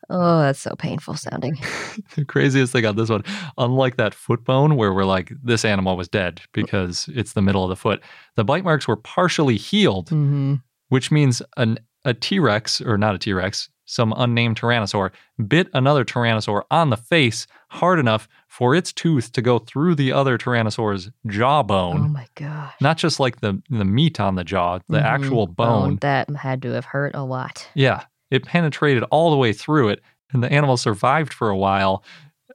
Oh, 0.08 0.40
that's 0.40 0.60
so 0.60 0.74
painful 0.78 1.16
sounding. 1.16 1.58
the 2.16 2.24
craziest 2.24 2.72
thing 2.72 2.86
on 2.86 2.96
this 2.96 3.10
one, 3.10 3.24
unlike 3.58 3.98
that 3.98 4.14
foot 4.14 4.42
bone 4.42 4.76
where 4.76 4.94
we're 4.94 5.04
like, 5.04 5.34
this 5.44 5.66
animal 5.66 5.98
was 5.98 6.08
dead 6.08 6.40
because 6.52 7.10
it's 7.12 7.34
the 7.34 7.42
middle 7.42 7.62
of 7.62 7.68
the 7.68 7.76
foot, 7.76 8.00
the 8.36 8.44
bite 8.44 8.64
marks 8.64 8.88
were 8.88 8.96
partially 8.96 9.58
healed 9.58 10.08
hmm 10.08 10.54
which 10.88 11.10
means 11.10 11.42
an, 11.56 11.78
a 12.06 12.14
T 12.14 12.38
Rex, 12.38 12.80
or 12.80 12.96
not 12.96 13.14
a 13.14 13.18
T 13.18 13.32
Rex, 13.34 13.68
some 13.84 14.14
unnamed 14.16 14.58
tyrannosaur, 14.58 15.10
bit 15.46 15.68
another 15.74 16.04
tyrannosaur 16.04 16.62
on 16.70 16.90
the 16.90 16.96
face 16.96 17.46
hard 17.68 17.98
enough 17.98 18.26
for 18.48 18.74
its 18.74 18.92
tooth 18.92 19.30
to 19.32 19.42
go 19.42 19.58
through 19.58 19.94
the 19.94 20.10
other 20.12 20.38
tyrannosaur's 20.38 21.10
jawbone. 21.26 21.98
Oh 21.98 22.08
my 22.08 22.26
gosh. 22.34 22.72
Not 22.80 22.96
just 22.96 23.20
like 23.20 23.40
the, 23.40 23.60
the 23.70 23.84
meat 23.84 24.18
on 24.18 24.34
the 24.36 24.44
jaw, 24.44 24.78
the 24.88 24.98
Mhm. 24.98 25.02
actual 25.04 25.46
bone. 25.46 25.98
That 26.00 26.30
had 26.30 26.62
to 26.62 26.70
have 26.70 26.86
hurt 26.86 27.14
a 27.14 27.22
lot. 27.22 27.68
Yeah, 27.74 28.04
it 28.30 28.46
penetrated 28.46 29.02
all 29.10 29.30
the 29.30 29.36
way 29.36 29.52
through 29.52 29.90
it, 29.90 30.00
and 30.32 30.42
the 30.42 30.50
animal 30.52 30.76
survived 30.76 31.32
for 31.32 31.48
a 31.50 31.56
while, 31.56 32.02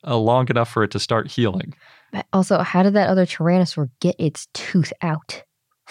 uh, 0.05 0.17
long 0.17 0.49
enough 0.49 0.69
for 0.69 0.83
it 0.83 0.91
to 0.91 0.99
start 0.99 1.29
healing. 1.31 1.73
But 2.11 2.25
also, 2.33 2.59
how 2.59 2.83
did 2.83 2.93
that 2.95 3.07
other 3.09 3.25
tyrannosaur 3.25 3.89
get 4.01 4.15
its 4.19 4.47
tooth 4.53 4.91
out? 5.01 5.43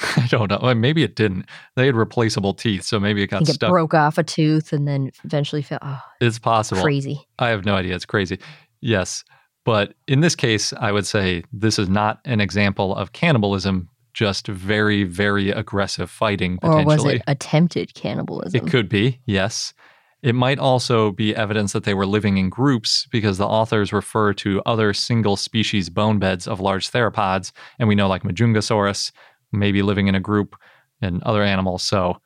I 0.16 0.26
don't 0.28 0.50
know. 0.50 0.74
Maybe 0.74 1.02
it 1.02 1.16
didn't. 1.16 1.46
They 1.76 1.86
had 1.86 1.94
replaceable 1.94 2.54
teeth, 2.54 2.82
so 2.84 2.98
maybe 3.00 3.22
it 3.22 3.28
got 3.28 3.38
think 3.38 3.50
it 3.50 3.54
stuck. 3.54 3.70
broke 3.70 3.94
off 3.94 4.18
a 4.18 4.22
tooth 4.22 4.72
and 4.72 4.86
then 4.86 5.10
eventually 5.24 5.62
fell. 5.62 5.78
Oh, 5.82 6.00
It's 6.20 6.38
possible. 6.38 6.82
crazy. 6.82 7.26
I 7.38 7.48
have 7.48 7.64
no 7.64 7.74
idea. 7.74 7.94
It's 7.94 8.06
crazy. 8.06 8.38
Yes. 8.80 9.24
But 9.64 9.94
in 10.08 10.20
this 10.20 10.34
case, 10.34 10.72
I 10.72 10.90
would 10.92 11.06
say 11.06 11.44
this 11.52 11.78
is 11.78 11.88
not 11.88 12.20
an 12.24 12.40
example 12.40 12.94
of 12.94 13.12
cannibalism, 13.12 13.88
just 14.14 14.46
very, 14.48 15.04
very 15.04 15.50
aggressive 15.50 16.10
fighting 16.10 16.58
Or 16.62 16.84
was 16.84 17.04
it 17.04 17.22
attempted 17.26 17.94
cannibalism? 17.94 18.56
It 18.66 18.70
could 18.70 18.88
be, 18.88 19.20
yes. 19.26 19.74
It 20.22 20.34
might 20.34 20.58
also 20.58 21.12
be 21.12 21.34
evidence 21.34 21.72
that 21.72 21.84
they 21.84 21.94
were 21.94 22.04
living 22.06 22.36
in 22.36 22.50
groups 22.50 23.06
because 23.10 23.38
the 23.38 23.46
authors 23.46 23.92
refer 23.92 24.34
to 24.34 24.60
other 24.66 24.92
single 24.92 25.36
species 25.36 25.88
bone 25.88 26.18
beds 26.18 26.46
of 26.46 26.60
large 26.60 26.90
theropods. 26.90 27.52
And 27.78 27.88
we 27.88 27.94
know, 27.94 28.06
like 28.08 28.22
Majungasaurus, 28.22 29.12
maybe 29.52 29.82
living 29.82 30.06
in 30.06 30.14
a 30.14 30.20
group 30.20 30.56
and 31.00 31.22
other 31.22 31.42
animals. 31.42 31.82
So 31.82 32.20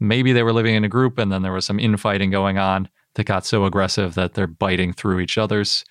maybe 0.00 0.32
they 0.32 0.42
were 0.42 0.52
living 0.52 0.74
in 0.74 0.84
a 0.84 0.88
group 0.88 1.18
and 1.18 1.32
then 1.32 1.42
there 1.42 1.52
was 1.52 1.66
some 1.66 1.80
infighting 1.80 2.30
going 2.30 2.58
on 2.58 2.88
that 3.14 3.24
got 3.24 3.46
so 3.46 3.64
aggressive 3.64 4.14
that 4.14 4.34
they're 4.34 4.46
biting 4.46 4.92
through 4.92 5.20
each 5.20 5.38
other's 5.38 5.84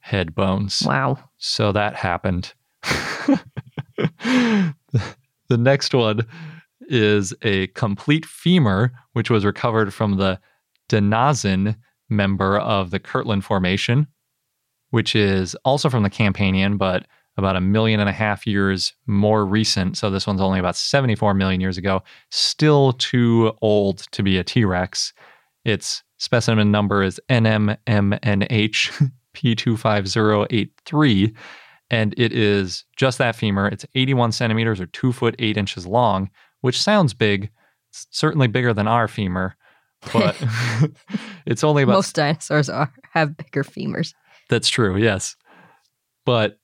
head 0.00 0.34
bones. 0.34 0.82
Wow. 0.84 1.18
So 1.38 1.72
that 1.72 1.94
happened. 1.94 2.52
the 4.24 4.74
next 5.50 5.94
one 5.94 6.26
is 6.88 7.32
a 7.42 7.68
complete 7.68 8.26
femur, 8.26 8.92
which 9.12 9.30
was 9.30 9.44
recovered 9.44 9.94
from 9.94 10.16
the 10.16 10.38
De-na-zin 10.88 11.76
member 12.10 12.58
of 12.58 12.90
the 12.90 12.98
Kirtland 12.98 13.44
Formation, 13.44 14.06
which 14.90 15.16
is 15.16 15.54
also 15.64 15.88
from 15.88 16.02
the 16.02 16.10
Campanian, 16.10 16.76
but 16.76 17.06
about 17.36 17.56
a 17.56 17.60
million 17.60 18.00
and 18.00 18.08
a 18.08 18.12
half 18.12 18.46
years 18.46 18.92
more 19.06 19.44
recent. 19.44 19.96
So 19.96 20.10
this 20.10 20.26
one's 20.26 20.40
only 20.40 20.58
about 20.58 20.76
74 20.76 21.34
million 21.34 21.60
years 21.60 21.76
ago. 21.76 22.02
Still 22.30 22.92
too 22.92 23.52
old 23.60 24.06
to 24.12 24.22
be 24.22 24.38
a 24.38 24.44
T 24.44 24.64
Rex. 24.64 25.12
Its 25.64 26.02
specimen 26.18 26.70
number 26.70 27.02
is 27.02 27.20
NMMNH 27.28 29.10
P25083, 29.34 31.34
and 31.90 32.14
it 32.16 32.32
is 32.32 32.84
just 32.96 33.18
that 33.18 33.36
femur. 33.36 33.68
It's 33.68 33.86
81 33.94 34.32
centimeters 34.32 34.80
or 34.80 34.86
two 34.86 35.12
foot 35.12 35.34
eight 35.38 35.56
inches 35.56 35.86
long, 35.86 36.30
which 36.60 36.80
sounds 36.80 37.14
big. 37.14 37.50
It's 37.90 38.06
certainly 38.10 38.46
bigger 38.46 38.72
than 38.72 38.86
our 38.86 39.08
femur, 39.08 39.56
but 40.12 40.36
it's 41.46 41.64
only 41.64 41.82
about. 41.82 41.94
Most 41.94 42.14
dinosaurs 42.14 42.68
are 42.68 42.92
have 43.12 43.36
bigger 43.36 43.64
femurs. 43.64 44.14
That's 44.48 44.68
true, 44.68 44.96
yes. 44.96 45.36
But 46.24 46.58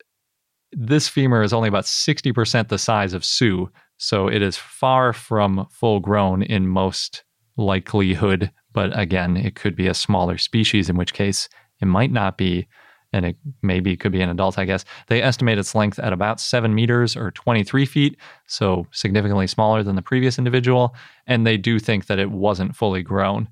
this 0.72 1.08
femur 1.08 1.42
is 1.42 1.52
only 1.52 1.68
about 1.68 1.84
60% 1.84 2.68
the 2.68 2.78
size 2.78 3.12
of 3.12 3.24
Sue, 3.24 3.70
so 3.98 4.28
it 4.28 4.42
is 4.42 4.56
far 4.56 5.12
from 5.12 5.66
full 5.70 6.00
grown 6.00 6.42
in 6.42 6.66
most 6.66 7.24
likelihood. 7.56 8.50
But 8.72 8.98
again, 8.98 9.36
it 9.36 9.54
could 9.54 9.74
be 9.74 9.88
a 9.88 9.94
smaller 9.94 10.38
species, 10.38 10.88
in 10.88 10.96
which 10.96 11.12
case 11.12 11.48
it 11.80 11.86
might 11.86 12.12
not 12.12 12.38
be, 12.38 12.68
and 13.12 13.26
it 13.26 13.36
maybe 13.62 13.96
could 13.96 14.12
be 14.12 14.20
an 14.20 14.30
adult, 14.30 14.58
I 14.58 14.64
guess. 14.64 14.84
They 15.08 15.22
estimate 15.22 15.58
its 15.58 15.74
length 15.74 15.98
at 15.98 16.12
about 16.12 16.40
seven 16.40 16.74
meters 16.74 17.16
or 17.16 17.32
23 17.32 17.84
feet, 17.84 18.16
so 18.46 18.86
significantly 18.92 19.48
smaller 19.48 19.82
than 19.82 19.96
the 19.96 20.02
previous 20.02 20.38
individual. 20.38 20.94
And 21.26 21.46
they 21.46 21.56
do 21.56 21.78
think 21.78 22.06
that 22.06 22.20
it 22.20 22.30
wasn't 22.30 22.76
fully 22.76 23.02
grown. 23.02 23.48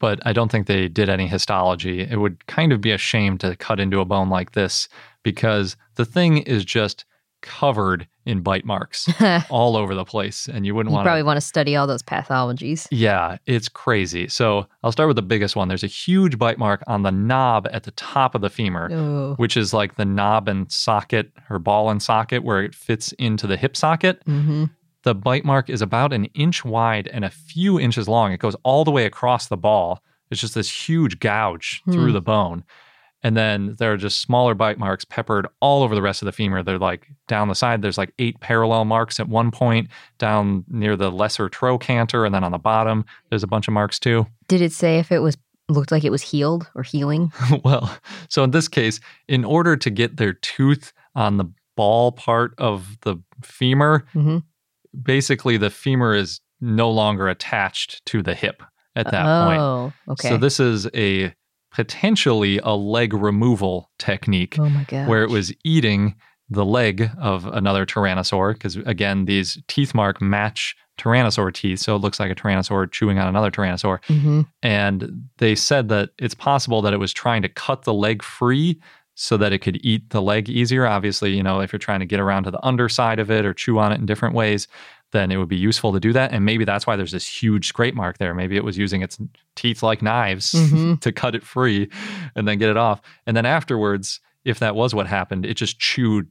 But 0.00 0.18
I 0.26 0.32
don't 0.32 0.50
think 0.50 0.66
they 0.66 0.88
did 0.88 1.08
any 1.08 1.28
histology. 1.28 2.00
It 2.00 2.16
would 2.16 2.46
kind 2.46 2.72
of 2.72 2.80
be 2.80 2.90
a 2.90 2.98
shame 2.98 3.38
to 3.38 3.54
cut 3.56 3.78
into 3.78 4.00
a 4.00 4.04
bone 4.04 4.28
like 4.30 4.52
this 4.52 4.88
because 5.22 5.76
the 5.94 6.04
thing 6.04 6.38
is 6.38 6.64
just 6.64 7.04
covered 7.42 8.06
in 8.26 8.42
bite 8.42 8.64
marks 8.66 9.08
all 9.50 9.74
over 9.76 9.94
the 9.94 10.04
place. 10.04 10.46
And 10.46 10.66
you 10.66 10.74
wouldn't 10.74 10.92
want 10.92 11.06
probably 11.06 11.22
want 11.22 11.38
to 11.38 11.40
study 11.40 11.74
all 11.74 11.86
those 11.86 12.02
pathologies. 12.02 12.86
Yeah, 12.90 13.38
it's 13.46 13.68
crazy. 13.68 14.28
So 14.28 14.66
I'll 14.82 14.92
start 14.92 15.08
with 15.08 15.16
the 15.16 15.22
biggest 15.22 15.56
one. 15.56 15.68
There's 15.68 15.82
a 15.82 15.86
huge 15.88 16.38
bite 16.38 16.58
mark 16.58 16.82
on 16.86 17.02
the 17.02 17.10
knob 17.10 17.66
at 17.72 17.84
the 17.84 17.92
top 17.92 18.34
of 18.34 18.40
the 18.42 18.50
femur, 18.50 18.90
Oh. 18.92 19.34
which 19.36 19.56
is 19.56 19.72
like 19.72 19.96
the 19.96 20.04
knob 20.04 20.48
and 20.48 20.70
socket 20.70 21.30
or 21.48 21.58
ball 21.58 21.88
and 21.90 22.02
socket 22.02 22.42
where 22.44 22.62
it 22.62 22.74
fits 22.74 23.12
into 23.12 23.46
the 23.46 23.56
hip 23.56 23.76
socket. 23.76 24.22
hmm 24.26 24.64
The 25.02 25.14
bite 25.14 25.44
mark 25.44 25.70
is 25.70 25.80
about 25.82 26.12
an 26.12 26.26
inch 26.26 26.64
wide 26.64 27.08
and 27.08 27.24
a 27.24 27.30
few 27.30 27.80
inches 27.80 28.08
long. 28.08 28.32
It 28.32 28.40
goes 28.40 28.56
all 28.64 28.84
the 28.84 28.90
way 28.90 29.06
across 29.06 29.48
the 29.48 29.56
ball. 29.56 30.02
It's 30.30 30.40
just 30.40 30.54
this 30.54 30.70
huge 30.88 31.18
gouge 31.20 31.82
through 31.90 32.08
Hmm. 32.08 32.12
the 32.12 32.20
bone. 32.20 32.64
And 33.22 33.36
then 33.36 33.76
there 33.78 33.92
are 33.92 33.96
just 33.98 34.20
smaller 34.22 34.54
bite 34.54 34.78
marks 34.78 35.04
peppered 35.04 35.46
all 35.60 35.82
over 35.82 35.94
the 35.94 36.00
rest 36.00 36.22
of 36.22 36.26
the 36.26 36.32
femur. 36.32 36.62
They're 36.62 36.78
like 36.78 37.06
down 37.28 37.48
the 37.48 37.54
side, 37.54 37.82
there's 37.82 37.98
like 37.98 38.14
eight 38.18 38.40
parallel 38.40 38.86
marks 38.86 39.20
at 39.20 39.28
one 39.28 39.50
point, 39.50 39.88
down 40.18 40.64
near 40.68 40.96
the 40.96 41.10
lesser 41.10 41.48
trochanter, 41.50 42.24
and 42.24 42.34
then 42.34 42.44
on 42.44 42.52
the 42.52 42.58
bottom, 42.58 43.04
there's 43.28 43.42
a 43.42 43.46
bunch 43.46 43.68
of 43.68 43.74
marks 43.74 43.98
too. 43.98 44.26
Did 44.48 44.62
it 44.62 44.72
say 44.72 44.98
if 44.98 45.12
it 45.12 45.18
was 45.18 45.36
looked 45.68 45.92
like 45.92 46.02
it 46.04 46.10
was 46.10 46.22
healed 46.22 46.70
or 46.74 46.82
healing? 46.82 47.30
well, 47.64 47.94
so 48.30 48.42
in 48.42 48.52
this 48.52 48.68
case, 48.68 49.00
in 49.28 49.44
order 49.44 49.76
to 49.76 49.90
get 49.90 50.16
their 50.16 50.32
tooth 50.32 50.92
on 51.14 51.36
the 51.36 51.44
ball 51.76 52.12
part 52.12 52.54
of 52.58 52.96
the 53.02 53.16
femur, 53.42 54.06
hmm 54.14 54.38
basically 55.00 55.56
the 55.56 55.70
femur 55.70 56.14
is 56.14 56.40
no 56.60 56.90
longer 56.90 57.28
attached 57.28 58.04
to 58.06 58.22
the 58.22 58.34
hip 58.34 58.62
at 58.96 59.10
that 59.10 59.46
point. 59.46 59.60
oh, 59.60 59.92
okay. 60.08 60.28
So 60.28 60.36
this 60.36 60.60
is 60.60 60.88
a 60.94 61.34
potentially 61.72 62.58
a 62.58 62.74
leg 62.74 63.14
removal 63.14 63.90
technique 63.98 64.56
oh 64.58 64.68
my 64.68 64.84
god. 64.84 65.08
where 65.08 65.22
it 65.22 65.30
was 65.30 65.52
eating 65.64 66.14
the 66.48 66.64
leg 66.64 67.10
of 67.20 67.46
another 67.46 67.86
tyrannosaur 67.86 68.54
because 68.54 68.74
again 68.76 69.24
these 69.26 69.56
teeth 69.68 69.94
mark 69.94 70.20
match 70.20 70.74
tyrannosaur 70.98 71.54
teeth 71.54 71.78
so 71.78 71.94
it 71.94 72.00
looks 72.00 72.18
like 72.18 72.30
a 72.30 72.34
tyrannosaur 72.34 72.90
chewing 72.90 73.18
on 73.18 73.28
another 73.28 73.50
tyrannosaur 73.52 74.04
hmm 74.06 74.42
and 74.62 75.10
they 75.38 75.54
said 75.54 75.88
that 75.88 76.10
it's 76.18 76.34
possible 76.34 76.82
that 76.82 76.92
it 76.92 76.98
was 76.98 77.12
trying 77.12 77.40
to 77.40 77.48
cut 77.48 77.82
the 77.82 77.94
leg 77.94 78.20
free 78.22 78.78
so 79.22 79.36
that 79.36 79.52
it 79.52 79.58
could 79.58 79.78
eat 79.84 80.08
the 80.10 80.22
leg 80.22 80.48
easier 80.48 80.86
obviously 80.86 81.34
you 81.36 81.42
know 81.42 81.60
if 81.60 81.72
you're 81.72 81.78
trying 81.78 82.00
to 82.00 82.06
get 82.06 82.20
around 82.20 82.44
to 82.44 82.50
the 82.50 82.64
underside 82.64 83.18
of 83.18 83.30
it 83.30 83.44
or 83.44 83.52
chew 83.52 83.78
on 83.78 83.92
it 83.92 83.98
in 84.00 84.06
different 84.06 84.34
ways 84.34 84.66
then 85.12 85.30
it 85.30 85.36
would 85.36 85.48
be 85.48 85.56
useful 85.56 85.92
to 85.92 86.00
do 86.00 86.12
that 86.12 86.32
and 86.32 86.44
maybe 86.44 86.64
that's 86.64 86.86
why 86.86 86.96
there's 86.96 87.12
this 87.12 87.26
huge 87.26 87.66
scrape 87.66 87.94
mark 87.94 88.16
there 88.18 88.34
maybe 88.34 88.56
it 88.56 88.64
was 88.64 88.78
using 88.78 89.02
its 89.02 89.18
teeth 89.56 89.82
like 89.82 90.00
knives 90.00 90.52
Mhm. 90.52 91.00
to 91.04 91.12
cut 91.12 91.34
it 91.34 91.42
free 91.44 91.90
and 92.34 92.48
then 92.48 92.58
get 92.58 92.70
it 92.70 92.76
off 92.76 93.02
and 93.26 93.36
then 93.36 93.44
afterwards 93.46 94.20
if 94.44 94.58
that 94.60 94.74
was 94.74 94.94
what 94.94 95.06
happened 95.06 95.44
it 95.44 95.54
just 95.54 95.78
chewed 95.78 96.28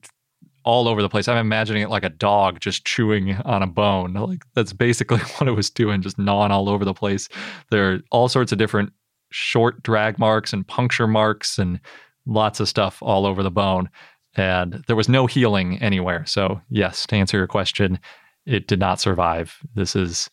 all 0.65 0.89
over 0.89 1.01
the 1.01 1.07
place. 1.09 1.27
I'm 1.29 1.37
imagining 1.37 1.81
it 1.83 1.89
like 1.89 2.03
a 2.03 2.09
dog 2.09 2.59
just 2.59 2.85
chewing 2.85 3.33
on 3.45 3.63
a 3.63 3.65
bone. 3.67 4.13
Like 4.13 4.43
that's 4.55 4.73
basically 4.73 5.17
what 5.37 5.47
it 5.47 5.53
was 5.53 5.69
doing, 5.69 6.01
just 6.01 6.19
gnawing 6.19 6.51
all 6.51 6.67
over 6.67 6.83
the 6.83 6.93
place. 6.93 7.29
There 7.71 7.91
are 7.93 7.99
all 8.11 8.27
sorts 8.27 8.51
of 8.51 8.57
different 8.57 8.91
short 9.31 9.81
drag 9.83 10.19
marks 10.19 10.51
and 10.51 10.67
puncture 10.67 11.07
marks 11.07 11.57
and 11.57 11.79
lots 12.25 12.59
of 12.59 12.67
stuff 12.69 13.01
all 13.01 13.25
over 13.25 13.43
the 13.43 13.51
bone. 13.51 13.89
And 14.35 14.83
there 14.87 14.95
was 14.95 15.09
no 15.09 15.25
healing 15.25 15.79
anywhere. 15.81 16.25
So, 16.25 16.61
yes, 16.69 17.05
to 17.07 17.15
answer 17.15 17.37
your 17.37 17.47
question, 17.47 17.99
it 18.45 18.67
did 18.67 18.79
not 18.79 18.99
survive. 18.99 19.57
This 19.75 19.95
is 19.95 20.29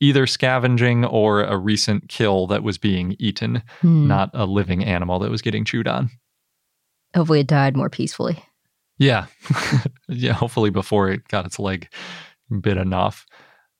either 0.00 0.26
scavenging 0.26 1.04
or 1.04 1.42
a 1.42 1.58
recent 1.58 2.08
kill 2.08 2.46
that 2.46 2.62
was 2.62 2.78
being 2.78 3.16
eaten, 3.18 3.62
Hmm. 3.80 4.06
not 4.06 4.30
a 4.32 4.46
living 4.46 4.84
animal 4.84 5.18
that 5.18 5.30
was 5.30 5.42
getting 5.42 5.64
chewed 5.64 5.88
on. 5.88 6.10
Hopefully, 7.14 7.40
it 7.40 7.46
died 7.48 7.76
more 7.76 7.90
peacefully. 7.90 8.42
Yeah. 8.98 9.26
yeah, 10.08 10.32
hopefully 10.32 10.70
before 10.70 11.10
it 11.10 11.26
got 11.28 11.44
its 11.46 11.58
leg 11.58 11.88
bitten 12.60 12.92
off. 12.92 13.26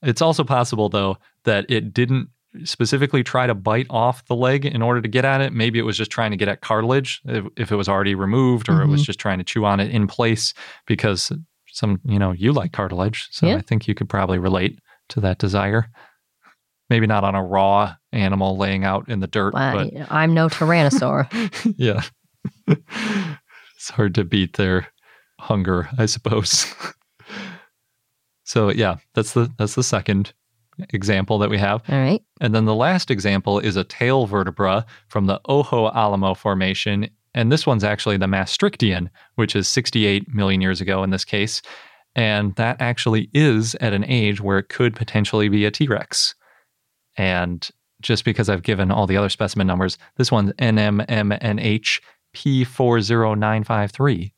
It's 0.03 0.21
also 0.21 0.43
possible 0.43 0.89
though 0.89 1.17
that 1.45 1.65
it 1.69 1.93
didn't 1.93 2.29
specifically 2.63 3.23
try 3.23 3.47
to 3.47 3.55
bite 3.55 3.87
off 3.89 4.25
the 4.25 4.35
leg 4.35 4.65
in 4.65 4.81
order 4.81 5.01
to 5.01 5.07
get 5.07 5.25
at 5.25 5.41
it. 5.41 5.53
Maybe 5.53 5.79
it 5.79 5.83
was 5.83 5.97
just 5.97 6.11
trying 6.11 6.31
to 6.31 6.37
get 6.37 6.47
at 6.47 6.61
cartilage 6.61 7.21
if, 7.25 7.45
if 7.57 7.71
it 7.71 7.75
was 7.75 7.87
already 7.87 8.15
removed 8.15 8.69
or 8.69 8.81
it 8.81 8.87
was 8.87 9.01
mm-hmm. 9.01 9.05
just 9.05 9.19
trying 9.19 9.37
to 9.37 9.43
chew 9.43 9.65
on 9.65 9.79
it 9.79 9.91
in 9.91 10.07
place 10.07 10.53
because 10.85 11.31
some, 11.67 12.01
you 12.03 12.19
know, 12.19 12.31
you 12.31 12.51
like 12.51 12.73
cartilage, 12.73 13.27
so 13.31 13.47
Yeah. 13.47 13.55
I 13.55 13.61
think 13.61 13.87
you 13.87 13.95
could 13.95 14.09
probably 14.09 14.37
relate 14.37 14.79
to 15.09 15.21
that 15.21 15.37
desire. 15.37 15.87
Maybe 16.89 17.07
not 17.07 17.23
on 17.23 17.35
a 17.35 17.43
raw 17.43 17.95
animal 18.11 18.57
laying 18.57 18.83
out 18.83 19.07
in 19.07 19.21
the 19.21 19.27
dirt, 19.27 19.53
Well, 19.53 19.89
but 19.89 20.11
I'm 20.11 20.33
no 20.33 20.49
tyrannosaur. 20.49 21.73
yeah. 21.77 22.03
it's 22.67 23.89
hard 23.91 24.15
to 24.15 24.25
beat 24.25 24.57
their 24.57 24.87
hunger, 25.39 25.89
I 25.97 26.05
suppose. 26.05 26.73
so 28.43 28.69
yeah, 28.69 28.97
that's 29.13 29.31
the 29.31 29.51
that's 29.57 29.75
the 29.75 29.83
second 29.83 30.33
example 30.89 31.37
that 31.39 31.49
we 31.49 31.57
have. 31.57 31.81
All 31.89 31.97
right. 31.97 32.21
And 32.39 32.53
then 32.53 32.65
the 32.65 32.75
last 32.75 33.11
example 33.11 33.59
is 33.59 33.75
a 33.75 33.83
tail 33.83 34.25
vertebra 34.25 34.85
from 35.07 35.25
the 35.27 35.39
Ojo 35.45 35.91
Alamo 35.91 36.33
Formation. 36.33 37.09
And 37.33 37.51
this 37.51 37.65
one's 37.65 37.83
actually 37.83 38.17
the 38.17 38.27
Maastrichtian, 38.27 39.09
which 39.35 39.55
is 39.55 39.67
68 39.67 40.33
million 40.33 40.61
years 40.61 40.81
ago 40.81 41.03
in 41.03 41.09
this 41.11 41.25
case. 41.25 41.61
And 42.15 42.55
that 42.55 42.81
actually 42.81 43.29
is 43.33 43.75
at 43.75 43.93
an 43.93 44.03
age 44.05 44.41
where 44.41 44.57
it 44.57 44.69
could 44.69 44.95
potentially 44.95 45.47
be 45.47 45.65
a 45.65 45.71
T 45.71 45.87
Rex. 45.87 46.35
And 47.17 47.67
just 48.01 48.25
because 48.25 48.49
I've 48.49 48.63
given 48.63 48.91
all 48.91 49.07
the 49.07 49.17
other 49.17 49.29
specimen 49.29 49.67
numbers, 49.67 49.97
this 50.17 50.31
one's 50.31 50.51
NMMNH 50.53 52.01
P40953. 52.35 54.31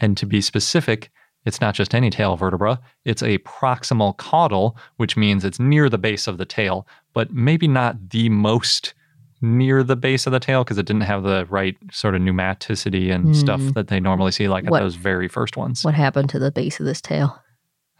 And 0.00 0.16
to 0.16 0.26
be 0.26 0.40
specific, 0.40 1.10
it's 1.44 1.60
not 1.60 1.74
just 1.74 1.94
any 1.94 2.10
tail 2.10 2.36
vertebra, 2.36 2.80
it's 3.04 3.22
a 3.22 3.38
proximal 3.38 4.16
caudal, 4.16 4.76
which 4.96 5.16
means 5.16 5.44
it's 5.44 5.60
near 5.60 5.88
the 5.88 5.98
base 5.98 6.26
of 6.26 6.38
the 6.38 6.44
tail, 6.46 6.86
but 7.12 7.32
maybe 7.32 7.68
not 7.68 8.10
the 8.10 8.28
most 8.28 8.94
near 9.42 9.82
the 9.82 9.96
base 9.96 10.26
of 10.26 10.32
the 10.32 10.40
tail 10.40 10.64
because 10.64 10.78
it 10.78 10.86
didn't 10.86 11.02
have 11.02 11.22
the 11.22 11.46
right 11.50 11.76
sort 11.92 12.14
of 12.14 12.22
pneumaticity 12.22 13.12
and 13.14 13.36
stuff 13.36 13.60
Hmm. 13.60 13.70
that 13.72 13.88
they 13.88 14.00
normally 14.00 14.30
see, 14.32 14.48
like 14.48 14.64
What- 14.70 14.80
at 14.80 14.84
those 14.84 14.94
very 14.94 15.28
first 15.28 15.56
ones. 15.56 15.84
What 15.84 15.94
happened 15.94 16.30
to 16.30 16.38
the 16.38 16.50
base 16.50 16.80
of 16.80 16.86
this 16.86 17.02
tail? 17.02 17.38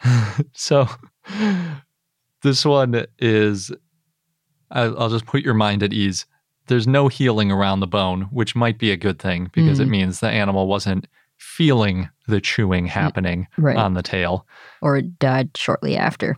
so 0.55 0.88
this 2.42 2.64
one 2.64 3.05
is 3.18 3.72
I'll 4.70 5.11
just 5.11 5.26
put 5.26 5.42
your 5.42 5.55
mind 5.55 5.82
at 5.82 5.92
ease. 5.92 6.26
There's 6.66 6.86
no 6.88 7.09
healing 7.09 7.53
around 7.53 7.80
the 7.80 7.86
bone, 7.86 8.22
which 8.32 8.57
might 8.57 8.78
be 8.78 8.90
a 8.90 8.97
good 8.97 9.18
thing 9.20 9.51
because 9.53 9.78
it 9.78 9.86
Mhm. 9.86 9.90
means 9.90 10.20
the 10.20 10.30
animal 10.30 10.66
wasn't 10.66 11.07
feeling 11.45 12.09
the 12.26 12.40
chewing 12.40 12.86
mm, 12.86 12.88
happening 12.90 13.47
Right. 13.59 13.76
on 13.76 13.95
the 13.95 14.03
tail. 14.03 14.47
or 14.80 14.97
it 14.97 15.18
died 15.18 15.51
shortly 15.57 15.97
after. 15.97 16.36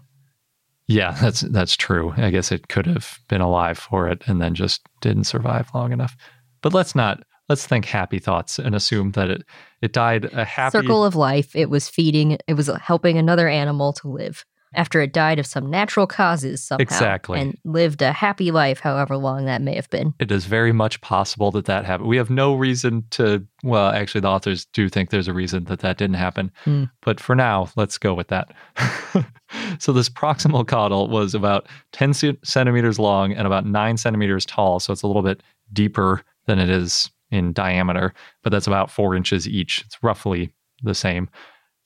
Yeah, 0.88 1.12
that's 1.20 1.40
that's 1.40 1.76
true. 1.76 2.12
I 2.16 2.30
guess 2.30 2.52
it 2.52 2.68
could 2.68 2.86
have 2.86 3.18
been 3.28 3.40
alive 3.40 3.78
for 3.78 4.08
it 4.08 4.22
and 4.26 4.40
then 4.40 4.54
just 4.54 4.82
didn't 5.00 5.24
survive 5.24 5.68
long 5.74 5.92
enough. 5.92 6.16
But 6.62 6.74
let's 6.74 6.94
not 6.94 7.24
let's 7.48 7.66
think 7.66 7.84
happy 7.86 8.18
thoughts 8.18 8.58
and 8.58 8.74
assume 8.74 9.12
that 9.12 9.30
it 9.30 9.42
it 9.82 9.92
died 9.92 10.26
a 10.32 10.44
happy 10.44 10.72
Circle 10.78 11.04
of 11.04 11.16
life. 11.16 11.56
It 11.56 11.70
was 11.70 11.88
feeding, 11.88 12.38
it 12.46 12.54
was 12.54 12.68
helping 12.82 13.18
another 13.18 13.48
animal 13.48 13.92
to 13.94 14.08
live 14.08 14.44
after 14.74 15.00
it 15.00 15.12
died 15.12 15.38
of 15.38 15.46
some 15.46 15.70
natural 15.70 16.06
causes 16.06 16.62
somehow. 16.62 16.82
Exactly. 16.82 17.40
And 17.40 17.56
lived 17.64 18.02
a 18.02 18.12
happy 18.12 18.50
life, 18.50 18.80
however 18.80 19.16
long 19.16 19.46
that 19.46 19.62
may 19.62 19.74
have 19.74 19.88
been. 19.90 20.14
it 20.18 20.30
is 20.30 20.44
very 20.44 20.72
much 20.72 21.00
possible 21.00 21.50
that 21.52 21.64
that 21.66 21.84
happened. 21.84 22.08
We 22.08 22.16
have 22.16 22.30
no 22.30 22.54
reason 22.54 23.04
to, 23.12 23.44
well, 23.62 23.88
actually, 23.90 24.20
the 24.20 24.28
authors 24.28 24.66
do 24.66 24.88
think 24.88 25.10
there's 25.10 25.28
a 25.28 25.32
reason 25.32 25.64
that 25.64 25.80
that 25.80 25.98
didn't 25.98 26.16
happen. 26.16 26.50
Hmm. 26.64 26.84
But 27.02 27.20
for 27.20 27.34
now, 27.34 27.68
let's 27.76 27.98
go 27.98 28.14
with 28.14 28.28
that. 28.28 28.52
so, 29.78 29.92
this 29.92 30.08
proximal 30.08 30.66
caudal 30.66 31.08
was 31.08 31.34
about 31.34 31.68
10 31.92 32.14
ce- 32.14 32.24
centimeters 32.44 32.98
long 32.98 33.32
and 33.32 33.46
about 33.46 33.66
nine 33.66 33.96
centimeters 33.96 34.44
tall. 34.44 34.80
So, 34.80 34.92
it's 34.92 35.02
a 35.02 35.06
little 35.06 35.22
bit 35.22 35.42
deeper 35.72 36.22
than 36.46 36.58
it 36.58 36.68
is 36.68 37.10
in 37.30 37.52
diameter, 37.52 38.14
but 38.42 38.50
that's 38.50 38.66
about 38.66 38.90
four 38.90 39.14
inches 39.16 39.48
each. 39.48 39.82
It's 39.86 40.02
roughly 40.02 40.52
the 40.82 40.94
same. 40.94 41.28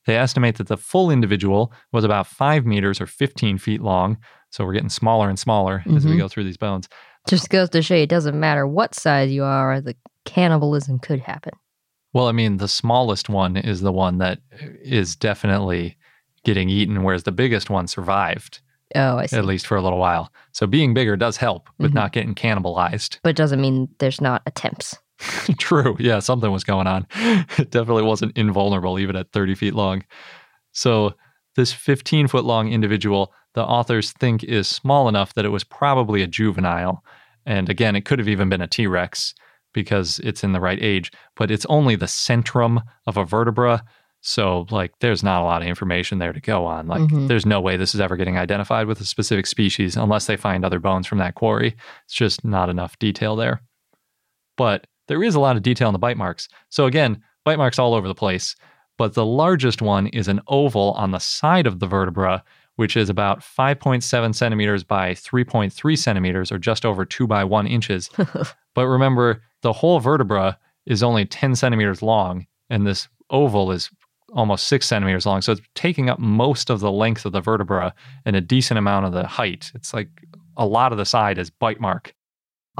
They 0.06 0.16
estimate 0.16 0.56
that 0.56 0.68
the 0.68 0.76
full 0.76 1.10
individual 1.10 1.72
was 1.92 2.04
about 2.04 2.26
five 2.26 2.64
meters 2.66 3.00
or 3.00 3.06
15 3.06 3.58
feet 3.58 3.80
long. 3.82 4.16
So, 4.50 4.64
we're 4.64 4.72
getting 4.72 4.88
smaller 4.88 5.28
and 5.28 5.38
smaller 5.38 5.82
as 5.94 6.04
we 6.04 6.14
Mhm. 6.14 6.18
go 6.18 6.28
through 6.28 6.44
these 6.44 6.56
bones. 6.56 6.88
Just 7.28 7.50
goes 7.50 7.68
to 7.70 7.82
show 7.82 7.94
you 7.94 8.02
it 8.04 8.08
doesn't 8.08 8.38
matter 8.38 8.66
what 8.66 8.94
size 8.94 9.30
you 9.30 9.44
are, 9.44 9.80
the 9.80 9.94
cannibalism 10.24 10.98
could 10.98 11.20
happen. 11.20 11.52
Well, 12.12 12.26
I 12.26 12.32
mean, 12.32 12.56
the 12.56 12.66
smallest 12.66 13.28
one 13.28 13.56
is 13.56 13.80
the 13.82 13.92
one 13.92 14.18
that 14.18 14.40
is 14.82 15.14
definitely 15.14 15.96
getting 16.44 16.68
eaten, 16.68 17.02
whereas 17.04 17.22
the 17.24 17.30
biggest 17.32 17.70
one 17.70 17.86
survived, 17.86 18.60
Oh, 18.96 19.18
I 19.18 19.26
see. 19.26 19.36
at 19.36 19.44
least 19.44 19.66
for 19.66 19.76
a 19.76 19.82
little 19.82 19.98
while. 19.98 20.32
So 20.52 20.66
being 20.66 20.94
bigger 20.94 21.16
does 21.16 21.36
help 21.36 21.68
with 21.78 21.92
Mhm. 21.92 21.94
not 21.96 22.12
getting 22.12 22.34
cannibalized. 22.34 23.18
But 23.22 23.30
it 23.30 23.36
doesn't 23.36 23.60
mean 23.60 23.88
there's 23.98 24.20
not 24.20 24.42
attempts. 24.46 24.98
True. 25.58 25.96
Yeah, 25.98 26.18
something 26.20 26.50
was 26.50 26.64
going 26.64 26.86
on. 26.86 27.06
It 27.58 27.70
definitely 27.70 28.02
wasn't 28.04 28.36
invulnerable, 28.36 28.98
even 28.98 29.16
at 29.16 29.32
30 29.32 29.54
feet 29.54 29.74
long. 29.74 30.02
So 30.72 31.14
this 31.56 31.72
15 31.72 32.28
foot 32.28 32.44
long 32.44 32.72
individual, 32.72 33.32
the 33.54 33.64
authors 33.64 34.12
think 34.12 34.44
is 34.44 34.68
small 34.68 35.08
enough 35.08 35.34
that 35.34 35.44
it 35.44 35.48
was 35.50 35.64
probably 35.64 36.22
a 36.22 36.26
juvenile. 36.26 37.04
And 37.46 37.68
again, 37.68 37.96
it 37.96 38.04
could 38.04 38.18
have 38.18 38.28
even 38.28 38.48
been 38.48 38.60
a 38.60 38.66
T 38.68 38.86
Rex 38.86 39.34
because 39.72 40.18
it's 40.20 40.42
in 40.44 40.52
the 40.52 40.60
right 40.60 40.78
age, 40.82 41.10
but 41.36 41.50
it's 41.50 41.66
only 41.66 41.96
the 41.96 42.06
centrum 42.06 42.82
of 43.06 43.16
a 43.16 43.24
vertebra. 43.24 43.84
So, 44.22 44.66
like, 44.70 44.92
there's 45.00 45.22
not 45.22 45.40
a 45.40 45.44
lot 45.44 45.62
of 45.62 45.68
information 45.68 46.18
there 46.18 46.32
to 46.32 46.40
go 46.40 46.66
on. 46.66 46.86
Like, 46.88 47.00
Mhm. 47.02 47.28
there's 47.28 47.46
no 47.46 47.60
way 47.60 47.76
this 47.76 47.94
is 47.94 48.00
ever 48.00 48.16
getting 48.16 48.36
identified 48.36 48.86
with 48.86 49.00
a 49.00 49.04
specific 49.04 49.46
species 49.46 49.96
unless 49.96 50.26
they 50.26 50.36
find 50.36 50.64
other 50.64 50.78
bones 50.78 51.06
from 51.06 51.18
that 51.18 51.34
quarry. 51.36 51.74
It's 52.04 52.14
just 52.14 52.44
not 52.44 52.68
enough 52.68 52.98
detail 52.98 53.34
there. 53.36 53.62
But 54.56 54.86
there 55.10 55.24
is 55.24 55.34
a 55.34 55.40
lot 55.40 55.56
of 55.56 55.62
detail 55.62 55.88
in 55.88 55.92
the 55.92 55.98
bite 55.98 56.16
marks. 56.16 56.48
So, 56.68 56.86
again, 56.86 57.20
bite 57.44 57.58
marks 57.58 57.80
all 57.80 57.94
over 57.94 58.06
the 58.06 58.14
place. 58.14 58.54
But 58.96 59.14
the 59.14 59.26
largest 59.26 59.82
one 59.82 60.06
is 60.06 60.28
an 60.28 60.40
oval 60.46 60.92
on 60.92 61.10
the 61.10 61.18
side 61.18 61.66
of 61.66 61.80
the 61.80 61.86
vertebra, 61.88 62.44
which 62.76 62.96
is 62.96 63.10
about 63.10 63.40
5.7 63.40 64.32
centimeters 64.32 64.84
by 64.84 65.14
3.3 65.14 65.98
centimeters, 65.98 66.52
or 66.52 66.58
just 66.58 66.86
over 66.86 67.04
2 67.04 67.26
by 67.26 67.42
1 67.42 67.66
inches. 67.66 68.08
But 68.76 68.86
remember, 68.86 69.42
the 69.62 69.72
whole 69.72 69.98
vertebra 69.98 70.56
is 70.86 71.02
only 71.02 71.26
10 71.26 71.56
centimeters 71.56 72.02
long, 72.02 72.46
and 72.70 72.86
this 72.86 73.08
oval 73.30 73.72
is 73.72 73.90
almost 74.32 74.68
6 74.68 74.86
centimeters 74.86 75.26
long. 75.26 75.42
So 75.42 75.50
it's 75.50 75.60
taking 75.74 76.08
up 76.08 76.20
most 76.20 76.70
of 76.70 76.78
the 76.78 76.92
length 76.92 77.26
of 77.26 77.32
the 77.32 77.40
vertebra 77.40 77.92
and 78.24 78.36
a 78.36 78.40
decent 78.40 78.78
amount 78.78 79.06
of 79.06 79.12
the 79.12 79.26
height. 79.26 79.72
It's 79.74 79.92
like 79.92 80.08
a 80.56 80.64
lot 80.64 80.92
of 80.92 80.98
the 80.98 81.04
side 81.04 81.36
is 81.36 81.50
bite 81.50 81.80
mark. 81.80 82.14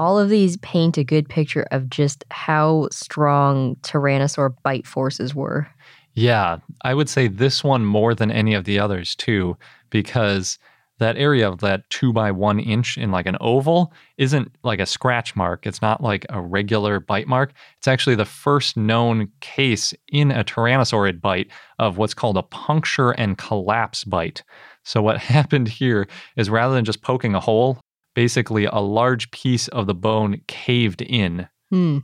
All 0.01 0.17
of 0.17 0.29
these 0.29 0.57
paint 0.57 0.97
a 0.97 1.03
good 1.03 1.29
picture 1.29 1.67
of 1.69 1.87
just 1.87 2.25
how 2.31 2.87
strong 2.89 3.75
Tyrannosaur 3.83 4.55
bite 4.63 4.87
forces 4.87 5.35
were. 5.35 5.67
Yeah, 6.15 6.57
I 6.81 6.95
would 6.95 7.07
say 7.07 7.27
this 7.27 7.63
one 7.63 7.85
more 7.85 8.15
than 8.15 8.31
any 8.31 8.55
of 8.55 8.65
the 8.65 8.79
others 8.79 9.13
too, 9.15 9.57
because 9.91 10.57
that 10.97 11.17
area 11.17 11.47
of 11.47 11.59
that 11.59 11.87
two 11.91 12.11
by 12.11 12.31
one 12.31 12.59
inch 12.59 12.97
in 12.97 13.11
like 13.11 13.27
an 13.27 13.37
oval 13.41 13.93
isn't 14.17 14.51
like 14.63 14.79
a 14.79 14.87
scratch 14.87 15.35
mark. 15.35 15.67
It's 15.67 15.83
not 15.83 16.01
like 16.01 16.25
a 16.29 16.41
regular 16.41 16.99
bite 16.99 17.27
mark. 17.27 17.53
It's 17.77 17.87
actually 17.87 18.15
the 18.15 18.25
first 18.25 18.75
known 18.75 19.29
case 19.39 19.93
in 20.11 20.31
a 20.31 20.43
tyrannosaurid 20.43 21.21
bite 21.21 21.51
of 21.77 21.99
what's 21.99 22.15
called 22.15 22.37
a 22.37 22.43
puncture 22.43 23.11
and 23.11 23.37
collapse 23.37 24.03
bite. 24.03 24.41
So, 24.83 25.03
what 25.03 25.17
happened 25.21 25.67
here 25.67 26.07
is 26.37 26.49
rather 26.49 26.73
than 26.73 26.85
just 26.85 27.03
poking 27.03 27.35
a 27.35 27.39
hole, 27.39 27.79
basically 28.13 28.65
a 28.65 28.79
large 28.79 29.31
piece 29.31 29.67
of 29.69 29.87
the 29.87 29.93
bone 29.95 30.41
caved 30.47 31.01
in 31.01 31.47
Hmm. 31.69 31.99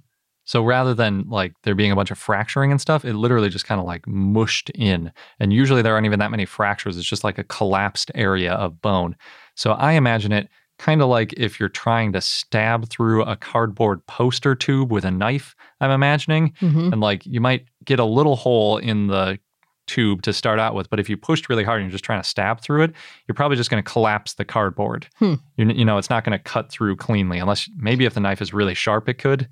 so 0.45 0.63
rather 0.63 0.93
than 0.93 1.25
like 1.27 1.51
there 1.63 1.75
being 1.75 1.91
a 1.91 1.95
bunch 1.95 2.09
of 2.11 2.17
fracturing 2.17 2.71
and 2.71 2.79
stuff, 2.79 3.03
it 3.03 3.13
literally 3.15 3.49
just 3.49 3.65
kind 3.65 3.81
of 3.81 3.85
like 3.85 4.07
mushed 4.07 4.69
in. 4.69 5.11
And 5.41 5.51
usually 5.51 5.81
there 5.81 5.93
aren't 5.93 6.05
even 6.05 6.19
that 6.19 6.31
many 6.31 6.45
fractures. 6.45 6.95
It's 6.97 7.05
just 7.09 7.25
like 7.25 7.37
a 7.37 7.43
collapsed 7.43 8.11
area 8.15 8.53
of 8.53 8.81
bone. 8.81 9.17
So 9.55 9.73
I 9.73 9.93
imagine 9.93 10.31
it 10.31 10.47
kind 10.79 11.01
of 11.01 11.09
like 11.09 11.33
if 11.33 11.59
you're 11.59 11.67
trying 11.67 12.13
to 12.13 12.21
stab 12.21 12.87
through 12.87 13.23
a 13.23 13.35
cardboard 13.35 14.05
poster 14.07 14.55
tube 14.55 14.89
with 14.89 15.03
a 15.03 15.11
knife, 15.11 15.53
I'm 15.81 15.91
imagining. 15.91 16.53
hmm 16.61 16.91
And 16.93 17.01
like 17.01 17.25
you 17.25 17.41
might 17.41 17.65
get 17.83 17.99
a 17.99 18.05
little 18.05 18.37
hole 18.37 18.77
in 18.77 19.07
the 19.07 19.39
tube 19.87 20.21
to 20.23 20.33
start 20.33 20.59
out 20.59 20.75
with, 20.75 20.89
but 20.89 20.99
if 20.99 21.09
you 21.09 21.17
pushed 21.17 21.49
really 21.49 21.63
hard 21.63 21.81
and 21.81 21.89
you're 21.89 21.93
just 21.93 22.03
trying 22.03 22.21
to 22.21 22.27
stab 22.27 22.61
through 22.61 22.83
it, 22.83 22.93
you're 23.27 23.35
probably 23.35 23.57
just 23.57 23.69
going 23.69 23.83
to 23.83 23.89
collapse 23.89 24.35
the 24.35 24.45
cardboard. 24.45 25.07
Hmm. 25.15 25.35
You, 25.55 25.67
you 25.67 25.85
know, 25.85 25.97
it's 25.97 26.09
not 26.09 26.23
going 26.23 26.37
to 26.37 26.43
cut 26.43 26.69
through 26.69 26.97
cleanly 26.97 27.39
unless 27.39 27.69
maybe 27.77 28.05
if 28.05 28.13
the 28.13 28.19
knife 28.19 28.41
is 28.41 28.53
really 28.53 28.73
sharp, 28.73 29.09
it 29.09 29.15
could. 29.15 29.47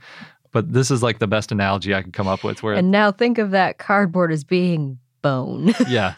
But 0.52 0.72
this 0.72 0.90
is 0.92 1.04
like 1.04 1.20
the 1.20 1.28
best 1.28 1.52
analogy 1.52 1.94
I 1.94 2.02
could 2.02 2.14
come 2.14 2.28
up 2.28 2.44
with 2.44 2.64
where, 2.64 2.76
And 2.76 2.92
now 2.92 3.12
think 3.12 3.38
of 3.38 3.52
that 3.52 3.78
cardboard 3.78 4.32
as 4.32 4.44
being 4.44 5.00
bone. 5.22 5.74
yeah, 5.88 6.14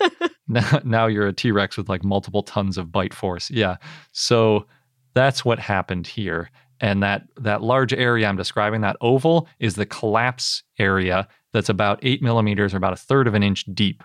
now, 0.47 0.80
now 0.84 1.07
you're 1.07 1.28
a 1.28 1.34
T 1.34 1.51
Rex 1.51 1.78
with 1.78 1.89
like 1.89 2.03
multiple 2.03 2.43
tons 2.43 2.78
of 2.78 2.91
bite 2.91 3.13
force. 3.13 3.49
Yeah. 3.49 3.78
So 4.11 4.68
that's 5.13 5.43
what 5.43 5.59
happened 5.59 6.05
here. 6.05 6.51
And 6.80 7.01
that 7.01 7.24
that 7.38 7.63
large 7.63 7.93
area 7.93 8.28
I'm 8.28 8.38
describing, 8.38 8.82
that 8.82 8.97
oval, 9.01 9.47
is 9.59 9.76
the 9.76 9.86
collapse 9.86 10.61
area 10.78 11.28
that's 11.58 11.70
about 11.70 11.99
eight 12.03 12.22
millimeters 12.22 12.72
or 12.72 12.78
about 12.78 12.93
a 12.93 12.97
third 12.97 13.28
of 13.28 13.34
an 13.34 13.41
inch 13.41 13.66
deep. 13.74 14.03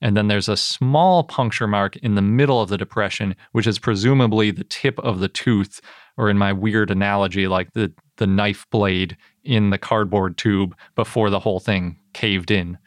And 0.00 0.16
then 0.16 0.28
there's 0.28 0.48
a 0.48 0.56
small 0.56 1.22
puncture 1.22 1.66
mark 1.66 1.96
in 1.98 2.14
the 2.14 2.22
middle 2.22 2.62
of 2.62 2.70
the 2.70 2.78
depression, 2.78 3.36
which 3.52 3.66
is 3.66 3.78
presumably 3.78 4.50
the 4.50 4.64
tip 4.64 4.98
of 5.00 5.20
the 5.20 5.28
tooth, 5.28 5.82
or 6.16 6.30
in 6.30 6.38
my 6.38 6.50
weird 6.50 6.90
analogy, 6.90 7.46
like 7.46 7.74
the, 7.74 7.92
the 8.16 8.26
knife 8.26 8.66
blade 8.70 9.18
in 9.44 9.68
the 9.68 9.76
cardboard 9.76 10.38
tube 10.38 10.74
before 10.94 11.28
the 11.28 11.38
whole 11.38 11.60
thing 11.60 11.98
caved 12.14 12.50
in. 12.50 12.78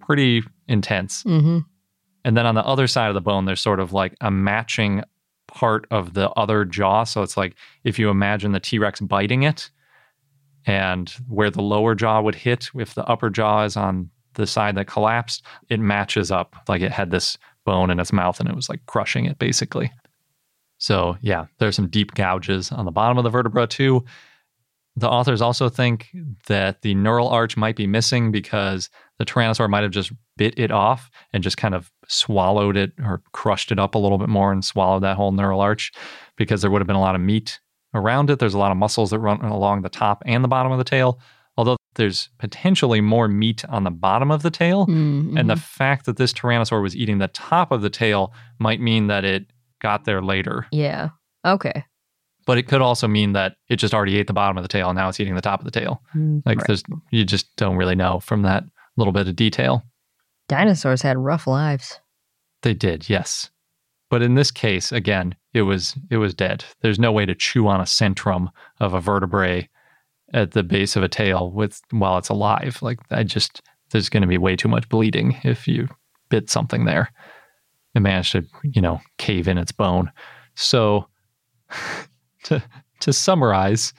Pretty 0.00 0.42
intense. 0.66 1.22
hmm 1.22 1.60
And 2.24 2.36
then 2.36 2.46
on 2.46 2.56
the 2.56 2.66
other 2.66 2.88
side 2.88 3.08
of 3.08 3.14
the 3.14 3.20
bone, 3.20 3.44
there's 3.44 3.60
sort 3.60 3.78
of 3.78 3.92
like 3.92 4.16
a 4.20 4.32
matching 4.32 5.04
part 5.46 5.86
of 5.92 6.14
the 6.14 6.28
other 6.30 6.64
jaw. 6.64 7.04
So 7.04 7.22
it's 7.22 7.36
like 7.36 7.54
if 7.84 8.00
you 8.00 8.10
imagine 8.10 8.50
the 8.50 8.58
T 8.58 8.80
Rex 8.80 9.00
biting 9.00 9.44
it 9.44 9.70
and 10.66 11.10
where 11.28 11.50
the 11.50 11.62
lower 11.62 11.94
jaw 11.94 12.20
would 12.20 12.34
hit, 12.34 12.70
if 12.74 12.94
the 12.94 13.04
upper 13.06 13.30
jaw 13.30 13.64
is 13.64 13.76
on 13.76 14.10
the 14.34 14.46
side 14.46 14.74
that 14.76 14.86
collapsed, 14.86 15.44
it 15.68 15.80
matches 15.80 16.30
up 16.30 16.56
like 16.68 16.82
it 16.82 16.92
had 16.92 17.10
this 17.10 17.38
bone 17.64 17.90
in 17.90 18.00
its 18.00 18.12
mouth 18.12 18.40
and 18.40 18.48
it 18.48 18.56
was 18.56 18.68
like 18.68 18.84
crushing 18.86 19.24
it 19.26 19.38
basically. 19.38 19.90
So 20.78 21.16
yeah, 21.20 21.46
there's 21.58 21.76
some 21.76 21.88
deep 21.88 22.14
gouges 22.14 22.70
on 22.72 22.84
the 22.84 22.90
bottom 22.90 23.16
of 23.16 23.24
the 23.24 23.30
vertebra 23.30 23.66
too. 23.66 24.04
The 24.96 25.08
authors 25.08 25.42
also 25.42 25.68
think 25.68 26.08
that 26.46 26.82
the 26.82 26.94
neural 26.94 27.28
arch 27.28 27.56
might 27.56 27.74
be 27.74 27.86
missing 27.86 28.30
because 28.30 28.90
the 29.18 29.24
tyrannosaur 29.24 29.68
might 29.68 29.82
have 29.82 29.90
just 29.90 30.12
bit 30.36 30.56
it 30.58 30.70
off 30.70 31.10
and 31.32 31.42
just 31.42 31.56
kind 31.56 31.74
of 31.74 31.90
swallowed 32.06 32.76
it 32.76 32.92
or 33.02 33.22
crushed 33.32 33.72
it 33.72 33.78
up 33.78 33.94
a 33.94 33.98
little 33.98 34.18
bit 34.18 34.28
more 34.28 34.52
and 34.52 34.64
swallowed 34.64 35.02
that 35.02 35.16
whole 35.16 35.32
neural 35.32 35.60
arch 35.60 35.92
because 36.36 36.62
there 36.62 36.70
would 36.70 36.80
have 36.80 36.86
been 36.86 36.96
a 36.96 37.00
lot 37.00 37.14
of 37.14 37.20
meat 37.20 37.60
around 37.94 38.30
it. 38.30 38.38
There's 38.38 38.54
a 38.54 38.58
lot 38.58 38.70
of 38.72 38.76
muscles 38.76 39.10
that 39.10 39.18
run 39.18 39.40
along 39.42 39.82
the 39.82 39.88
top 39.88 40.22
and 40.26 40.42
the 40.44 40.48
bottom 40.48 40.72
of 40.72 40.78
the 40.78 40.84
tail, 40.84 41.18
although 41.56 41.76
there's 41.94 42.28
potentially 42.38 43.00
more 43.00 43.28
meat 43.28 43.64
on 43.68 43.84
the 43.84 43.90
bottom 43.90 44.30
of 44.30 44.42
the 44.42 44.50
tail. 44.50 44.86
Mm-hmm. 44.86 45.36
And 45.36 45.48
the 45.48 45.56
fact 45.56 46.06
that 46.06 46.16
this 46.16 46.32
tyrannosaur 46.32 46.82
was 46.82 46.96
eating 46.96 47.18
the 47.18 47.28
top 47.28 47.70
of 47.72 47.82
the 47.82 47.90
tail 47.90 48.32
might 48.58 48.80
mean 48.80 49.06
that 49.06 49.24
it 49.24 49.46
got 49.80 50.04
there 50.04 50.22
later. 50.22 50.66
yeah. 50.72 51.10
Okay. 51.46 51.84
But 52.46 52.58
it 52.58 52.64
could 52.68 52.82
also 52.82 53.06
mean 53.08 53.32
that 53.32 53.56
it 53.70 53.76
just 53.76 53.94
already 53.94 54.18
ate 54.18 54.26
the 54.26 54.32
bottom 54.34 54.56
of 54.58 54.62
the 54.64 54.68
tail 54.68 54.88
and 54.90 54.96
now 54.98 55.08
it's 55.08 55.18
eating 55.20 55.34
the 55.34 55.40
top 55.40 55.60
of 55.60 55.64
the 55.64 55.70
tail. 55.70 56.02
Like 56.44 56.58
Right. 56.58 56.66
there's 56.66 56.82
you 57.10 57.24
just 57.24 57.54
don't 57.56 57.76
really 57.76 57.94
know 57.94 58.20
from 58.20 58.42
that 58.42 58.64
little 58.98 59.12
bit 59.12 59.28
of 59.28 59.36
detail. 59.36 59.82
Dinosaurs 60.48 61.00
had 61.02 61.16
rough 61.16 61.46
lives. 61.46 62.00
They 62.62 62.74
did, 62.74 63.08
yes. 63.08 63.50
But 64.10 64.20
in 64.22 64.34
this 64.34 64.50
case, 64.50 64.92
again, 64.92 65.34
it 65.54 65.62
was 65.62 65.94
it 66.10 66.18
was 66.18 66.34
dead. 66.34 66.64
There's 66.82 66.98
no 66.98 67.12
way 67.12 67.24
to 67.24 67.34
chew 67.34 67.68
on 67.68 67.80
a 67.80 67.84
centrum 67.84 68.48
of 68.80 68.92
a 68.92 69.00
vertebrae 69.00 69.68
at 70.32 70.50
the 70.50 70.64
base 70.64 70.96
of 70.96 71.02
a 71.02 71.08
tail 71.08 71.52
with 71.52 71.80
while 71.90 72.18
it's 72.18 72.28
alive. 72.28 72.82
Like 72.82 72.98
I 73.10 73.22
just 73.22 73.62
there's 73.90 74.08
going 74.08 74.22
to 74.22 74.28
be 74.28 74.36
way 74.36 74.56
too 74.56 74.68
much 74.68 74.88
bleeding 74.88 75.38
if 75.44 75.68
you 75.68 75.88
bit 76.28 76.50
something 76.50 76.84
there. 76.84 77.10
It 77.94 78.00
managed 78.00 78.32
to, 78.32 78.44
you 78.64 78.82
know, 78.82 79.00
cave 79.18 79.46
in 79.46 79.56
its 79.56 79.70
bone. 79.70 80.10
So 80.56 81.06
to 82.44 82.62
to 83.00 83.12
summarize, 83.12 83.94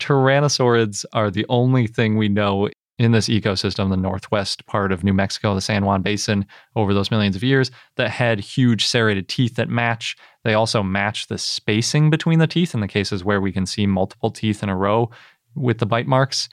tyrannosaurids 0.00 1.04
are 1.12 1.30
the 1.30 1.46
only 1.48 1.86
thing 1.86 2.16
we 2.16 2.28
know 2.28 2.68
in 2.98 3.12
this 3.12 3.28
ecosystem, 3.28 3.90
the 3.90 3.96
northwest 3.96 4.66
part 4.66 4.92
of 4.92 5.02
New 5.02 5.14
Mexico, 5.14 5.54
the 5.54 5.60
San 5.60 5.84
Juan 5.84 6.02
Basin, 6.02 6.46
over 6.76 6.92
those 6.92 7.10
millions 7.10 7.34
of 7.34 7.42
years, 7.42 7.70
that 7.96 8.10
had 8.10 8.38
huge 8.38 8.86
serrated 8.86 9.28
teeth 9.28 9.56
that 9.56 9.68
match. 9.68 10.16
They 10.44 10.54
also 10.54 10.82
match 10.82 11.26
the 11.26 11.38
spacing 11.38 12.10
between 12.10 12.38
the 12.38 12.46
teeth 12.46 12.74
in 12.74 12.80
the 12.80 12.88
cases 12.88 13.24
where 13.24 13.40
we 13.40 13.52
can 13.52 13.66
see 13.66 13.86
multiple 13.86 14.30
teeth 14.30 14.62
in 14.62 14.68
a 14.68 14.76
row 14.76 15.10
with 15.54 15.78
the 15.78 15.86
bite 15.86 16.06
marks. 16.06 16.48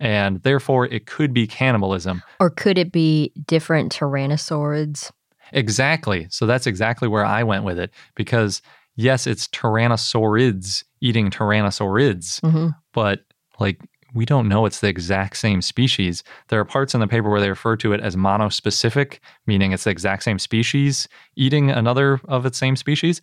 And 0.00 0.42
therefore, 0.42 0.86
it 0.86 1.06
could 1.06 1.32
be 1.32 1.46
cannibalism. 1.46 2.22
Or 2.40 2.50
could 2.50 2.78
it 2.78 2.90
be 2.90 3.32
different 3.46 3.92
tyrannosaurids? 3.92 5.12
Exactly. 5.52 6.26
So 6.30 6.46
that's 6.46 6.66
exactly 6.66 7.06
where 7.06 7.24
I 7.24 7.42
went 7.42 7.64
with 7.64 7.78
it 7.78 7.90
because 8.16 8.62
yes, 8.96 9.26
it's 9.26 9.46
tyrannosaurids 9.48 10.84
eating 11.00 11.30
tyrannosaurids, 11.30 12.40
hmm 12.40 12.68
but 12.94 13.20
like 13.58 13.80
we 14.14 14.24
don't 14.24 14.48
know 14.48 14.66
it's 14.66 14.80
the 14.80 14.88
exact 14.88 15.36
same 15.36 15.62
species. 15.62 16.22
There 16.48 16.60
are 16.60 16.64
parts 16.64 16.94
in 16.94 17.00
the 17.00 17.06
paper 17.06 17.30
where 17.30 17.40
they 17.40 17.48
refer 17.48 17.76
to 17.76 17.92
it 17.92 18.00
as 18.00 18.16
monospecific, 18.16 19.18
meaning 19.46 19.72
it's 19.72 19.84
the 19.84 19.90
exact 19.90 20.22
same 20.22 20.38
species 20.38 21.08
eating 21.36 21.70
another 21.70 22.20
of 22.28 22.46
its 22.46 22.58
same 22.58 22.76
species. 22.76 23.20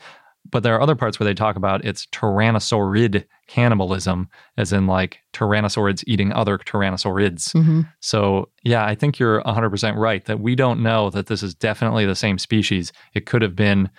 But 0.52 0.64
there 0.64 0.74
are 0.76 0.82
other 0.82 0.96
parts 0.96 1.20
where 1.20 1.26
they 1.26 1.34
talk 1.34 1.58
about 1.58 1.84
it's 1.86 2.06
tyrannosaurid 2.08 3.26
cannibalism, 3.48 4.30
as 4.58 4.72
in 4.74 4.88
like 4.88 5.20
tyrannosaurids 5.34 6.04
eating 6.08 6.32
other 6.32 6.58
tyrannosaurids. 6.58 7.52
hmm 7.52 7.82
So, 8.00 8.50
yeah, 8.64 8.86
I 8.86 8.96
think 8.96 9.20
you're 9.20 9.44
100% 9.44 9.96
right 9.98 10.24
that 10.26 10.40
we 10.40 10.56
don't 10.56 10.82
know 10.82 11.10
that 11.10 11.28
this 11.28 11.44
is 11.44 11.54
definitely 11.54 12.06
the 12.06 12.16
same 12.16 12.38
species. 12.38 12.92
It 13.14 13.26
could 13.26 13.42
have 13.42 13.56
been 13.56 13.90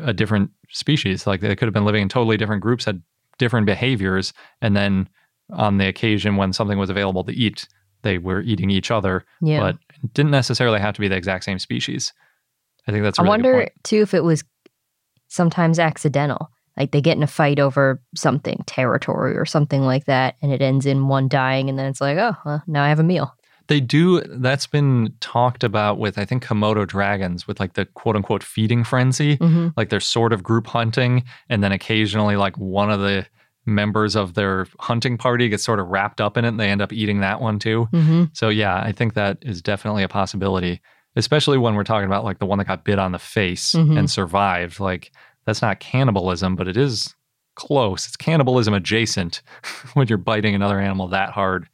a 0.00 0.12
different 0.12 0.50
species. 0.70 1.26
Like 1.26 1.40
they 1.40 1.54
could 1.56 1.66
have 1.66 1.74
been 1.74 1.84
living 1.84 2.02
in 2.02 2.08
totally 2.08 2.36
different 2.36 2.62
groups, 2.62 2.84
had 2.84 3.02
different 3.38 3.66
behaviors. 3.66 4.32
And 4.60 4.76
then 4.76 5.08
on 5.50 5.78
the 5.78 5.86
occasion 5.86 6.36
when 6.36 6.52
something 6.52 6.78
was 6.78 6.90
available 6.90 7.24
to 7.24 7.32
eat, 7.32 7.66
they 8.02 8.18
were 8.18 8.40
eating 8.42 8.70
each 8.70 8.90
other, 8.90 9.24
Yeah. 9.40 9.60
but 9.60 9.76
it 10.02 10.12
didn't 10.14 10.30
necessarily 10.32 10.80
have 10.80 10.94
to 10.94 11.00
be 11.00 11.08
the 11.08 11.16
exact 11.16 11.44
same 11.44 11.58
species. 11.58 12.12
I 12.88 12.92
think 12.92 13.02
that's 13.04 13.18
a 13.18 13.22
I 13.22 13.24
really 13.24 13.38
good 13.42 13.44
wonder 13.52 13.68
too 13.84 14.02
if 14.02 14.12
it 14.14 14.24
was 14.24 14.42
sometimes 15.28 15.78
accidental. 15.78 16.50
Like 16.76 16.90
they 16.92 17.00
get 17.02 17.16
in 17.18 17.22
a 17.22 17.26
fight 17.28 17.58
over 17.60 18.00
something, 18.16 18.62
territory 18.66 19.36
or 19.36 19.44
something 19.44 19.82
like 19.82 20.06
that, 20.06 20.36
and 20.40 20.52
it 20.52 20.62
ends 20.62 20.86
in 20.86 21.06
one 21.08 21.28
dying, 21.28 21.68
and 21.68 21.78
then 21.78 21.86
it's 21.86 22.00
like, 22.00 22.16
oh, 22.16 22.34
well, 22.46 22.62
now 22.66 22.82
I 22.82 22.88
have 22.88 22.98
a 22.98 23.02
meal. 23.04 23.34
They 23.68 23.78
do. 23.78 24.20
That's 24.22 24.66
been 24.66 25.14
talked 25.20 25.64
about 25.64 25.98
with, 25.98 26.18
I 26.18 26.24
think, 26.24 26.44
Komodo 26.44 26.86
dragons 26.86 27.46
with 27.46 27.60
like 27.60 27.74
the 27.74 27.84
quote 27.84 28.16
unquote 28.16 28.42
feeding 28.42 28.84
frenzy. 28.84 29.36
hmm 29.36 29.68
Like 29.76 29.90
they're 29.90 30.00
sort 30.00 30.32
of 30.32 30.42
group 30.42 30.66
hunting, 30.66 31.24
and 31.50 31.62
then 31.62 31.72
occasionally, 31.72 32.36
like 32.36 32.56
one 32.56 32.90
of 32.90 33.00
the 33.00 33.26
members 33.66 34.16
of 34.16 34.34
their 34.34 34.66
hunting 34.80 35.16
party 35.16 35.48
gets 35.48 35.62
sort 35.62 35.78
of 35.80 35.88
wrapped 35.88 36.20
up 36.20 36.36
in 36.36 36.44
it 36.44 36.48
and 36.48 36.58
they 36.60 36.68
end 36.68 36.82
up 36.82 36.92
eating 36.92 37.20
that 37.20 37.40
one 37.40 37.58
too. 37.58 37.84
hmm 37.86 38.24
So, 38.32 38.48
yeah, 38.48 38.76
I 38.76 38.92
think 38.92 39.14
that 39.14 39.38
is 39.42 39.62
definitely 39.62 40.02
a 40.02 40.08
possibility, 40.08 40.80
especially 41.16 41.58
when 41.58 41.74
we're 41.74 41.84
talking 41.84 42.06
about 42.06 42.24
like 42.24 42.38
the 42.40 42.46
one 42.46 42.58
that 42.58 42.66
got 42.66 42.84
bit 42.84 42.98
on 42.98 43.12
the 43.12 43.18
face 43.18 43.72
Mhm. 43.72 43.98
and 43.98 44.10
survived. 44.10 44.80
Like, 44.80 45.12
that's 45.44 45.62
not 45.62 45.80
cannibalism, 45.80 46.56
but 46.56 46.66
it 46.68 46.76
is 46.76 47.14
close. 47.54 48.06
It's 48.06 48.16
cannibalism 48.16 48.74
adjacent 48.74 49.42
when 49.94 50.08
you're 50.08 50.18
biting 50.18 50.54
another 50.54 50.80
animal 50.80 51.08
that 51.08 51.30
hard. 51.30 51.68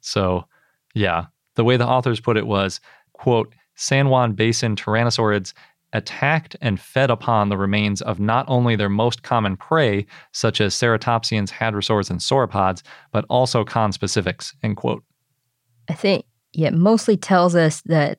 So, 0.00 0.46
yeah, 0.94 1.26
the 1.56 1.64
way 1.64 1.76
the 1.76 1.86
authors 1.86 2.20
put 2.20 2.36
it 2.36 2.46
was, 2.46 2.80
quote, 3.12 3.54
San 3.74 4.08
Juan 4.08 4.32
Basin 4.32 4.74
tyrannosaurids 4.76 5.52
attacked 5.96 6.56
and 6.60 6.78
fed 6.78 7.10
upon 7.10 7.48
the 7.48 7.56
remains 7.56 8.02
of 8.02 8.20
not 8.20 8.44
only 8.48 8.76
their 8.76 8.88
most 8.88 9.22
common 9.22 9.56
prey, 9.56 10.06
such 10.32 10.60
as 10.60 10.74
ceratopsians, 10.74 11.50
hadrosaurs, 11.50 12.10
and 12.10 12.20
sauropods, 12.20 12.82
but 13.12 13.24
also 13.28 13.64
conspecifics, 13.64 14.52
end 14.62 14.76
quote. 14.76 15.02
I 15.88 15.94
think, 15.94 16.24
yeah, 16.52 16.68
it 16.68 16.74
mostly 16.74 17.16
tells 17.16 17.56
us 17.56 17.80
that 17.86 18.18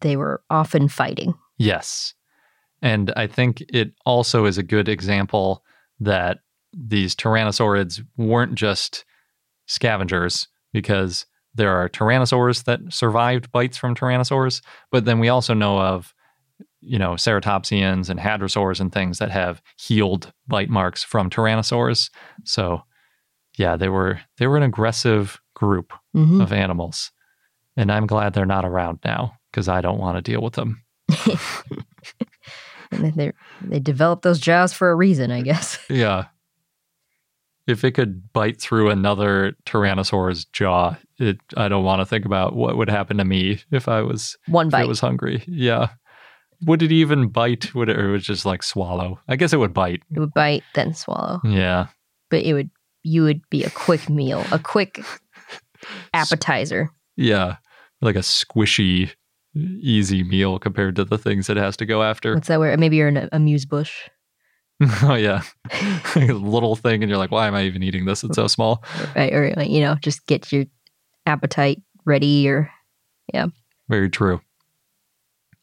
they 0.00 0.16
were 0.16 0.42
often 0.50 0.88
fighting. 0.88 1.34
Yes. 1.56 2.14
And 2.82 3.12
I 3.16 3.26
think 3.26 3.64
it 3.68 3.92
also 4.04 4.44
is 4.44 4.58
a 4.58 4.62
good 4.62 4.88
example 4.88 5.64
that 5.98 6.38
these 6.72 7.16
tyrannosaurids 7.16 8.04
weren't 8.18 8.54
just 8.54 9.04
scavengers 9.64 10.48
because 10.72 11.24
there 11.54 11.72
are 11.72 11.88
tyrannosaurs 11.88 12.64
that 12.64 12.80
survived 12.90 13.50
bites 13.50 13.78
from 13.78 13.94
tyrannosaurs, 13.94 14.60
but 14.90 15.06
then 15.06 15.18
we 15.18 15.30
also 15.30 15.54
know 15.54 15.80
of 15.80 16.12
you 16.80 16.98
know 16.98 17.12
ceratopsians 17.12 18.08
and 18.10 18.20
hadrosaurs 18.20 18.80
and 18.80 18.92
things 18.92 19.18
that 19.18 19.30
have 19.30 19.60
healed 19.78 20.32
bite 20.46 20.70
marks 20.70 21.02
from 21.02 21.30
tyrannosaurs. 21.30 22.10
So 22.44 22.82
yeah, 23.56 23.76
they 23.76 23.88
were 23.88 24.20
they 24.38 24.46
were 24.46 24.56
an 24.56 24.62
aggressive 24.62 25.40
group 25.54 25.92
hmm 26.12 26.40
of 26.40 26.52
animals. 26.52 27.10
And 27.78 27.92
I'm 27.92 28.06
glad 28.06 28.32
they're 28.32 28.46
not 28.46 28.64
around 28.64 29.00
now 29.04 29.34
because 29.50 29.68
I 29.68 29.80
don't 29.82 29.98
want 29.98 30.16
to 30.16 30.22
deal 30.22 30.40
with 30.42 30.54
them. 30.54 30.82
And 32.92 33.12
they 33.14 33.32
they 33.62 33.80
developed 33.80 34.22
those 34.22 34.38
jaws 34.38 34.72
for 34.72 34.90
a 34.90 34.94
reason, 34.94 35.30
I 35.30 35.42
guess. 35.42 35.78
Yeah. 35.90 36.26
If 37.66 37.82
it 37.82 37.92
could 37.92 38.32
bite 38.32 38.60
through 38.60 38.90
another 38.90 39.54
tyrannosaur's 39.66 40.44
jaw, 40.44 40.94
it 41.18 41.38
I 41.56 41.66
don't 41.68 41.82
want 41.84 42.00
to 42.00 42.06
think 42.06 42.24
about 42.24 42.54
what 42.54 42.76
would 42.76 42.88
happen 42.88 43.16
to 43.16 43.24
me 43.24 43.58
if 43.72 43.88
I 43.88 44.02
was 44.02 44.36
One 44.46 44.68
if 44.68 44.72
bite. 44.72 44.84
it 44.84 44.88
was 44.88 45.00
hungry. 45.00 45.42
Yeah. 45.48 45.88
Would 46.64 46.82
it 46.82 46.92
even 46.92 47.28
bite? 47.28 47.74
Would 47.74 47.88
it 47.88 47.98
or 47.98 48.14
it 48.14 48.20
just 48.20 48.46
like 48.46 48.62
swallow? 48.62 49.20
I 49.28 49.36
guess 49.36 49.52
it 49.52 49.58
would 49.58 49.74
bite. 49.74 50.02
it 50.14 50.20
would 50.20 50.34
bite, 50.34 50.62
then 50.74 50.94
swallow. 50.94 51.40
Yeah. 51.44 51.88
But 52.30 52.42
it 52.44 52.54
would 52.54 52.70
you 53.02 53.22
would 53.22 53.40
be 53.50 53.62
a 53.64 53.70
quick 53.70 54.08
meal, 54.08 54.44
a 54.50 54.58
quick 54.58 55.04
appetizer. 56.14 56.90
Yeah. 57.16 57.56
Like 58.00 58.16
a 58.16 58.20
squishy, 58.20 59.12
easy 59.54 60.22
meal 60.22 60.58
compared 60.58 60.96
to 60.96 61.04
the 61.04 61.18
things 61.18 61.48
it 61.48 61.56
has 61.56 61.76
to 61.78 61.86
go 61.86 62.02
after. 62.02 62.34
What's 62.34 62.48
that 62.48 62.58
word? 62.60 62.78
Maybe 62.80 62.96
you're 62.96 63.08
an 63.08 63.28
amuse-bouche. 63.32 64.10
oh 65.02 65.14
yeah. 65.14 65.42
a 66.16 66.20
little 66.32 66.76
thing 66.76 67.02
and 67.02 67.08
you're 67.08 67.18
like, 67.18 67.30
why 67.30 67.46
am 67.46 67.54
I 67.54 67.62
even 67.62 67.82
eating 67.82 68.04
this? 68.04 68.24
It's 68.24 68.36
so 68.36 68.46
small. 68.46 68.84
right? 69.14 69.32
Or 69.32 69.54
like, 69.56 69.70
you 69.70 69.80
know, 69.80 69.94
just 70.02 70.26
get 70.26 70.52
your 70.52 70.64
appetite 71.26 71.80
ready 72.04 72.48
or 72.48 72.70
yeah. 73.32 73.46
Very 73.88 74.10
true. 74.10 74.40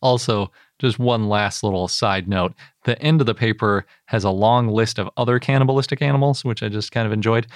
Also, 0.02 0.52
just 0.84 1.00
one 1.00 1.30
last 1.30 1.64
little 1.64 1.88
side 1.88 2.28
note. 2.28 2.54
The 2.84 3.02
end 3.02 3.22
of 3.22 3.28
the 3.28 3.34
paper 3.36 3.86
has 4.08 4.24
a 4.24 4.30
long 4.30 4.68
list 4.68 5.00
of 5.00 5.10
other 5.18 5.40
cannibalistic 5.40 6.02
animals, 6.02 6.44
which 6.44 6.62
I 6.62 6.70
just 6.70 6.92
kind 6.92 7.06
of 7.08 7.14
enjoyed. 7.14 7.48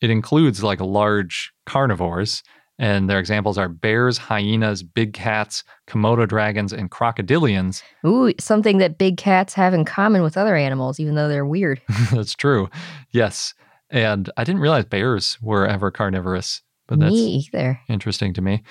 It 0.00 0.10
includes 0.10 0.62
like 0.62 0.80
large 0.80 1.52
carnivores, 1.66 2.42
and 2.78 3.08
their 3.08 3.18
examples 3.20 3.56
are 3.56 3.68
bears, 3.68 4.18
hyenas, 4.18 4.82
big 4.82 5.12
cats, 5.14 5.64
Komodo 5.88 6.26
dragons, 6.28 6.72
and 6.72 6.90
crocodilians. 6.90 7.82
ooh, 8.04 8.32
something 8.38 8.78
that 8.78 8.98
big 8.98 9.16
cats 9.16 9.54
have 9.54 9.72
in 9.72 9.84
common 9.84 10.22
with 10.22 10.36
other 10.36 10.56
animals, 10.56 10.98
even 11.00 11.14
though 11.14 11.28
they're 11.28 11.46
weird. 11.46 11.80
that's 12.12 12.34
true. 12.34 12.68
Yes. 13.10 13.54
And 13.90 14.28
I 14.36 14.44
didn't 14.44 14.60
realize 14.60 14.84
bears 14.86 15.38
were 15.40 15.66
ever 15.66 15.90
carnivorous, 15.90 16.62
but 16.88 16.98
that's 16.98 17.12
Me 17.12 17.46
either. 17.52 17.80
interesting 17.88 18.34
to 18.34 18.42
me. 18.42 18.62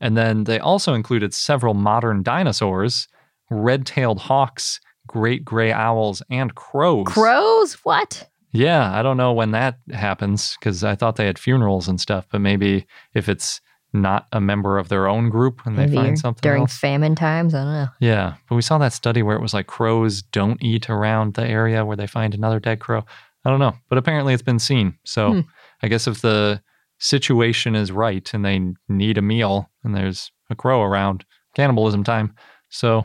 And 0.00 0.16
then 0.16 0.44
they 0.44 0.58
also 0.58 0.94
included 0.94 1.32
several 1.32 1.74
modern 1.74 2.24
dinosaurs, 2.24 3.06
red 3.52 3.86
tailed 3.86 4.18
hawks, 4.20 4.80
great 5.06 5.44
gray 5.44 5.72
owls, 5.72 6.22
and 6.30 6.54
crows. 6.54 7.06
Crows? 7.06 7.74
What? 7.84 8.28
Yeah, 8.52 8.92
I 8.98 9.02
don't 9.02 9.16
know 9.16 9.32
when 9.32 9.52
that 9.52 9.78
happens 9.92 10.56
because 10.58 10.84
I 10.84 10.94
thought 10.94 11.16
they 11.16 11.26
had 11.26 11.38
funerals 11.38 11.88
and 11.88 12.00
stuff, 12.00 12.26
but 12.30 12.40
maybe 12.40 12.86
if 13.14 13.28
it's 13.28 13.60
not 13.94 14.26
a 14.32 14.40
member 14.40 14.78
of 14.78 14.88
their 14.88 15.06
own 15.06 15.28
group 15.28 15.60
and 15.66 15.76
they 15.78 15.84
Maybe 15.86 15.96
find 15.96 16.18
something 16.18 16.40
during 16.42 16.62
else. 16.62 16.76
famine 16.78 17.14
times. 17.14 17.54
I 17.54 17.62
don't 17.64 17.72
know. 17.72 17.86
Yeah, 18.00 18.34
but 18.48 18.54
we 18.56 18.62
saw 18.62 18.78
that 18.78 18.92
study 18.94 19.22
where 19.22 19.36
it 19.36 19.42
was 19.42 19.52
like 19.54 19.66
crows 19.66 20.22
don't 20.22 20.62
eat 20.62 20.88
around 20.88 21.34
the 21.34 21.46
area 21.46 21.84
where 21.84 21.96
they 21.96 22.06
find 22.06 22.34
another 22.34 22.58
dead 22.60 22.80
crow. 22.80 23.04
I 23.44 23.50
don't 23.50 23.58
know, 23.58 23.74
but 23.88 23.98
apparently 23.98 24.32
it's 24.34 24.42
been 24.42 24.58
seen. 24.58 24.96
So 25.04 25.32
Hmm. 25.32 25.40
I 25.82 25.88
guess 25.88 26.06
if 26.06 26.20
the 26.22 26.62
situation 26.98 27.74
is 27.74 27.90
right 27.92 28.32
and 28.32 28.44
they 28.44 28.60
need 28.88 29.18
a 29.18 29.22
meal 29.22 29.68
and 29.84 29.94
there's 29.94 30.30
a 30.48 30.54
crow 30.54 30.82
around, 30.82 31.24
cannibalism 31.54 32.04
time. 32.04 32.34
So 32.70 33.04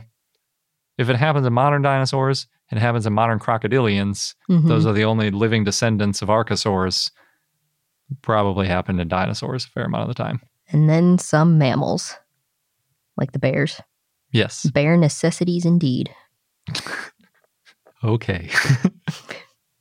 if 0.98 1.08
it 1.08 1.16
happens 1.16 1.46
in 1.46 1.52
modern 1.52 1.80
dinosaurs, 1.82 2.46
it 2.70 2.78
happens 2.78 3.06
in 3.06 3.12
modern 3.14 3.38
crocodilians. 3.38 4.34
Mhm. 4.50 4.68
Those 4.68 4.84
are 4.84 4.92
the 4.92 5.04
only 5.04 5.30
living 5.30 5.64
descendants 5.64 6.20
of 6.22 6.28
archosaurs. 6.28 7.10
Probably 8.22 8.66
happened 8.68 9.00
in 9.00 9.08
dinosaurs 9.08 9.64
a 9.64 9.68
fair 9.68 9.84
amount 9.84 10.02
of 10.02 10.08
the 10.08 10.22
time. 10.22 10.40
and 10.70 10.88
then 10.88 11.16
some 11.18 11.56
mammals, 11.56 12.14
like 13.16 13.32
the 13.32 13.38
bears. 13.38 13.80
Yes. 14.32 14.68
Bear 14.70 14.96
necessities 14.98 15.64
indeed. 15.64 16.10
Okay. 18.04 18.48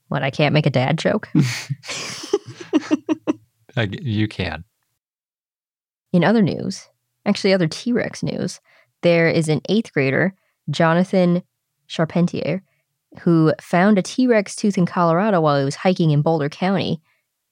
What, 0.09 0.23
I 0.23 0.31
can't 0.31 0.53
make 0.53 0.65
a 0.65 0.69
dad 0.71 0.97
joke? 0.97 1.27
I, 3.75 3.89
you 4.01 4.27
can. 4.27 4.63
In 6.13 6.23
other 6.23 6.41
news, 6.41 6.87
actually, 7.25 7.53
other 7.53 7.67
T 7.67 7.91
Rex 7.91 8.23
news, 8.23 8.59
there 9.03 9.27
is 9.29 9.49
an 9.49 9.61
eighth 9.69 9.91
grader, 9.93 10.33
Jonathan 10.69 11.43
Charpentier, 11.87 12.61
who 13.21 13.53
found 13.61 13.97
a 13.97 14.01
T 14.01 14.27
Rex 14.27 14.55
tooth 14.55 14.77
in 14.77 14.85
Colorado 14.85 15.41
while 15.41 15.57
he 15.59 15.65
was 15.65 15.75
hiking 15.75 16.11
in 16.11 16.21
Boulder 16.21 16.49
County. 16.49 17.01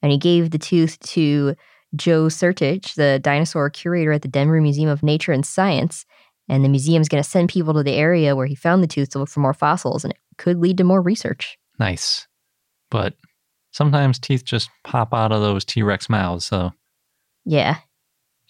And 0.02 0.12
he 0.12 0.18
gave 0.18 0.52
the 0.52 0.58
tooth 0.60 1.00
to 1.00 1.56
Joe 1.96 2.26
Sertich, 2.26 2.96
the 2.96 3.20
dinosaur 3.24 3.70
curator 3.70 4.12
at 4.12 4.22
the 4.22 4.28
Denver 4.28 4.60
Museum 4.62 4.90
of 4.90 5.02
Nature 5.02 5.32
and 5.32 5.46
Science. 5.46 6.06
And 6.48 6.64
the 6.64 6.70
museum's 6.70 7.10
going 7.10 7.24
to 7.24 7.28
send 7.30 7.50
people 7.50 7.74
to 7.74 7.82
the 7.84 7.94
area 7.94 8.36
where 8.36 8.46
he 8.46 8.54
found 8.54 8.84
the 8.84 8.88
tooth 8.88 9.10
to 9.12 9.20
look 9.20 9.30
for 9.30 9.40
more 9.40 9.54
fossils, 9.54 10.04
and 10.04 10.14
it 10.14 10.20
could 10.38 10.60
lead 10.60 10.78
to 10.78 10.84
more 10.84 11.02
research. 11.02 11.58
Nice. 11.80 12.28
But 12.92 13.16
sometimes 13.72 14.20
teeth 14.20 14.46
just 14.46 14.70
pop 14.84 15.12
out 15.14 15.32
of 15.32 15.42
those 15.42 15.66
T 15.66 15.82
Rex 15.82 16.08
mouths, 16.08 16.46
so 16.46 16.72
Yeah. 17.46 17.78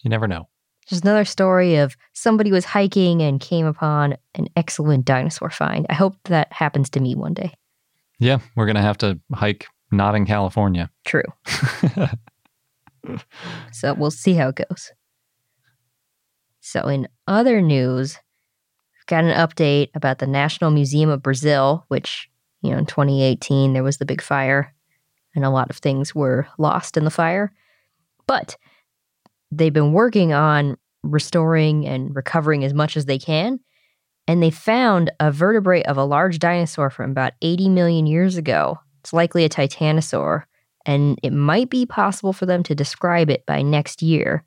you 0.02 0.10
never 0.10 0.28
know. 0.28 0.48
Just 0.86 1.04
another 1.04 1.24
story 1.24 1.76
of 1.76 1.96
somebody 2.12 2.52
was 2.52 2.64
hiking 2.64 3.20
and 3.22 3.40
came 3.40 3.66
upon 3.66 4.16
an 4.34 4.48
excellent 4.56 5.04
dinosaur 5.04 5.50
find. 5.50 5.86
I 5.90 5.94
hope 5.94 6.16
that 6.24 6.52
happens 6.52 6.88
to 6.90 7.00
me 7.00 7.14
one 7.14 7.34
day. 7.34 7.54
Yeah, 8.18 8.38
we're 8.54 8.66
going 8.66 8.76
to 8.76 8.82
have 8.82 8.98
to 8.98 9.18
hike 9.34 9.66
not 9.90 10.14
in 10.14 10.26
California. 10.26 10.90
True. 11.04 11.24
So 13.72 13.94
we'll 13.94 14.10
see 14.10 14.34
how 14.34 14.48
it 14.48 14.56
goes. 14.56 14.92
So, 16.60 16.88
in 16.88 17.08
other 17.26 17.60
news, 17.60 18.18
we've 18.94 19.06
got 19.06 19.24
an 19.24 19.36
update 19.36 19.90
about 19.94 20.18
the 20.18 20.26
National 20.26 20.70
Museum 20.70 21.10
of 21.10 21.22
Brazil, 21.22 21.84
which, 21.88 22.28
you 22.62 22.70
know, 22.70 22.78
in 22.78 22.86
2018, 22.86 23.72
there 23.72 23.84
was 23.84 23.98
the 23.98 24.04
big 24.04 24.20
fire 24.20 24.74
and 25.34 25.44
a 25.44 25.50
lot 25.50 25.70
of 25.70 25.76
things 25.76 26.14
were 26.14 26.48
lost 26.58 26.96
in 26.96 27.04
the 27.04 27.10
fire. 27.10 27.52
But 28.26 28.56
they've 29.50 29.72
been 29.72 29.92
working 29.92 30.32
on 30.32 30.76
restoring 31.02 31.86
and 31.86 32.14
recovering 32.14 32.64
as 32.64 32.74
much 32.74 32.96
as 32.96 33.06
they 33.06 33.18
can. 33.18 33.60
And 34.28 34.42
they 34.42 34.50
found 34.50 35.12
a 35.20 35.30
vertebrae 35.30 35.82
of 35.84 35.96
a 35.96 36.04
large 36.04 36.38
dinosaur 36.38 36.90
from 36.90 37.12
about 37.12 37.34
80 37.42 37.68
million 37.68 38.06
years 38.06 38.36
ago. 38.36 38.78
It's 39.00 39.12
likely 39.12 39.44
a 39.44 39.48
titanosaur 39.48 40.44
and 40.86 41.18
it 41.22 41.32
might 41.32 41.68
be 41.68 41.84
possible 41.84 42.32
for 42.32 42.46
them 42.46 42.62
to 42.62 42.74
describe 42.74 43.28
it 43.28 43.44
by 43.44 43.60
next 43.60 44.02
year. 44.02 44.44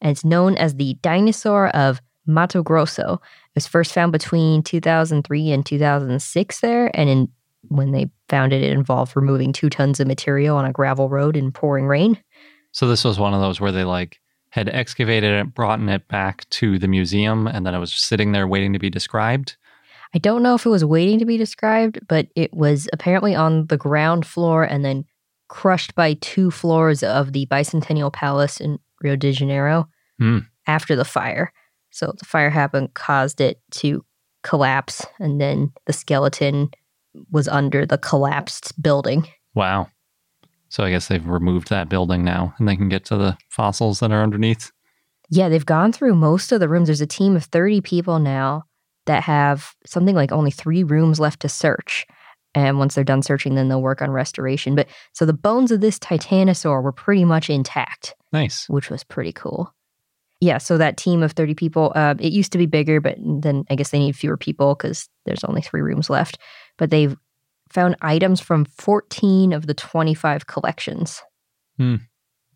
And 0.00 0.10
it's 0.10 0.24
known 0.24 0.56
as 0.56 0.76
the 0.76 0.94
dinosaur 1.02 1.68
of 1.76 2.00
Mato 2.24 2.62
Grosso. 2.62 3.14
It 3.14 3.56
was 3.56 3.66
first 3.66 3.92
found 3.92 4.12
between 4.12 4.62
2003 4.62 5.50
and 5.50 5.66
2006 5.66 6.60
there, 6.60 6.90
and 6.94 7.10
in, 7.10 7.28
when 7.68 7.90
they 7.90 8.10
found 8.28 8.52
it, 8.52 8.62
it 8.62 8.72
involved 8.72 9.16
removing 9.16 9.52
two 9.52 9.68
tons 9.68 9.98
of 10.00 10.06
material 10.06 10.56
on 10.56 10.64
a 10.64 10.72
gravel 10.72 11.08
road 11.08 11.36
in 11.36 11.50
pouring 11.50 11.86
rain. 11.86 12.18
So 12.70 12.88
this 12.88 13.04
was 13.04 13.18
one 13.18 13.34
of 13.34 13.40
those 13.40 13.60
where 13.60 13.72
they 13.72 13.84
like 13.84 14.20
had 14.52 14.68
excavated 14.68 15.32
it, 15.32 15.54
brought 15.54 15.80
it 15.80 16.08
back 16.08 16.46
to 16.50 16.78
the 16.78 16.86
museum, 16.86 17.46
and 17.46 17.64
then 17.64 17.74
it 17.74 17.78
was 17.78 17.92
sitting 17.94 18.32
there 18.32 18.46
waiting 18.46 18.74
to 18.74 18.78
be 18.78 18.90
described. 18.90 19.56
I 20.14 20.18
don't 20.18 20.42
know 20.42 20.54
if 20.54 20.66
it 20.66 20.68
was 20.68 20.84
waiting 20.84 21.18
to 21.20 21.24
be 21.24 21.38
described, 21.38 21.98
but 22.06 22.28
it 22.36 22.52
was 22.52 22.86
apparently 22.92 23.34
on 23.34 23.66
the 23.68 23.78
ground 23.78 24.26
floor 24.26 24.62
and 24.62 24.84
then 24.84 25.06
crushed 25.48 25.94
by 25.94 26.14
two 26.20 26.50
floors 26.50 27.02
of 27.02 27.32
the 27.32 27.46
Bicentennial 27.46 28.12
Palace 28.12 28.60
in 28.60 28.78
Rio 29.00 29.16
de 29.16 29.32
Janeiro 29.32 29.88
Hmm. 30.18 30.40
after 30.66 30.96
the 30.96 31.04
fire. 31.06 31.50
So 31.90 32.12
the 32.18 32.26
fire 32.26 32.50
happened, 32.50 32.92
caused 32.92 33.40
it 33.40 33.58
to 33.72 34.04
collapse, 34.42 35.06
and 35.18 35.40
then 35.40 35.72
the 35.86 35.94
skeleton 35.94 36.70
was 37.30 37.48
under 37.48 37.86
the 37.86 37.96
collapsed 37.98 38.80
building. 38.82 39.26
Wow. 39.54 39.88
So 40.72 40.82
I 40.84 40.88
guess 40.88 41.08
they've 41.08 41.26
removed 41.26 41.68
that 41.68 41.90
building 41.90 42.24
now 42.24 42.54
and 42.58 42.66
they 42.66 42.76
can 42.76 42.88
get 42.88 43.04
to 43.06 43.16
the 43.18 43.36
fossils 43.50 44.00
that 44.00 44.10
are 44.10 44.22
underneath. 44.22 44.72
Yeah, 45.28 45.50
they've 45.50 45.66
gone 45.66 45.92
through 45.92 46.14
most 46.14 46.50
of 46.50 46.60
the 46.60 46.68
rooms. 46.68 46.88
There's 46.88 47.02
a 47.02 47.06
team 47.06 47.36
of 47.36 47.44
30 47.44 47.82
people 47.82 48.18
now 48.18 48.62
that 49.04 49.22
have 49.24 49.74
something 49.84 50.14
like 50.14 50.32
only 50.32 50.50
three 50.50 50.82
rooms 50.82 51.20
left 51.20 51.40
to 51.40 51.48
search. 51.50 52.06
And 52.54 52.78
once 52.78 52.94
they're 52.94 53.04
done 53.04 53.20
searching, 53.20 53.54
then 53.54 53.68
they'll 53.68 53.82
work 53.82 54.00
on 54.00 54.12
restoration. 54.12 54.74
But 54.74 54.88
so 55.12 55.26
the 55.26 55.34
bones 55.34 55.72
of 55.72 55.82
this 55.82 55.98
titanosaur 55.98 56.82
were 56.82 56.90
pretty 56.90 57.26
much 57.26 57.50
intact, 57.50 58.14
Nice. 58.32 58.66
which 58.70 58.88
was 58.88 59.04
pretty 59.04 59.32
cool. 59.32 59.74
Yeah, 60.40 60.56
so 60.56 60.78
that 60.78 60.96
team 60.96 61.22
of 61.22 61.32
30 61.32 61.54
people, 61.54 61.92
uh, 61.94 62.14
it 62.18 62.32
used 62.32 62.50
to 62.52 62.58
be 62.58 62.66
bigger, 62.66 62.98
but 62.98 63.18
then 63.20 63.64
I 63.68 63.74
guess 63.74 63.90
they 63.90 63.98
need 63.98 64.16
fewer 64.16 64.38
people 64.38 64.74
because 64.74 65.06
there's 65.26 65.44
only 65.44 65.60
three 65.60 65.82
rooms 65.82 66.08
left. 66.08 66.38
But 66.78 66.88
they've 66.88 67.14
found 67.72 67.96
items 68.02 68.40
from 68.40 68.64
14 68.64 69.52
of 69.52 69.66
the 69.66 69.74
25 69.74 70.46
collections. 70.46 71.22
Hmm. 71.78 71.96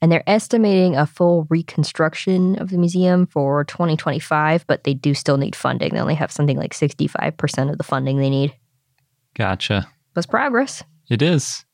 And 0.02 0.12
they're 0.12 0.28
estimating 0.28 0.94
a 0.94 1.06
full 1.06 1.46
reconstruction 1.48 2.58
of 2.58 2.68
the 2.68 2.76
museum 2.76 3.26
for 3.26 3.64
2025, 3.64 4.66
but 4.66 4.84
they 4.84 4.92
do 4.94 5.14
still 5.14 5.38
need 5.38 5.56
funding. 5.56 5.94
They 5.94 6.00
only 6.00 6.14
have 6.14 6.30
something 6.30 6.58
like 6.58 6.74
65% 6.74 7.70
of 7.70 7.78
the 7.78 7.84
funding 7.84 8.18
they 8.18 8.28
need. 8.30 8.54
Gotcha. 9.34 9.88
That's 10.14 10.26
progress. 10.26 10.82
It 11.08 11.22
is. 11.22 11.64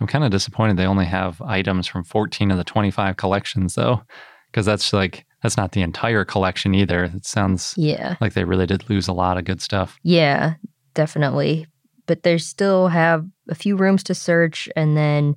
I'm 0.00 0.06
kind 0.06 0.24
of 0.24 0.30
disappointed 0.30 0.76
they 0.76 0.86
only 0.86 1.04
have 1.06 1.40
items 1.42 1.86
from 1.86 2.04
14 2.04 2.50
of 2.50 2.56
the 2.56 2.64
25 2.64 3.16
collections, 3.16 3.74
though, 3.74 4.02
because 4.50 4.66
that's 4.66 4.92
like, 4.92 5.24
that's 5.42 5.56
not 5.56 5.72
the 5.72 5.82
entire 5.82 6.24
collection 6.24 6.74
either. 6.74 7.04
It 7.04 7.26
sounds 7.26 7.74
Yeah. 7.76 8.16
like 8.20 8.34
they 8.34 8.44
really 8.44 8.66
did 8.66 8.88
lose 8.90 9.08
a 9.08 9.12
lot 9.12 9.38
of 9.38 9.44
good 9.44 9.60
stuff. 9.60 9.98
Yeah, 10.02 10.54
definitely. 10.94 11.66
But 12.08 12.24
they 12.24 12.38
still 12.38 12.88
have 12.88 13.24
a 13.48 13.54
few 13.54 13.76
rooms 13.76 14.02
to 14.04 14.14
search. 14.14 14.68
And 14.74 14.96
then 14.96 15.36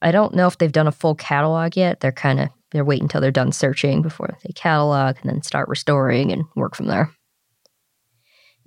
I 0.00 0.12
don't 0.12 0.34
know 0.34 0.46
if 0.46 0.58
they've 0.58 0.70
done 0.70 0.86
a 0.86 0.92
full 0.92 1.16
catalog 1.16 1.76
yet. 1.76 1.98
They're 1.98 2.12
kind 2.12 2.38
of, 2.38 2.50
they're 2.70 2.84
waiting 2.84 3.06
until 3.06 3.20
they're 3.20 3.32
done 3.32 3.50
searching 3.50 4.02
before 4.02 4.38
they 4.44 4.52
catalog 4.52 5.16
and 5.20 5.30
then 5.30 5.42
start 5.42 5.68
restoring 5.68 6.30
and 6.30 6.44
work 6.54 6.76
from 6.76 6.86
there. 6.86 7.10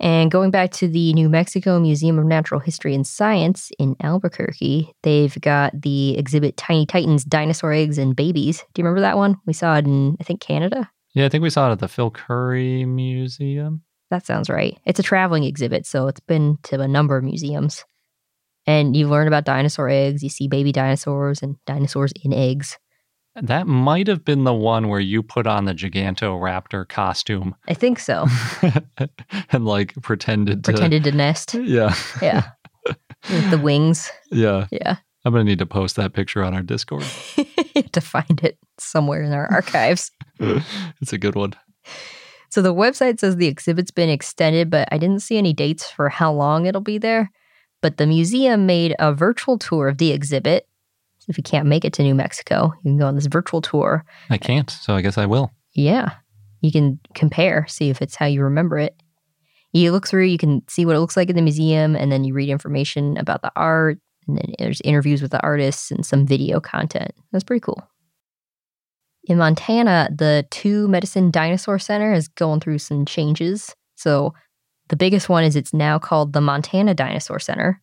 And 0.00 0.30
going 0.30 0.50
back 0.50 0.72
to 0.72 0.88
the 0.88 1.12
New 1.14 1.28
Mexico 1.28 1.78
Museum 1.78 2.18
of 2.18 2.24
Natural 2.24 2.60
History 2.60 2.94
and 2.94 3.06
Science 3.06 3.70
in 3.78 3.94
Albuquerque, 4.02 4.92
they've 5.02 5.40
got 5.40 5.80
the 5.80 6.18
exhibit 6.18 6.56
Tiny 6.56 6.84
Titans 6.84 7.24
Dinosaur 7.24 7.72
Eggs 7.72 7.96
and 7.96 8.16
Babies. 8.16 8.58
Do 8.74 8.82
you 8.82 8.84
remember 8.84 9.02
that 9.02 9.16
one? 9.16 9.36
We 9.46 9.52
saw 9.52 9.76
it 9.76 9.86
in, 9.86 10.16
I 10.20 10.24
think, 10.24 10.40
Canada. 10.40 10.90
Yeah, 11.14 11.26
I 11.26 11.28
think 11.28 11.42
we 11.42 11.50
saw 11.50 11.68
it 11.68 11.72
at 11.72 11.78
the 11.78 11.86
Phil 11.86 12.10
Currie 12.10 12.84
Museum. 12.84 13.82
That 14.14 14.24
sounds 14.24 14.48
right. 14.48 14.78
It's 14.86 15.00
a 15.00 15.02
traveling 15.02 15.42
exhibit, 15.42 15.86
so 15.86 16.06
it's 16.06 16.20
been 16.20 16.56
to 16.62 16.80
a 16.80 16.86
number 16.86 17.16
of 17.16 17.24
museums. 17.24 17.84
And 18.64 18.96
you 18.96 19.08
learn 19.08 19.26
about 19.26 19.44
dinosaur 19.44 19.88
eggs, 19.88 20.22
you 20.22 20.28
see 20.28 20.46
baby 20.46 20.70
dinosaurs 20.70 21.42
and 21.42 21.56
dinosaurs 21.66 22.12
in 22.22 22.32
eggs. 22.32 22.78
That 23.34 23.66
might 23.66 24.06
have 24.06 24.24
been 24.24 24.44
the 24.44 24.54
one 24.54 24.86
where 24.88 25.00
you 25.00 25.24
put 25.24 25.48
on 25.48 25.64
the 25.64 25.74
Gigantoraptor 25.74 26.88
costume 26.88 27.56
I 27.66 27.74
think 27.74 27.98
so. 27.98 28.28
and 29.50 29.64
like 29.64 29.94
pretended 30.00 30.62
to. 30.62 30.70
Pretended 30.70 31.02
to 31.02 31.10
nest. 31.10 31.54
Yeah. 31.54 31.92
Yeah. 32.22 32.50
With 33.28 33.50
the 33.50 33.58
wings. 33.58 34.12
Yeah. 34.30 34.68
Yeah. 34.70 34.98
I'm 35.24 35.32
going 35.32 35.44
to 35.44 35.50
need 35.50 35.58
to 35.58 35.66
post 35.66 35.96
that 35.96 36.12
picture 36.12 36.44
on 36.44 36.54
our 36.54 36.62
Discord. 36.62 37.02
to 37.92 38.00
find 38.00 38.44
it 38.44 38.58
somewhere 38.78 39.22
in 39.22 39.32
our 39.32 39.50
archives. 39.50 40.12
it's 40.38 41.12
a 41.12 41.18
good 41.18 41.34
one. 41.34 41.54
So 42.54 42.62
the 42.62 42.72
website 42.72 43.18
says 43.18 43.34
the 43.34 43.48
exhibit's 43.48 43.90
been 43.90 44.08
extended, 44.08 44.70
but 44.70 44.86
I 44.92 44.96
didn't 44.96 45.22
see 45.22 45.38
any 45.38 45.52
dates 45.52 45.90
for 45.90 46.08
how 46.08 46.32
long 46.32 46.66
it'll 46.66 46.80
be 46.80 46.98
there. 46.98 47.32
But 47.82 47.96
the 47.96 48.06
museum 48.06 48.64
made 48.64 48.94
a 49.00 49.12
virtual 49.12 49.58
tour 49.58 49.88
of 49.88 49.98
the 49.98 50.12
exhibit. 50.12 50.68
So 51.18 51.26
if 51.30 51.36
you 51.36 51.42
can't 51.42 51.66
make 51.66 51.84
it 51.84 51.92
to 51.94 52.04
New 52.04 52.14
Mexico, 52.14 52.72
you 52.84 52.92
can 52.92 52.96
go 52.96 53.08
on 53.08 53.16
this 53.16 53.26
virtual 53.26 53.60
tour. 53.60 54.04
I 54.30 54.38
can't, 54.38 54.70
so 54.70 54.94
I 54.94 55.00
guess 55.00 55.18
I 55.18 55.26
will. 55.26 55.50
Yeah. 55.72 56.12
You 56.60 56.70
can 56.70 57.00
compare, 57.16 57.66
see 57.66 57.90
if 57.90 58.00
it's 58.00 58.14
how 58.14 58.26
you 58.26 58.44
remember 58.44 58.78
it. 58.78 58.94
You 59.72 59.90
look 59.90 60.06
through, 60.06 60.26
you 60.26 60.38
can 60.38 60.62
see 60.68 60.86
what 60.86 60.94
it 60.94 61.00
looks 61.00 61.16
like 61.16 61.30
in 61.30 61.34
the 61.34 61.42
museum, 61.42 61.96
and 61.96 62.12
then 62.12 62.22
you 62.22 62.34
read 62.34 62.50
information 62.50 63.16
about 63.16 63.42
the 63.42 63.50
art, 63.56 63.98
and 64.28 64.38
then 64.38 64.54
there's 64.60 64.80
interviews 64.82 65.22
with 65.22 65.32
the 65.32 65.42
artists 65.42 65.90
and 65.90 66.06
some 66.06 66.24
video 66.24 66.60
content. 66.60 67.10
That's 67.32 67.42
pretty 67.42 67.62
cool. 67.62 67.82
In 69.26 69.38
Montana, 69.38 70.10
the 70.14 70.46
Two 70.50 70.86
Medicine 70.88 71.30
Dinosaur 71.30 71.78
Center 71.78 72.12
is 72.12 72.28
going 72.28 72.60
through 72.60 72.78
some 72.78 73.04
changes. 73.04 73.74
So 73.94 74.34
the 74.88 74.96
biggest 74.96 75.28
one 75.28 75.44
is 75.44 75.56
it's 75.56 75.72
now 75.72 75.98
called 75.98 76.32
the 76.32 76.40
Montana 76.40 76.94
Dinosaur 76.94 77.38
Center. 77.38 77.80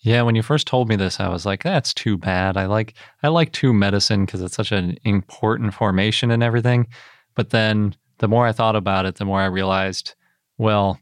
Yeah, 0.00 0.22
when 0.22 0.36
you 0.36 0.42
first 0.42 0.68
told 0.68 0.88
me 0.88 0.94
this, 0.94 1.18
I 1.18 1.28
was 1.28 1.44
like, 1.44 1.64
"That's 1.64 1.92
too 1.92 2.16
bad." 2.16 2.56
I 2.56 2.66
like 2.66 2.94
I 3.22 3.28
like 3.28 3.52
two 3.52 3.72
medicine 3.72 4.24
because 4.24 4.40
it's 4.40 4.54
such 4.54 4.70
an 4.70 4.96
important 5.04 5.74
formation 5.74 6.30
and 6.30 6.42
everything. 6.42 6.86
But 7.34 7.50
then 7.50 7.96
the 8.18 8.28
more 8.28 8.46
I 8.46 8.52
thought 8.52 8.76
about 8.76 9.06
it, 9.06 9.16
the 9.16 9.24
more 9.24 9.40
I 9.40 9.46
realized, 9.46 10.14
well, 10.56 11.00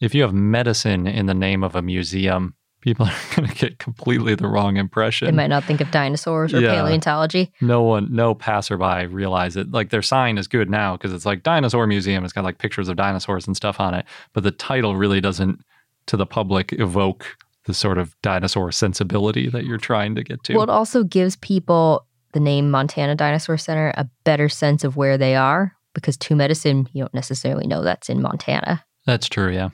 if 0.00 0.14
you 0.14 0.22
have 0.22 0.34
medicine 0.34 1.06
in 1.06 1.26
the 1.26 1.34
name 1.34 1.64
of 1.64 1.74
a 1.74 1.82
museum, 1.82 2.54
people 2.84 3.06
are 3.08 3.36
going 3.36 3.48
to 3.48 3.54
get 3.54 3.78
completely 3.78 4.34
the 4.34 4.46
wrong 4.46 4.76
impression. 4.76 5.26
They 5.26 5.32
might 5.32 5.48
not 5.48 5.64
think 5.64 5.80
of 5.80 5.90
dinosaurs 5.90 6.52
or 6.54 6.60
Yeah. 6.60 6.74
paleontology. 6.74 7.50
no 7.62 7.82
one, 7.82 8.08
no 8.14 8.34
passerby 8.34 9.06
realize 9.06 9.56
it. 9.56 9.72
Like 9.72 9.88
their 9.90 10.02
sign 10.02 10.36
is 10.38 10.46
good 10.46 10.68
now 10.70 10.96
because 10.96 11.12
it's 11.12 11.24
like 11.26 11.42
dinosaur 11.42 11.86
museum. 11.86 12.22
It's 12.24 12.32
got 12.34 12.44
like 12.44 12.58
pictures 12.58 12.88
of 12.88 12.96
dinosaurs 12.96 13.46
and 13.46 13.56
stuff 13.56 13.80
on 13.80 13.94
it, 13.94 14.04
but 14.34 14.42
the 14.44 14.50
title 14.50 14.94
really 14.96 15.20
doesn't 15.20 15.60
to 16.06 16.16
the 16.18 16.26
public 16.26 16.72
evoke 16.74 17.24
the 17.64 17.72
sort 17.72 17.96
of 17.96 18.14
dinosaur 18.20 18.70
sensibility 18.70 19.48
that 19.48 19.64
you're 19.64 19.78
trying 19.78 20.14
to 20.14 20.22
get 20.22 20.44
to. 20.44 20.52
Well, 20.54 20.64
it 20.64 20.68
also 20.70 21.02
gives 21.02 21.36
people 21.36 22.06
the 22.32 22.40
name 22.40 22.70
Montana 22.70 23.14
Dinosaur 23.14 23.56
Center 23.56 23.90
a 23.96 24.06
better 24.24 24.50
sense 24.50 24.84
of 24.84 24.96
where 24.96 25.16
they 25.16 25.34
are 25.34 25.72
because 25.94 26.18
Two 26.18 26.36
Medicine, 26.36 26.86
you 26.92 27.02
don't 27.02 27.14
necessarily 27.14 27.66
know 27.66 27.82
that's 27.82 28.10
in 28.10 28.20
Montana. 28.20 28.84
That's 29.06 29.28
true, 29.30 29.50
yeah. 29.50 29.70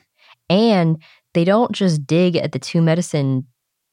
And 0.48 0.98
they 1.34 1.44
don't 1.44 1.72
just 1.72 2.06
dig 2.06 2.36
at 2.36 2.52
the 2.52 2.58
Two 2.58 2.82
Medicine 2.82 3.46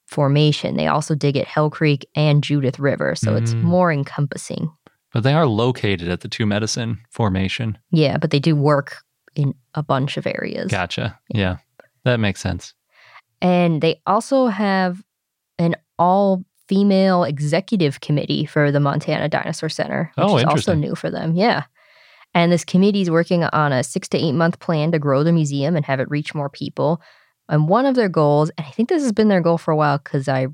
formation, 0.07 0.77
they 0.77 0.87
also 0.87 1.15
dig 1.15 1.35
at 1.37 1.47
Hell 1.47 1.69
Creek 1.69 2.07
and 2.15 2.43
Judith 2.43 2.79
River. 2.79 3.13
So 3.15 3.35
it's 3.35 3.53
Mm. 3.53 3.63
more 3.63 3.91
encompassing. 3.91 4.71
But 5.13 5.23
they 5.23 5.33
are 5.33 5.45
located 5.47 6.07
at 6.09 6.21
the 6.21 6.27
Two 6.27 6.45
Medicine 6.45 6.99
Formation. 7.11 7.77
Yeah, 7.91 8.17
but 8.17 8.31
they 8.31 8.39
do 8.39 8.55
work 8.55 8.97
in 9.35 9.53
a 9.73 9.83
bunch 9.83 10.17
of 10.17 10.25
areas. 10.27 10.71
Gotcha. 10.71 11.17
Yeah. 11.29 11.57
That 12.05 12.19
makes 12.19 12.39
sense. 12.41 12.73
And 13.41 13.81
they 13.81 14.01
also 14.07 14.47
have 14.47 15.03
an 15.59 15.75
all 15.99 16.43
female 16.67 17.23
executive 17.23 18.01
committee 18.01 18.45
for 18.45 18.71
the 18.71 18.79
Montana 18.79 19.29
Dinosaur 19.29 19.69
Center, 19.69 20.11
which 20.15 20.25
Oh, 20.27 20.37
is 20.37 20.43
also 20.45 20.73
new 20.73 20.95
for 20.95 21.09
them. 21.09 21.35
Yeah. 21.35 21.63
And 22.33 22.51
this 22.51 22.65
committee 22.65 23.01
is 23.01 23.09
working 23.09 23.43
on 23.45 23.71
a 23.71 23.83
six 23.83 24.07
to 24.09 24.17
eight 24.17 24.33
month 24.33 24.59
plan 24.59 24.91
to 24.91 24.99
grow 24.99 25.23
the 25.23 25.31
museum 25.31 25.75
and 25.75 25.85
have 25.85 25.99
it 25.99 26.09
reach 26.09 26.35
more 26.35 26.49
people. 26.49 27.01
And 27.49 27.67
one 27.69 27.85
of 27.85 27.95
their 27.95 28.09
goals, 28.09 28.49
and 28.57 28.65
I 28.67 28.71
think 28.71 28.89
this 28.89 29.03
has 29.03 29.11
been 29.11 29.27
their 29.29 29.41
goal 29.41 29.57
for 29.57 29.71
a 29.71 29.75
while 29.77 29.97
because 29.99 30.27
I 30.27 30.47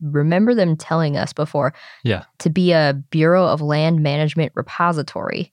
remember 0.00 0.54
them 0.54 0.76
telling 0.76 1.16
us 1.16 1.32
before, 1.32 1.72
Yeah. 2.04 2.24
to 2.40 2.50
be 2.50 2.72
a 2.72 2.92
Bureau 3.10 3.46
of 3.46 3.60
Land 3.62 4.02
Management 4.02 4.52
repository, 4.54 5.52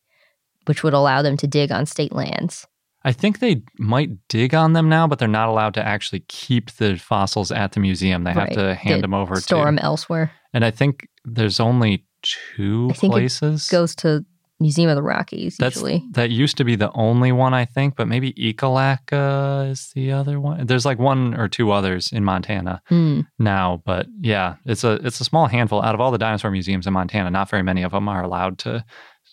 which 0.66 0.84
would 0.84 0.94
allow 0.94 1.22
them 1.22 1.38
to 1.38 1.48
dig 1.48 1.72
on 1.72 1.86
state 1.86 2.12
lands. 2.14 2.68
I 3.06 3.12
think 3.12 3.40
they 3.40 3.62
might 3.80 4.12
dig 4.30 4.54
on 4.54 4.74
them 4.74 4.88
now, 4.90 5.08
but 5.08 5.20
they're 5.20 5.28
not 5.28 5.50
allowed 5.50 5.74
to 5.76 5.86
actually 5.86 6.22
keep 6.30 6.72
the 6.72 6.96
fossils 6.98 7.52
at 7.52 7.74
the 7.74 7.80
museum. 7.82 8.24
They 8.24 8.32
have 8.32 8.52
to 8.52 8.76
hand 8.76 8.98
They 8.98 9.02
them 9.02 9.14
over 9.14 9.36
Store 9.38 9.62
to. 9.62 9.66
them 9.66 9.80
elsewhere. 9.80 10.32
And 10.54 10.64
I 10.64 10.72
think 10.72 11.08
there's 11.26 11.60
only 11.60 12.06
two 12.22 12.88
I 12.92 12.94
think 12.94 13.12
it 13.14 13.16
places. 13.16 13.68
Goes 13.68 13.94
to 13.98 14.26
Museum 14.64 14.90
of 14.90 14.96
the 14.96 15.04
Rockies 15.04 15.58
That's 15.60 15.76
usually. 15.76 16.04
that 16.14 16.30
used 16.32 16.58
to 16.58 16.64
be 16.64 16.76
the 16.76 16.92
only 16.94 17.32
one, 17.32 17.54
I 17.54 17.66
think, 17.66 17.96
but 17.96 18.08
maybe 18.08 18.34
Ekalaka 18.34 19.70
is 19.70 19.92
the 19.94 20.12
other 20.12 20.40
one. 20.40 20.66
There's 20.66 20.86
like 20.86 21.00
one 21.00 21.34
or 21.40 21.48
two 21.48 21.72
others 21.72 22.12
in 22.12 22.24
Montana 22.24 22.82
Hmm. 22.88 23.22
now, 23.40 23.82
but 23.86 24.08
yeah, 24.22 24.56
it's 24.66 24.84
a 24.84 24.94
it's 25.08 25.20
a 25.22 25.26
small 25.26 25.48
handful. 25.48 25.82
Out 25.82 25.96
of 25.96 26.02
all 26.02 26.12
the 26.12 26.18
dinosaur 26.18 26.52
museums 26.52 26.88
in 26.88 26.94
Montana, 26.94 27.30
not 27.30 27.50
very 27.50 27.64
many 27.64 27.84
of 27.84 27.92
them 27.92 28.08
are 28.10 28.24
allowed 28.24 28.58
to 28.60 28.84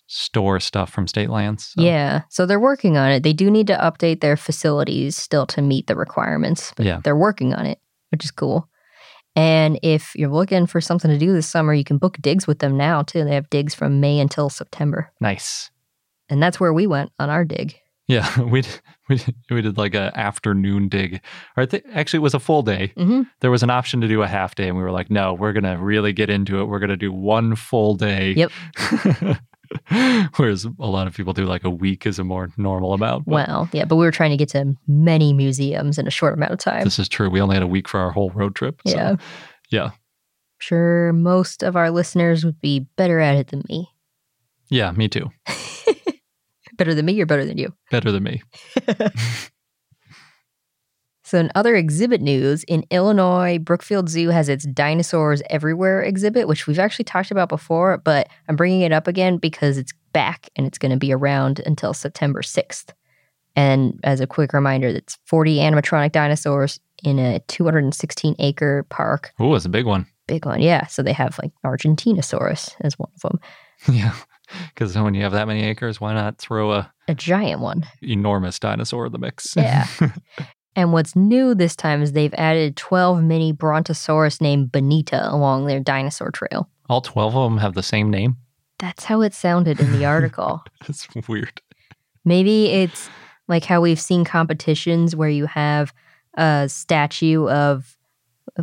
store 0.06 0.58
stuff 0.60 0.90
from 0.90 1.06
state 1.06 1.30
lands. 1.30 1.72
so- 1.74 1.82
Yeah. 1.82 2.22
So 2.30 2.44
they're 2.44 2.58
working 2.60 2.96
on 2.96 3.10
it. 3.12 3.22
They 3.22 3.32
do 3.32 3.48
need 3.50 3.68
to 3.68 3.76
update 3.76 4.20
their 4.20 4.36
facilities 4.36 5.14
still 5.16 5.46
to 5.46 5.62
meet 5.62 5.86
the 5.86 5.94
requirements, 5.96 6.72
but 6.76 6.84
Yeah. 6.86 7.00
they're 7.04 7.16
working 7.16 7.54
on 7.54 7.64
it, 7.66 7.78
which 8.10 8.24
is 8.24 8.32
cool. 8.32 8.68
And 9.36 9.78
if 9.82 10.12
you're 10.16 10.28
looking 10.28 10.66
for 10.66 10.80
something 10.80 11.10
to 11.10 11.18
do 11.18 11.32
this 11.32 11.46
summer, 11.48 11.72
you 11.72 11.84
can 11.84 11.98
book 11.98 12.16
digs 12.20 12.46
with 12.46 12.58
them 12.58 12.76
now 12.76 13.02
too. 13.02 13.24
They 13.24 13.34
have 13.34 13.48
digs 13.50 13.74
from 13.74 14.00
May 14.00 14.18
until 14.18 14.50
September. 14.50 15.12
nice. 15.20 15.70
And 16.28 16.40
that's 16.40 16.60
where 16.60 16.72
we 16.72 16.86
went 16.86 17.10
on 17.18 17.28
our 17.28 17.44
dig. 17.44 17.74
Yeah, 18.06 18.40
we 18.42 18.60
did, 18.62 18.80
we 19.08 19.16
did, 19.16 19.34
we 19.50 19.62
did 19.62 19.76
like 19.78 19.94
a 19.94 20.12
afternoon 20.16 20.88
dig. 20.88 21.20
Or 21.56 21.66
think 21.66 21.84
actually 21.92 22.18
it 22.18 22.22
was 22.22 22.34
a 22.34 22.40
full 22.40 22.62
day. 22.62 22.92
hmm 22.96 23.22
There 23.40 23.50
was 23.50 23.62
an 23.64 23.70
option 23.70 24.00
to 24.00 24.08
do 24.08 24.22
a 24.22 24.28
half 24.28 24.54
day, 24.54 24.68
and 24.68 24.76
we 24.76 24.82
were 24.82 24.92
like, 24.92 25.10
no, 25.10 25.34
we're 25.34 25.52
gonna 25.52 25.76
really 25.78 26.12
get 26.12 26.30
into 26.30 26.60
it. 26.60 26.64
We're 26.66 26.78
gonna 26.78 26.96
do 26.96 27.12
one 27.12 27.54
full 27.56 27.94
day. 27.94 28.32
Yep. 28.32 28.50
Whereas 30.36 30.64
a 30.64 30.86
lot 30.86 31.06
of 31.06 31.14
people 31.14 31.32
do 31.32 31.44
like 31.44 31.64
a 31.64 31.70
week 31.70 32.06
is 32.06 32.18
a 32.18 32.24
more 32.24 32.50
normal 32.56 32.92
amount. 32.92 33.24
but 33.24 33.32
Well, 33.32 33.68
yeah, 33.72 33.84
but 33.84 33.96
we 33.96 34.04
were 34.04 34.10
trying 34.10 34.30
to 34.30 34.36
get 34.36 34.48
to 34.50 34.74
many 34.86 35.32
museums 35.32 35.98
in 35.98 36.06
a 36.06 36.10
short 36.10 36.34
amount 36.34 36.52
of 36.52 36.58
time. 36.58 36.84
this 36.84 36.98
is 36.98 37.08
true. 37.08 37.30
We 37.30 37.40
only 37.40 37.54
had 37.54 37.62
a 37.62 37.68
week 37.68 37.88
for 37.88 38.00
our 38.00 38.10
whole 38.10 38.30
road 38.30 38.54
trip. 38.54 38.80
so, 38.86 38.96
yeah. 38.96 39.16
yeah. 39.70 39.90
Sure, 40.58 41.12
most 41.12 41.62
of 41.62 41.74
our 41.76 41.90
listeners 41.90 42.44
would 42.44 42.60
be 42.60 42.80
better 42.96 43.18
at 43.20 43.36
it 43.36 43.48
than 43.48 43.62
me. 43.68 43.88
Yeah, 44.68 44.92
me 44.92 45.08
too. 45.08 45.30
Better 46.76 46.94
than 46.94 47.04
me 47.04 47.20
or 47.20 47.26
better 47.26 47.44
than 47.44 47.58
you? 47.58 47.74
Better 47.90 48.10
than 48.10 48.22
me. 48.22 48.42
So, 51.30 51.38
in 51.38 51.52
other 51.54 51.76
exhibit 51.76 52.20
news, 52.20 52.64
in 52.64 52.84
Illinois, 52.90 53.58
Brookfield 53.58 54.08
Zoo 54.08 54.30
has 54.30 54.48
its 54.48 54.64
Dinosaurs 54.64 55.42
Everywhere 55.48 56.02
exhibit, 56.02 56.48
which 56.48 56.66
we've 56.66 56.80
actually 56.80 57.04
talked 57.04 57.30
about 57.30 57.48
before, 57.48 57.98
but 57.98 58.28
I'm 58.48 58.56
bringing 58.56 58.80
it 58.80 58.90
up 58.90 59.06
again 59.06 59.36
because 59.36 59.78
it's 59.78 59.92
back 60.12 60.48
and 60.56 60.66
it's 60.66 60.76
going 60.76 60.90
to 60.90 60.98
be 60.98 61.12
around 61.12 61.60
until 61.60 61.94
September 61.94 62.42
6th. 62.42 62.88
And 63.54 64.00
as 64.02 64.20
a 64.20 64.26
quick 64.26 64.52
reminder, 64.52 64.88
it's 64.88 65.18
40 65.26 65.58
animatronic 65.58 66.10
dinosaurs 66.10 66.80
in 67.04 67.20
a 67.20 67.38
216 67.46 68.34
acre 68.40 68.84
park. 68.88 69.30
Oh, 69.38 69.54
it's 69.54 69.64
a 69.64 69.68
big 69.68 69.86
one. 69.86 70.06
Big 70.26 70.44
one, 70.44 70.60
yeah. 70.60 70.88
So 70.88 71.00
they 71.00 71.12
have 71.12 71.38
like 71.40 71.52
Argentinosaurus 71.64 72.74
as 72.80 72.98
one 72.98 73.12
of 73.14 73.20
them, 73.20 73.38
yeah. 73.94 74.16
Because 74.74 74.98
when 74.98 75.14
you 75.14 75.22
have 75.22 75.30
that 75.30 75.46
many 75.46 75.62
acres, 75.62 76.00
why 76.00 76.12
not 76.12 76.38
throw 76.38 76.72
a 76.72 76.92
a 77.06 77.14
giant 77.14 77.60
one. 77.60 77.86
enormous 78.02 78.58
dinosaur 78.58 79.06
in 79.06 79.12
the 79.12 79.18
mix? 79.18 79.54
Yeah. 79.56 79.86
And 80.80 80.94
what's 80.94 81.14
new 81.14 81.54
this 81.54 81.76
time 81.76 82.00
is 82.00 82.12
they've 82.12 82.32
added 82.38 82.74
12 82.74 83.22
mini 83.22 83.52
Brontosaurus 83.52 84.40
named 84.40 84.72
Bonita 84.72 85.30
along 85.30 85.66
their 85.66 85.78
dinosaur 85.78 86.30
trail. 86.30 86.70
All 86.88 87.02
12 87.02 87.36
of 87.36 87.50
them 87.50 87.58
have 87.58 87.74
the 87.74 87.82
same 87.82 88.08
name. 88.08 88.38
That's 88.78 89.04
how 89.04 89.20
it 89.20 89.34
sounded 89.34 89.78
in 89.78 89.92
the 89.92 90.06
article. 90.06 90.64
That's 90.86 91.06
weird. 91.28 91.60
Maybe 92.24 92.68
it's 92.68 93.10
like 93.46 93.66
how 93.66 93.82
we've 93.82 94.00
seen 94.00 94.24
competitions 94.24 95.14
where 95.14 95.28
you 95.28 95.44
have 95.44 95.92
a 96.38 96.66
statue 96.66 97.46
of, 97.50 97.98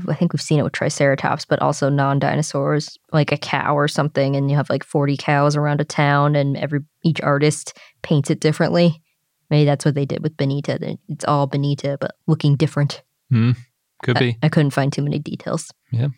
I 0.09 0.15
think 0.15 0.33
we've 0.33 0.41
seen 0.41 0.57
it 0.57 0.63
with 0.63 0.73
Triceratops, 0.73 1.45
but 1.45 1.61
also 1.61 1.87
non 1.87 2.17
dinosaurs, 2.17 2.97
like 3.13 3.31
a 3.31 3.37
cow 3.37 3.77
or 3.77 3.87
something, 3.87 4.35
and 4.35 4.49
you 4.49 4.57
have 4.57 4.71
like 4.71 4.83
40 4.83 5.17
cows 5.17 5.55
around 5.55 5.81
a 5.81 5.85
town, 5.85 6.35
and 6.35 6.57
every 6.57 6.79
each 7.03 7.21
artist 7.21 7.77
paints 8.01 8.31
it 8.31 8.39
differently. 8.39 9.03
Maybe 9.49 9.65
that's 9.65 9.85
what 9.85 9.95
they 9.95 10.05
did 10.05 10.21
with 10.23 10.35
Bonita. 10.37 10.77
that 10.79 10.97
It's 11.07 11.25
all 11.25 11.47
Bonita, 11.47 11.97
but 11.99 12.15
looking 12.27 12.55
different. 12.55 13.03
Hmm, 13.29 13.51
could 14.03 14.17
I- 14.17 14.19
be. 14.19 14.37
I, 14.43 14.49
couldn't 14.49 14.71
find 14.71 14.91
too 14.91 15.01
many 15.01 15.19
details. 15.19 15.71
Yeah. 15.91 16.09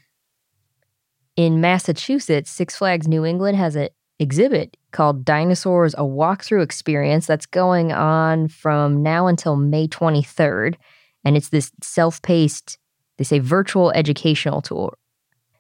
In 1.36 1.62
Massachusetts, 1.62 2.52
Six 2.52 2.76
Flags 2.76 3.08
New 3.08 3.26
England 3.26 3.58
has 3.58 3.76
an 3.76 3.90
exhibit 4.20 4.76
called 4.92 5.24
Dinosaurs 5.24 5.94
A 5.94 6.00
Walkthrough 6.02 6.64
Experience 6.64 7.26
that's 7.28 7.46
going 7.46 7.92
on 7.92 8.48
from 8.50 9.02
now 9.02 9.28
until 9.28 9.56
May 9.56 9.88
23rd. 9.88 10.76
And 11.24 11.38
it's 11.38 11.50
this 11.50 11.72
self 11.82 12.22
paced, 12.22 12.78
they 13.18 13.24
say 13.24 13.40
virtual 13.40 13.92
educational 13.92 14.62
tool. 14.62 14.94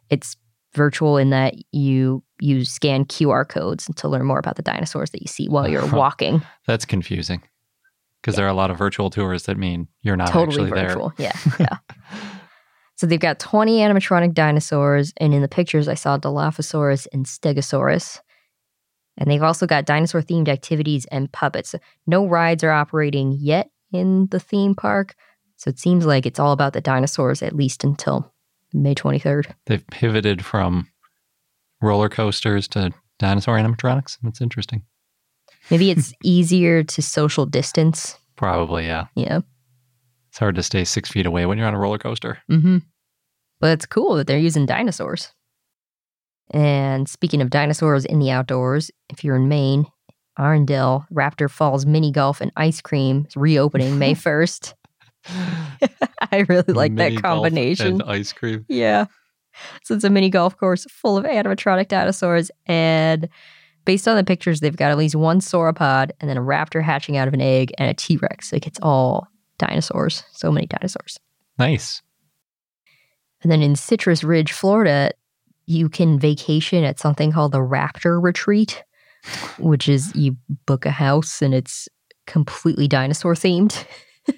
It's 0.09 0.35
virtual 0.73 1.17
in 1.17 1.29
that 1.31 1.55
you 1.71 2.23
you 2.41 2.63
scan 2.63 3.03
QR 3.05 3.47
codes 3.47 3.89
to 3.95 4.07
learn 4.07 4.25
more 4.25 4.39
about 4.39 4.55
the 4.55 4.61
dinosaurs 4.61 5.09
that 5.11 5.21
you 5.21 5.27
see 5.27 5.47
while 5.49 5.67
you're 5.67 5.85
walking. 5.91 6.41
That's 6.67 6.85
confusing. 6.85 7.41
Because 8.21 8.35
there 8.35 8.45
are 8.45 8.49
a 8.49 8.53
lot 8.53 8.69
of 8.69 8.77
virtual 8.77 9.09
tours 9.09 9.43
that 9.43 9.57
mean 9.57 9.87
you're 10.01 10.17
not 10.17 10.29
totally 10.29 10.65
actually 10.65 10.81
virtual. 10.81 11.13
Yeah, 11.17 11.37
yeah. 11.59 11.77
so 12.95 13.07
they've 13.07 13.19
got 13.19 13.39
20 13.39 13.79
animatronic 13.79 14.33
dinosaurs, 14.33 15.13
and 15.17 15.33
in 15.33 15.41
the 15.41 15.47
pictures 15.47 15.87
I 15.87 15.93
saw 15.93 16.17
Dilophosaurus 16.17 17.07
and 17.13 17.25
Stegosaurus. 17.25 18.19
And 19.17 19.29
they've 19.29 19.43
also 19.43 19.67
got 19.67 19.85
dinosaur 19.85 20.21
themed 20.21 20.47
activities 20.47 21.05
and 21.07 21.31
puppets. 21.31 21.75
No 22.07 22.25
rides 22.25 22.63
are 22.63 22.71
operating 22.71 23.33
yet 23.37 23.69
in 23.91 24.27
the 24.31 24.39
theme 24.39 24.75
park. 24.75 25.15
So 25.57 25.69
it 25.69 25.77
seems 25.77 26.05
like 26.05 26.25
it's 26.25 26.39
all 26.39 26.53
about 26.53 26.71
the 26.71 26.79
dinosaurs 26.79 27.41
at 27.41 27.53
least 27.53 27.83
until 27.83 28.33
May 28.73 28.95
23rd. 28.95 29.53
They've 29.65 29.85
pivoted 29.87 30.45
from 30.45 30.87
roller 31.81 32.07
coasters 32.07 32.67
to 32.69 32.91
dinosaur 33.17 33.57
animatronics. 33.57 34.17
That's 34.23 34.41
interesting. 34.41 34.83
Maybe 35.71 35.91
it's 35.91 36.13
easier 36.23 36.83
to 36.83 37.01
social 37.01 37.45
distance. 37.45 38.17
Probably, 38.35 38.85
yeah. 38.85 39.05
Yeah. 39.15 39.41
It's 40.29 40.39
hard 40.39 40.55
to 40.55 40.63
stay 40.63 40.83
six 40.83 41.09
feet 41.09 41.25
away 41.25 41.45
when 41.45 41.57
you're 41.57 41.67
on 41.67 41.73
a 41.73 41.79
roller 41.79 41.97
coaster. 41.97 42.39
Mm-hmm. 42.49 42.77
But 43.59 43.71
it's 43.71 43.85
cool 43.85 44.15
that 44.15 44.27
they're 44.27 44.37
using 44.37 44.65
dinosaurs. 44.65 45.31
And 46.51 47.07
speaking 47.07 47.41
of 47.41 47.49
dinosaurs 47.49 48.05
in 48.05 48.19
the 48.19 48.31
outdoors, 48.31 48.89
if 49.09 49.23
you're 49.23 49.35
in 49.35 49.47
Maine, 49.47 49.85
Arundel 50.39 51.05
Raptor 51.13 51.49
Falls 51.49 51.85
Mini 51.85 52.11
Golf 52.11 52.41
and 52.41 52.51
Ice 52.55 52.81
Cream 52.81 53.25
is 53.27 53.35
reopening 53.35 53.99
May 53.99 54.13
1st. 54.15 54.73
I 56.31 56.45
really 56.47 56.73
like 56.73 56.91
Mini 56.93 57.15
that 57.15 57.21
golf 57.21 57.35
combination. 57.35 57.87
And 57.87 58.03
ice 58.03 58.31
cream. 58.31 58.65
Yeah. 58.67 59.05
So 59.83 59.95
it's 59.95 60.03
a 60.03 60.09
mini 60.09 60.29
golf 60.29 60.57
course 60.57 60.85
full 60.89 61.17
of 61.17 61.25
animatronic 61.25 61.87
dinosaurs. 61.89 62.49
And 62.65 63.27
based 63.89 64.07
on 64.07 64.15
the 64.15 64.23
pictures, 64.23 64.59
they've 64.59 64.77
got 64.77 64.91
at 64.91 64.99
least 64.99 65.15
one 65.15 65.39
sauropod 65.39 66.11
and 66.21 66.29
then 66.29 66.37
a 66.37 66.41
raptor 66.41 66.83
hatching 66.83 67.17
out 67.17 67.27
of 67.27 67.33
an 67.33 67.41
egg 67.41 67.71
and 67.79 67.89
a 67.89 67.93
T 67.95 68.17
Rex. 68.17 68.53
Like 68.53 68.67
it's 68.67 68.77
all 68.83 69.27
dinosaurs. 69.57 70.23
So 70.31 70.51
many 70.51 70.67
dinosaurs. 70.67 71.19
Nice. 71.57 72.03
And 73.41 73.51
then 73.51 73.63
in 73.63 73.75
Citrus 73.75 74.23
Ridge, 74.23 74.51
Florida, 74.51 75.09
you 75.65 75.89
can 75.89 76.19
vacation 76.19 76.83
at 76.83 76.99
something 76.99 77.31
called 77.31 77.51
the 77.51 77.57
Raptor 77.57 78.21
Retreat, 78.21 78.83
which 79.57 79.89
is 79.89 80.15
you 80.15 80.37
book 80.67 80.85
a 80.85 80.91
house 80.91 81.41
and 81.41 81.55
it's 81.55 81.89
completely 82.27 82.87
dinosaur 82.87 83.33
themed. 83.33 83.87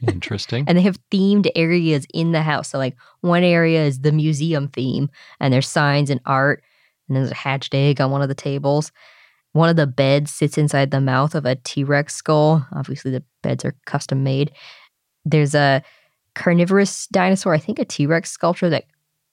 Interesting. 0.08 0.64
and 0.70 0.78
they 0.78 0.82
have 0.84 0.98
themed 1.10 1.52
areas 1.58 2.08
in 2.14 2.32
the 2.32 2.42
house. 2.42 2.70
So, 2.70 2.78
like, 2.78 2.96
one 3.20 3.44
area 3.44 3.84
is 3.84 4.00
the 4.00 4.14
museum 4.14 4.70
theme, 4.70 5.10
and 5.42 5.54
there's 5.54 5.68
signs 5.68 6.10
and 6.10 6.22
art, 6.26 6.64
and 7.10 7.18
there's 7.18 7.32
a 7.32 7.36
hatched 7.36 7.76
egg 7.76 8.00
on 8.00 8.12
one 8.12 8.22
of 8.22 8.30
the 8.30 8.34
tables. 8.34 8.94
One 9.54 9.70
of 9.70 9.76
the 9.76 9.88
beds 9.88 10.32
sits 10.32 10.58
inside 10.58 10.92
the 10.92 11.02
mouth 11.02 11.36
of 11.36 11.46
a 11.46 11.56
T 11.56 11.84
Rex 11.84 12.16
skull. 12.16 12.66
Obviously, 12.74 13.12
the 13.12 13.24
beds 13.42 13.66
are 13.66 13.76
custom 13.86 14.24
made. 14.24 14.52
There's 15.26 15.54
a 15.54 15.84
carnivorous 16.36 17.08
dinosaur, 17.08 17.54
I 17.54 17.60
think 17.60 17.80
a 17.80 17.86
T 17.86 18.06
Rex 18.06 18.32
sculpture 18.32 18.70
that 18.70 18.86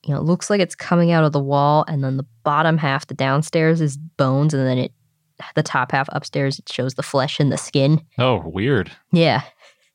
you 0.05 0.15
know 0.15 0.21
looks 0.21 0.51
like 0.51 0.61
it's 0.61 0.75
coming 0.75 1.13
out 1.13 1.25
of 1.25 1.33
the 1.33 1.43
wall, 1.43 1.85
and 1.89 2.03
then 2.03 2.17
the 2.17 2.27
bottom 2.43 2.79
half, 2.79 3.07
the 3.07 3.15
downstairs, 3.15 3.81
is 3.81 3.97
bones, 3.97 4.55
and 4.55 4.67
then 4.67 4.79
it 4.79 4.93
the 5.55 5.63
top 5.63 5.93
half 5.93 6.09
upstairs 6.13 6.59
it 6.59 6.69
shows 6.69 6.95
the 6.95 7.03
flesh 7.03 7.39
and 7.39 7.53
the 7.53 7.59
skin. 7.59 8.01
oh, 8.19 8.43
weird. 8.45 8.91
Yeah. 9.13 9.43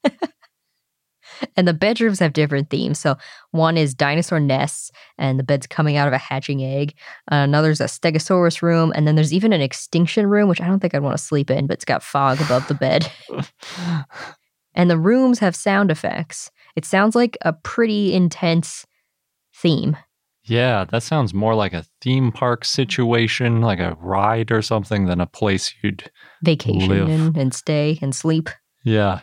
and 1.56 1.68
the 1.68 1.74
bedrooms 1.74 2.20
have 2.20 2.34
different 2.34 2.70
themes. 2.70 3.00
So 3.00 3.18
one 3.52 3.78
is 3.78 3.94
dinosaur 3.94 4.39
nests, 4.39 4.91
and 5.18 5.39
the 5.39 5.44
bed's 5.44 5.68
coming 5.68 5.98
out 5.98 6.08
of 6.08 6.14
a 6.14 6.18
hatching 6.18 6.64
egg. 6.64 6.94
Uh, 7.32 7.36
another's 7.36 7.82
a 7.82 7.86
stegosaurus 7.86 8.62
room, 8.62 8.91
and 8.96 9.08
then 9.08 9.16
there's 9.16 9.34
even 9.34 9.54
an 9.54 9.62
extinction 9.62 10.28
room, 10.28 10.50
which 10.50 10.62
I 10.62 10.68
don't 10.68 10.80
think 10.80 10.94
I'd 10.94 11.04
want 11.04 11.18
to 11.18 11.24
sleep 11.24 11.50
in, 11.50 11.68
but 11.68 11.76
it's 11.76 11.86
got 11.86 12.04
fog 12.04 12.41
above 12.41 12.68
the 12.68 12.74
bed. 12.74 13.12
And 14.76 14.89
the 14.89 14.98
rooms 14.98 15.39
have 15.39 15.56
sound 15.56 15.91
effects. 15.91 16.50
It 16.76 16.86
sounds 16.86 17.16
like 17.16 17.38
a 17.41 17.54
pretty 17.54 18.14
intense 18.14 18.86
theme. 19.56 19.96
Yeah, 20.46 20.86
that 20.86 21.04
sounds 21.04 21.34
more 21.34 21.56
like 21.56 21.74
a 21.74 21.86
theme 22.02 22.32
park 22.32 22.66
situation, 22.66 23.62
like 23.62 23.80
a 23.80 23.96
ride 24.02 24.52
or 24.52 24.62
something, 24.62 25.06
than 25.06 25.22
a 25.22 25.26
place 25.26 25.74
you'd. 25.82 26.12
Vacation 26.44 26.89
Live. 26.89 27.08
and, 27.08 27.38
and 27.38 27.54
stay 27.54 27.98
and 28.02 28.14
sleep. 28.14 28.50
Yeah. 28.84 29.22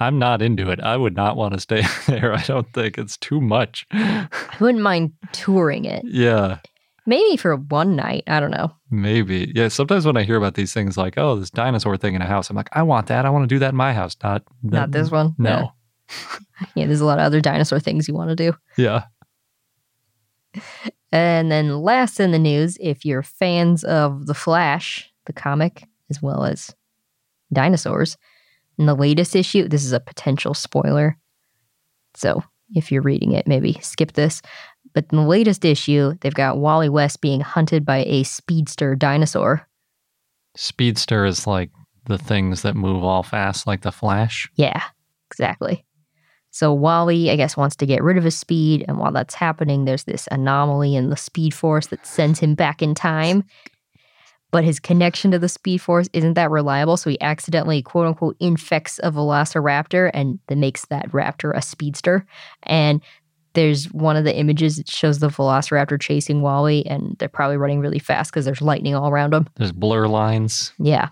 I'm 0.00 0.18
not 0.18 0.40
into 0.42 0.70
it. 0.70 0.80
I 0.80 0.96
would 0.96 1.14
not 1.14 1.36
want 1.36 1.54
to 1.54 1.60
stay 1.60 1.82
there. 2.06 2.32
I 2.34 2.42
don't 2.42 2.72
think 2.72 2.98
it's 2.98 3.16
too 3.18 3.40
much. 3.40 3.86
I 3.92 4.28
wouldn't 4.58 4.82
mind 4.82 5.12
touring 5.32 5.84
it. 5.84 6.04
Yeah, 6.06 6.58
Maybe 7.06 7.36
for 7.36 7.56
one 7.56 7.96
night. 7.96 8.24
I 8.26 8.40
don't 8.40 8.50
know. 8.52 8.72
maybe. 8.90 9.50
Yeah, 9.54 9.68
sometimes 9.68 10.06
when 10.06 10.16
I 10.16 10.22
hear 10.22 10.36
about 10.36 10.54
these 10.54 10.72
things 10.72 10.96
like, 10.96 11.14
oh, 11.16 11.34
this 11.36 11.50
dinosaur 11.50 11.96
thing 11.96 12.14
in 12.14 12.22
a 12.22 12.26
house, 12.26 12.50
I'm 12.50 12.56
like, 12.56 12.68
I 12.72 12.82
want 12.82 13.06
that. 13.08 13.24
I 13.26 13.30
want 13.30 13.42
to 13.44 13.54
do 13.54 13.58
that 13.58 13.70
in 13.70 13.76
my 13.76 13.92
house. 13.92 14.16
Not, 14.22 14.42
Not 14.62 14.92
this 14.92 15.10
one. 15.10 15.34
No. 15.38 15.72
Yeah. 16.08 16.38
Yeah, 16.74 16.86
there's 16.86 17.00
a 17.00 17.06
lot 17.06 17.18
of 17.18 17.24
other 17.24 17.40
dinosaur 17.40 17.80
things 17.80 18.06
you 18.06 18.12
want 18.14 18.28
to 18.28 18.36
do. 18.36 18.52
Yeah. 18.76 19.04
And 21.12 21.50
then 21.50 21.78
last 21.80 22.20
in 22.20 22.32
the 22.32 22.38
news, 22.38 22.76
if 22.80 23.04
you're 23.06 23.22
fans 23.22 23.82
of 23.82 24.26
The 24.26 24.34
Flash, 24.34 25.10
the 25.26 25.32
comic, 25.32 25.84
as 26.10 26.20
well 26.22 26.44
as 26.44 26.74
dinosaurs, 27.52 28.16
in 28.80 28.86
the 28.86 28.96
latest 28.96 29.36
issue, 29.36 29.68
this 29.68 29.84
is 29.84 29.92
a 29.92 30.00
potential 30.00 30.54
spoiler. 30.54 31.18
So 32.14 32.42
if 32.74 32.90
you're 32.90 33.02
reading 33.02 33.32
it, 33.32 33.46
maybe 33.46 33.74
skip 33.82 34.12
this. 34.12 34.40
But 34.94 35.04
in 35.12 35.18
the 35.18 35.26
latest 35.26 35.66
issue, 35.66 36.14
they've 36.20 36.32
got 36.32 36.58
Wally 36.58 36.88
West 36.88 37.20
being 37.20 37.42
hunted 37.42 37.84
by 37.84 37.98
a 37.98 38.22
speedster 38.22 38.96
dinosaur. 38.96 39.68
Speedster 40.56 41.26
is 41.26 41.46
like 41.46 41.70
the 42.06 42.16
things 42.16 42.62
that 42.62 42.74
move 42.74 43.04
all 43.04 43.22
fast, 43.22 43.66
like 43.66 43.82
the 43.82 43.92
Flash. 43.92 44.48
Yeah, 44.56 44.82
exactly. 45.30 45.84
So 46.50 46.72
Wally, 46.72 47.30
I 47.30 47.36
guess, 47.36 47.58
wants 47.58 47.76
to 47.76 47.86
get 47.86 48.02
rid 48.02 48.16
of 48.16 48.24
his 48.24 48.36
speed, 48.36 48.84
and 48.88 48.98
while 48.98 49.12
that's 49.12 49.34
happening, 49.34 49.84
there's 49.84 50.04
this 50.04 50.26
anomaly 50.32 50.96
in 50.96 51.10
the 51.10 51.16
speed 51.16 51.52
force 51.52 51.88
that 51.88 52.06
sends 52.06 52.40
him 52.40 52.54
back 52.54 52.80
in 52.82 52.94
time. 52.94 53.44
But 54.52 54.64
his 54.64 54.80
connection 54.80 55.30
to 55.30 55.38
the 55.38 55.48
speed 55.48 55.78
force 55.78 56.08
isn't 56.12 56.34
that 56.34 56.50
reliable, 56.50 56.96
so 56.96 57.10
he 57.10 57.20
accidentally, 57.20 57.82
quote 57.82 58.06
unquote, 58.06 58.36
infects 58.40 58.98
a 59.02 59.10
velociraptor, 59.12 60.10
and 60.12 60.38
that 60.48 60.58
makes 60.58 60.86
that 60.86 61.10
raptor 61.12 61.56
a 61.56 61.62
speedster. 61.62 62.26
And 62.64 63.00
there's 63.54 63.92
one 63.92 64.16
of 64.16 64.24
the 64.24 64.36
images 64.36 64.76
that 64.76 64.88
shows 64.88 65.18
the 65.18 65.28
velociraptor 65.28 66.00
chasing 66.00 66.40
Wally, 66.42 66.86
and 66.86 67.16
they're 67.18 67.28
probably 67.28 67.56
running 67.56 67.80
really 67.80 67.98
fast 67.98 68.30
because 68.32 68.44
there's 68.44 68.62
lightning 68.62 68.94
all 68.94 69.08
around 69.10 69.32
them. 69.32 69.48
There's 69.56 69.72
blur 69.72 70.06
lines. 70.06 70.72
Yeah, 70.78 71.08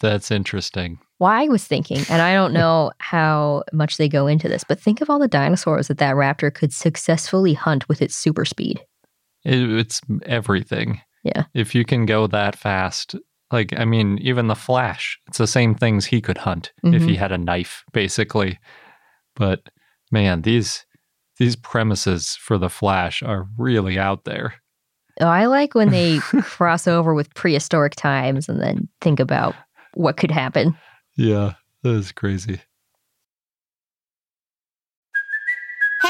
That's 0.00 0.30
interesting. 0.30 0.98
Why 1.18 1.44
I 1.44 1.48
was 1.48 1.64
thinking, 1.64 2.04
and 2.10 2.20
I 2.20 2.34
don't 2.34 2.52
know 2.52 2.92
how 2.98 3.62
much 3.72 3.96
they 3.96 4.08
go 4.08 4.26
into 4.26 4.48
this, 4.48 4.64
but 4.64 4.78
think 4.78 5.00
of 5.00 5.08
all 5.08 5.18
the 5.18 5.28
dinosaurs 5.28 5.88
that 5.88 5.96
that 5.98 6.14
raptor 6.14 6.52
could 6.52 6.74
successfully 6.74 7.54
hunt 7.54 7.88
with 7.88 8.02
its 8.02 8.14
super 8.14 8.44
speed. 8.44 8.84
It, 9.42 9.70
it's 9.70 10.02
everything. 10.26 11.00
Yeah. 11.26 11.44
If 11.54 11.74
you 11.74 11.84
can 11.84 12.06
go 12.06 12.26
that 12.28 12.56
fast, 12.56 13.16
like, 13.50 13.76
I 13.76 13.84
mean, 13.84 14.18
even 14.22 14.46
the 14.46 14.54
Flash, 14.54 15.18
it's 15.26 15.38
the 15.38 15.46
same 15.46 15.74
things 15.74 16.06
he 16.06 16.20
could 16.20 16.38
hunt 16.38 16.72
if 16.84 17.02
he 17.02 17.10
mm-hmm. 17.10 17.14
had 17.14 17.32
a 17.32 17.38
knife, 17.38 17.84
basically. 17.92 18.58
But 19.34 19.68
man, 20.10 20.42
these 20.42 20.86
these 21.38 21.56
premises 21.56 22.36
for 22.40 22.58
the 22.58 22.70
Flash 22.70 23.22
are 23.22 23.46
really 23.58 23.98
out 23.98 24.24
there. 24.24 24.54
Oh, 25.20 25.26
I 25.26 25.46
like 25.46 25.74
when 25.74 25.90
they 25.90 26.18
cross 26.42 26.86
over 26.86 27.14
with 27.14 27.34
prehistoric 27.34 27.94
times 27.96 28.48
and 28.48 28.60
then 28.60 28.88
think 29.00 29.20
about 29.20 29.54
what 29.94 30.16
could 30.16 30.30
happen. 30.30 30.76
Yeah, 31.16 31.54
that 31.82 31.90
is 31.90 32.12
crazy. 32.12 32.60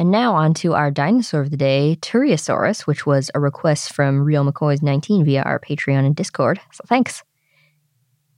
And 0.00 0.10
now 0.10 0.34
on 0.34 0.54
to 0.54 0.72
our 0.72 0.90
dinosaur 0.90 1.42
of 1.42 1.50
the 1.50 1.58
day, 1.58 1.98
Turiasaurus, 2.00 2.86
which 2.86 3.04
was 3.04 3.30
a 3.34 3.38
request 3.38 3.92
from 3.92 4.24
Real 4.24 4.50
McCoy's 4.50 4.80
19 4.80 5.26
via 5.26 5.42
our 5.42 5.60
Patreon 5.60 6.06
and 6.06 6.16
Discord. 6.16 6.58
So 6.72 6.84
thanks. 6.86 7.22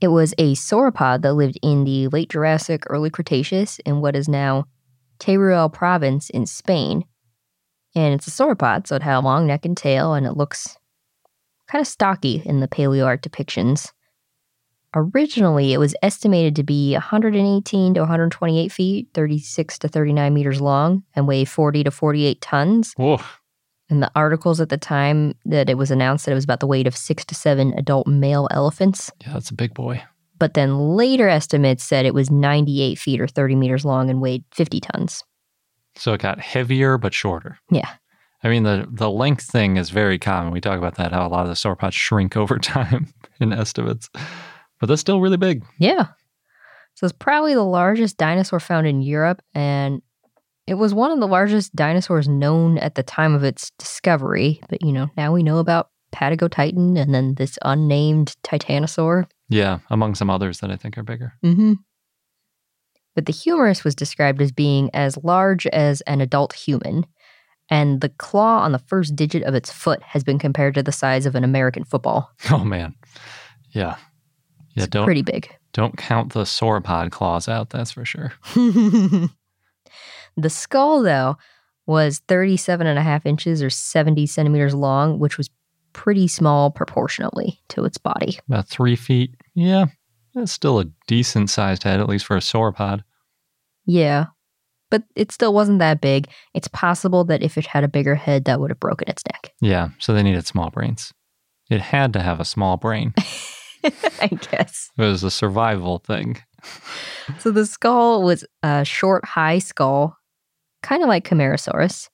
It 0.00 0.08
was 0.08 0.34
a 0.38 0.54
sauropod 0.54 1.22
that 1.22 1.34
lived 1.34 1.60
in 1.62 1.84
the 1.84 2.08
late 2.08 2.30
Jurassic, 2.30 2.82
early 2.88 3.10
Cretaceous 3.10 3.78
in 3.86 4.00
what 4.00 4.16
is 4.16 4.28
now 4.28 4.64
Teruel 5.20 5.72
province 5.72 6.30
in 6.30 6.46
Spain. 6.46 7.04
And 7.94 8.12
it's 8.12 8.26
a 8.26 8.32
sauropod, 8.32 8.88
so 8.88 8.96
it 8.96 9.02
had 9.02 9.18
a 9.18 9.20
long 9.20 9.46
neck 9.46 9.64
and 9.64 9.76
tail, 9.76 10.14
and 10.14 10.26
it 10.26 10.36
looks 10.36 10.76
kind 11.68 11.80
of 11.80 11.86
stocky 11.86 12.42
in 12.44 12.58
the 12.58 12.66
paleo 12.66 13.06
art 13.06 13.22
depictions. 13.22 13.92
Originally, 14.95 15.72
it 15.72 15.78
was 15.78 15.95
estimated 16.03 16.55
to 16.57 16.62
be 16.62 16.93
118 16.93 17.95
to 17.95 18.01
128 18.01 18.72
feet, 18.72 19.09
36 19.14 19.78
to 19.78 19.88
39 19.88 20.34
meters 20.34 20.61
long, 20.61 21.03
and 21.14 21.26
weigh 21.26 21.45
40 21.45 21.84
to 21.84 21.90
48 21.90 22.40
tons. 22.40 22.93
Whoa. 22.97 23.20
And 23.88 24.03
the 24.03 24.11
articles 24.14 24.61
at 24.61 24.68
the 24.68 24.78
time 24.78 25.34
that 25.45 25.68
it 25.68 25.76
was 25.76 25.90
announced 25.90 26.24
that 26.24 26.32
it 26.32 26.36
was 26.36 26.45
about 26.45 26.61
the 26.61 26.66
weight 26.66 26.86
of 26.86 26.97
six 26.97 27.24
to 27.26 27.34
seven 27.34 27.74
adult 27.76 28.07
male 28.07 28.49
elephants. 28.51 29.11
Yeah, 29.20 29.32
that's 29.32 29.51
a 29.51 29.55
big 29.55 29.74
boy. 29.74 30.03
But 30.38 30.55
then 30.55 30.97
later 30.97 31.28
estimates 31.28 31.84
said 31.84 32.05
it 32.05 32.14
was 32.14 32.30
98 32.30 32.99
feet 32.99 33.20
or 33.20 33.28
30 33.28 33.55
meters 33.55 33.84
long 33.84 34.11
and 34.11 34.20
weighed 34.20 34.45
50 34.53 34.80
tons. 34.80 35.24
So 35.95 36.14
it 36.14 36.20
got 36.20 36.40
heavier 36.40 36.99
but 36.99 37.14
shorter. 37.14 37.59
Yeah. 37.70 37.88
I 38.43 38.49
mean, 38.49 38.64
the, 38.64 38.86
the 38.90 39.11
length 39.11 39.45
thing 39.45 39.76
is 39.76 39.90
very 39.90 40.18
common. 40.18 40.53
We 40.53 40.61
talk 40.61 40.78
about 40.78 40.97
that, 40.97 41.12
how 41.12 41.26
a 41.26 41.28
lot 41.28 41.43
of 41.43 41.49
the 41.49 41.55
sauropods 41.55 41.93
shrink 41.93 42.36
over 42.36 42.59
time 42.59 43.09
in 43.40 43.53
estimates. 43.53 44.11
But 44.83 44.89
that's 44.89 45.01
still 45.01 45.20
really 45.20 45.37
big. 45.37 45.64
Yeah. 45.78 46.09
So 46.95 47.07
it's 47.07 47.14
probably 47.16 47.55
the 47.55 47.62
largest 47.62 48.16
dinosaur 48.16 48.59
found 48.59 48.85
in 48.85 49.01
Europe, 49.01 49.41
and 49.55 50.03
it 50.66 50.74
was 50.74 50.93
one 50.93 51.12
of 51.12 51.20
the 51.20 51.28
largest 51.28 51.76
dinosaurs 51.76 52.26
known 52.26 52.78
at 52.78 52.97
the 52.97 53.05
time 53.05 53.33
of 53.33 53.45
its 53.45 53.70
discovery. 53.78 54.61
But, 54.68 54.83
you 54.83 54.91
know, 54.91 55.09
now 55.16 55.33
we 55.33 55.45
know 55.45 55.59
about 55.59 55.91
Patagotitan 56.11 56.99
and 56.99 57.14
then 57.14 57.37
this 57.37 57.61
unnamed 57.62 58.35
Titanosaur. 58.43 59.26
Yeah, 59.49 59.78
among 59.89 60.16
some 60.16 60.28
others 60.28 60.59
that 60.59 60.72
I 60.72 60.76
think 60.76 60.99
are 60.99 61.05
bigger. 61.05 61.33
Mm-hmm. 61.45 61.74
But 63.14 63.26
the 63.26 63.33
humerus 63.33 63.85
was 63.85 63.95
described 63.95 64.43
as 64.43 64.51
being 64.51 64.91
as 64.95 65.16
large 65.22 65.68
as 65.68 66.01
an 66.09 66.20
adult 66.20 66.55
human, 66.55 67.07
and 67.70 68.01
the 68.01 68.09
claw 68.09 68.62
on 68.62 68.72
the 68.72 68.80
first 68.80 69.14
digit 69.14 69.45
of 69.45 69.55
its 69.55 69.70
foot 69.70 70.03
has 70.03 70.24
been 70.24 70.41
compared 70.41 70.74
to 70.74 70.83
the 70.83 70.91
size 70.91 71.24
of 71.24 71.37
an 71.37 71.45
American 71.45 71.85
football. 71.85 72.33
Oh 72.51 72.64
man. 72.64 72.97
Yeah. 73.70 73.95
Yeah, 74.74 74.84
It's 74.84 74.90
don't 74.90 75.04
pretty 75.04 75.22
big. 75.22 75.54
don't 75.72 75.96
count 75.96 76.32
the 76.32 76.42
sauropod 76.44 77.10
claws 77.10 77.48
out, 77.48 77.70
that's 77.70 77.90
for 77.92 78.04
sure. 78.04 78.32
the 78.54 79.30
skull, 80.48 81.02
though, 81.02 81.36
was 81.86 82.20
37 82.28 82.86
and 82.86 82.98
a 82.98 83.02
half 83.02 83.26
inches 83.26 83.62
or 83.62 83.70
70 83.70 84.26
centimeters 84.26 84.74
long, 84.74 85.18
which 85.18 85.36
was 85.36 85.50
pretty 85.92 86.26
small 86.28 86.70
proportionally 86.70 87.60
to 87.68 87.84
its 87.84 87.98
body. 87.98 88.38
About 88.48 88.68
three 88.68 88.96
feet. 88.96 89.34
Yeah. 89.54 89.86
That's 90.34 90.52
still 90.52 90.80
a 90.80 90.86
decent 91.06 91.50
sized 91.50 91.82
head, 91.82 92.00
at 92.00 92.08
least 92.08 92.24
for 92.24 92.36
a 92.36 92.40
sauropod. 92.40 93.02
Yeah. 93.84 94.26
But 94.90 95.02
it 95.16 95.32
still 95.32 95.52
wasn't 95.52 95.80
that 95.80 96.00
big. 96.00 96.28
It's 96.54 96.68
possible 96.68 97.24
that 97.24 97.42
if 97.42 97.58
it 97.58 97.66
had 97.66 97.84
a 97.84 97.88
bigger 97.88 98.14
head, 98.14 98.44
that 98.46 98.60
would 98.60 98.70
have 98.70 98.80
broken 98.80 99.08
its 99.10 99.22
neck. 99.30 99.52
Yeah, 99.60 99.88
so 99.98 100.12
they 100.14 100.22
needed 100.22 100.46
small 100.46 100.70
brains. 100.70 101.12
It 101.70 101.80
had 101.80 102.12
to 102.14 102.20
have 102.22 102.40
a 102.40 102.44
small 102.44 102.76
brain. 102.76 103.12
I 104.20 104.28
guess. 104.28 104.91
It 104.99 105.03
was 105.03 105.22
a 105.22 105.30
survival 105.30 105.99
thing. 105.99 106.39
So 107.39 107.51
the 107.51 107.66
skull 107.66 108.22
was 108.22 108.45
a 108.62 108.85
short, 108.85 109.24
high 109.24 109.59
skull, 109.59 110.16
kind 110.83 111.03
of 111.03 111.09
like 111.09 111.28
Camarasaurus. 111.28 112.09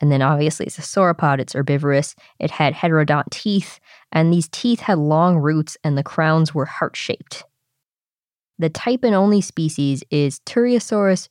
And 0.00 0.10
then 0.10 0.22
obviously 0.22 0.66
it's 0.66 0.78
a 0.78 0.82
sauropod, 0.82 1.40
it's 1.40 1.54
herbivorous. 1.54 2.14
It 2.38 2.50
had 2.50 2.74
heterodont 2.74 3.30
teeth, 3.30 3.78
and 4.12 4.32
these 4.32 4.48
teeth 4.48 4.80
had 4.80 4.98
long 4.98 5.38
roots, 5.38 5.76
and 5.84 5.96
the 5.96 6.02
crowns 6.02 6.54
were 6.54 6.64
heart 6.64 6.96
shaped. 6.96 7.44
The 8.58 8.70
type 8.70 9.04
and 9.04 9.14
only 9.14 9.40
species 9.40 10.02
is 10.10 10.40
Turiasaurus 10.40 11.28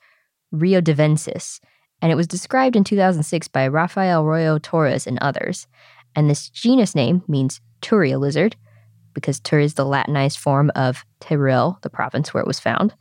riodevensis, 0.54 1.60
and 2.02 2.12
it 2.12 2.16
was 2.16 2.28
described 2.28 2.76
in 2.76 2.84
2006 2.84 3.48
by 3.50 3.68
Rafael 3.68 4.24
Royo 4.24 4.62
Torres 4.62 5.06
and 5.08 5.18
others. 5.20 5.68
And 6.16 6.30
this 6.30 6.50
genus 6.50 6.96
name 6.96 7.24
means 7.28 7.62
Turia 7.82 8.20
lizard, 8.20 8.56
because 9.20 9.40
Tur 9.40 9.60
is 9.60 9.74
the 9.76 9.86
Latinized 9.86 10.40
form 10.40 10.72
of 10.76 11.06
Teruel, 11.20 11.82
the 11.82 11.90
province 11.90 12.34
where 12.34 12.42
it 12.42 12.48
was 12.48 12.60
found. 12.60 12.96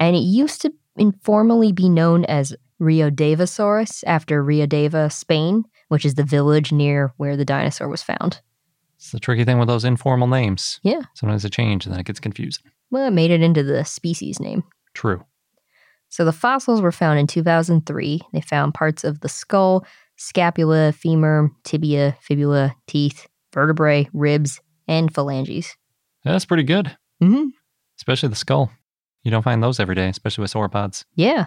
And 0.00 0.14
it 0.14 0.20
used 0.20 0.62
to 0.62 0.72
informally 0.96 1.72
be 1.72 1.88
known 1.88 2.24
as 2.24 2.54
Riodevasaurus 2.80 4.04
after 4.06 4.44
Riodeva, 4.44 5.12
Spain, 5.12 5.64
which 5.88 6.04
is 6.04 6.14
the 6.14 6.22
village 6.22 6.70
near 6.72 7.12
where 7.16 7.36
the 7.36 7.44
dinosaur 7.44 7.88
was 7.88 8.02
found. 8.02 8.40
It's 8.96 9.12
the 9.12 9.20
tricky 9.20 9.44
thing 9.44 9.58
with 9.58 9.68
those 9.68 9.84
informal 9.84 10.28
names. 10.28 10.80
Yeah. 10.82 11.02
Sometimes 11.14 11.44
it 11.44 11.52
changes 11.52 11.86
and 11.86 11.94
then 11.94 12.00
it 12.00 12.06
gets 12.06 12.20
confusing. 12.20 12.64
Well, 12.90 13.06
it 13.06 13.12
made 13.12 13.30
it 13.30 13.42
into 13.42 13.62
the 13.62 13.84
species 13.84 14.40
name. 14.40 14.64
True. 14.94 15.24
So 16.08 16.24
the 16.24 16.32
fossils 16.32 16.80
were 16.80 16.92
found 16.92 17.18
in 17.18 17.26
2003. 17.26 18.22
They 18.32 18.40
found 18.40 18.74
parts 18.74 19.04
of 19.04 19.20
the 19.20 19.28
skull, 19.28 19.86
scapula, 20.16 20.92
femur, 20.92 21.50
tibia, 21.64 22.16
fibula, 22.20 22.74
teeth, 22.86 23.26
vertebrae, 23.52 24.08
ribs, 24.12 24.60
and 24.88 25.12
phalanges. 25.14 25.76
That's 26.24 26.44
pretty 26.44 26.64
good, 26.64 26.96
Mm-hmm. 27.22 27.48
especially 27.98 28.28
the 28.30 28.36
skull. 28.36 28.70
You 29.22 29.30
don't 29.30 29.42
find 29.42 29.62
those 29.62 29.78
every 29.80 29.94
day, 29.94 30.08
especially 30.08 30.42
with 30.42 30.52
sauropods. 30.52 31.04
Yeah. 31.14 31.46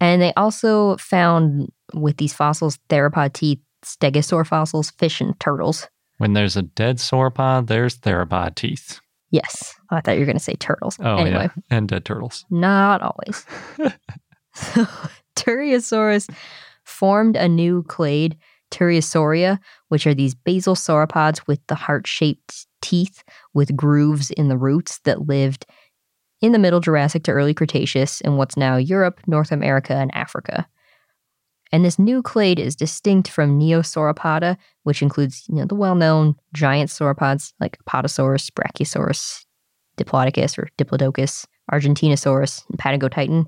And 0.00 0.20
they 0.22 0.32
also 0.34 0.96
found 0.96 1.70
with 1.94 2.16
these 2.16 2.32
fossils 2.34 2.78
theropod 2.88 3.32
teeth, 3.34 3.58
stegosaur 3.84 4.46
fossils, 4.46 4.90
fish, 4.92 5.20
and 5.20 5.38
turtles. 5.40 5.88
When 6.18 6.32
there's 6.34 6.56
a 6.56 6.62
dead 6.62 6.98
sauropod, 6.98 7.66
there's 7.66 7.98
theropod 7.98 8.54
teeth. 8.54 9.00
Yes. 9.30 9.74
I 9.90 10.00
thought 10.00 10.12
you 10.14 10.20
were 10.20 10.26
going 10.26 10.36
to 10.36 10.42
say 10.42 10.54
turtles. 10.54 10.96
Oh, 11.00 11.16
anyway, 11.16 11.48
yeah. 11.56 11.76
And 11.76 11.88
dead 11.88 12.04
turtles. 12.04 12.44
not 12.50 13.00
always. 13.02 13.46
so, 14.54 14.86
Turiasaurus 15.36 16.28
formed 16.84 17.36
a 17.36 17.48
new 17.48 17.82
clade, 17.84 18.36
Turiasauria, 18.72 19.58
which 19.88 20.06
are 20.06 20.14
these 20.14 20.34
basal 20.34 20.74
sauropods 20.74 21.46
with 21.46 21.60
the 21.68 21.74
heart 21.74 22.06
shaped 22.06 22.66
teeth 22.80 23.22
with 23.54 23.76
grooves 23.76 24.30
in 24.32 24.48
the 24.48 24.56
roots 24.56 24.98
that 25.04 25.28
lived 25.28 25.66
in 26.40 26.52
the 26.52 26.58
Middle 26.58 26.80
Jurassic 26.80 27.22
to 27.24 27.30
early 27.30 27.54
Cretaceous 27.54 28.20
in 28.22 28.36
what's 28.36 28.56
now 28.56 28.76
Europe, 28.76 29.20
North 29.28 29.52
America, 29.52 29.94
and 29.94 30.12
Africa. 30.14 30.66
And 31.70 31.84
this 31.84 31.98
new 31.98 32.22
clade 32.22 32.58
is 32.58 32.76
distinct 32.76 33.28
from 33.30 33.58
Neosauropoda, 33.58 34.56
which 34.82 35.00
includes 35.00 35.46
you 35.48 35.54
know, 35.54 35.64
the 35.64 35.74
well 35.74 35.94
known 35.94 36.34
giant 36.52 36.90
sauropods 36.90 37.52
like 37.60 37.78
Apatosaurus, 37.84 38.50
Brachiosaurus, 38.50 39.46
Diplodocus 39.96 40.58
or 40.58 40.68
Diplodocus, 40.76 41.46
Argentinosaurus, 41.70 42.68
and 42.68 42.78
Patagotitan. 42.78 43.46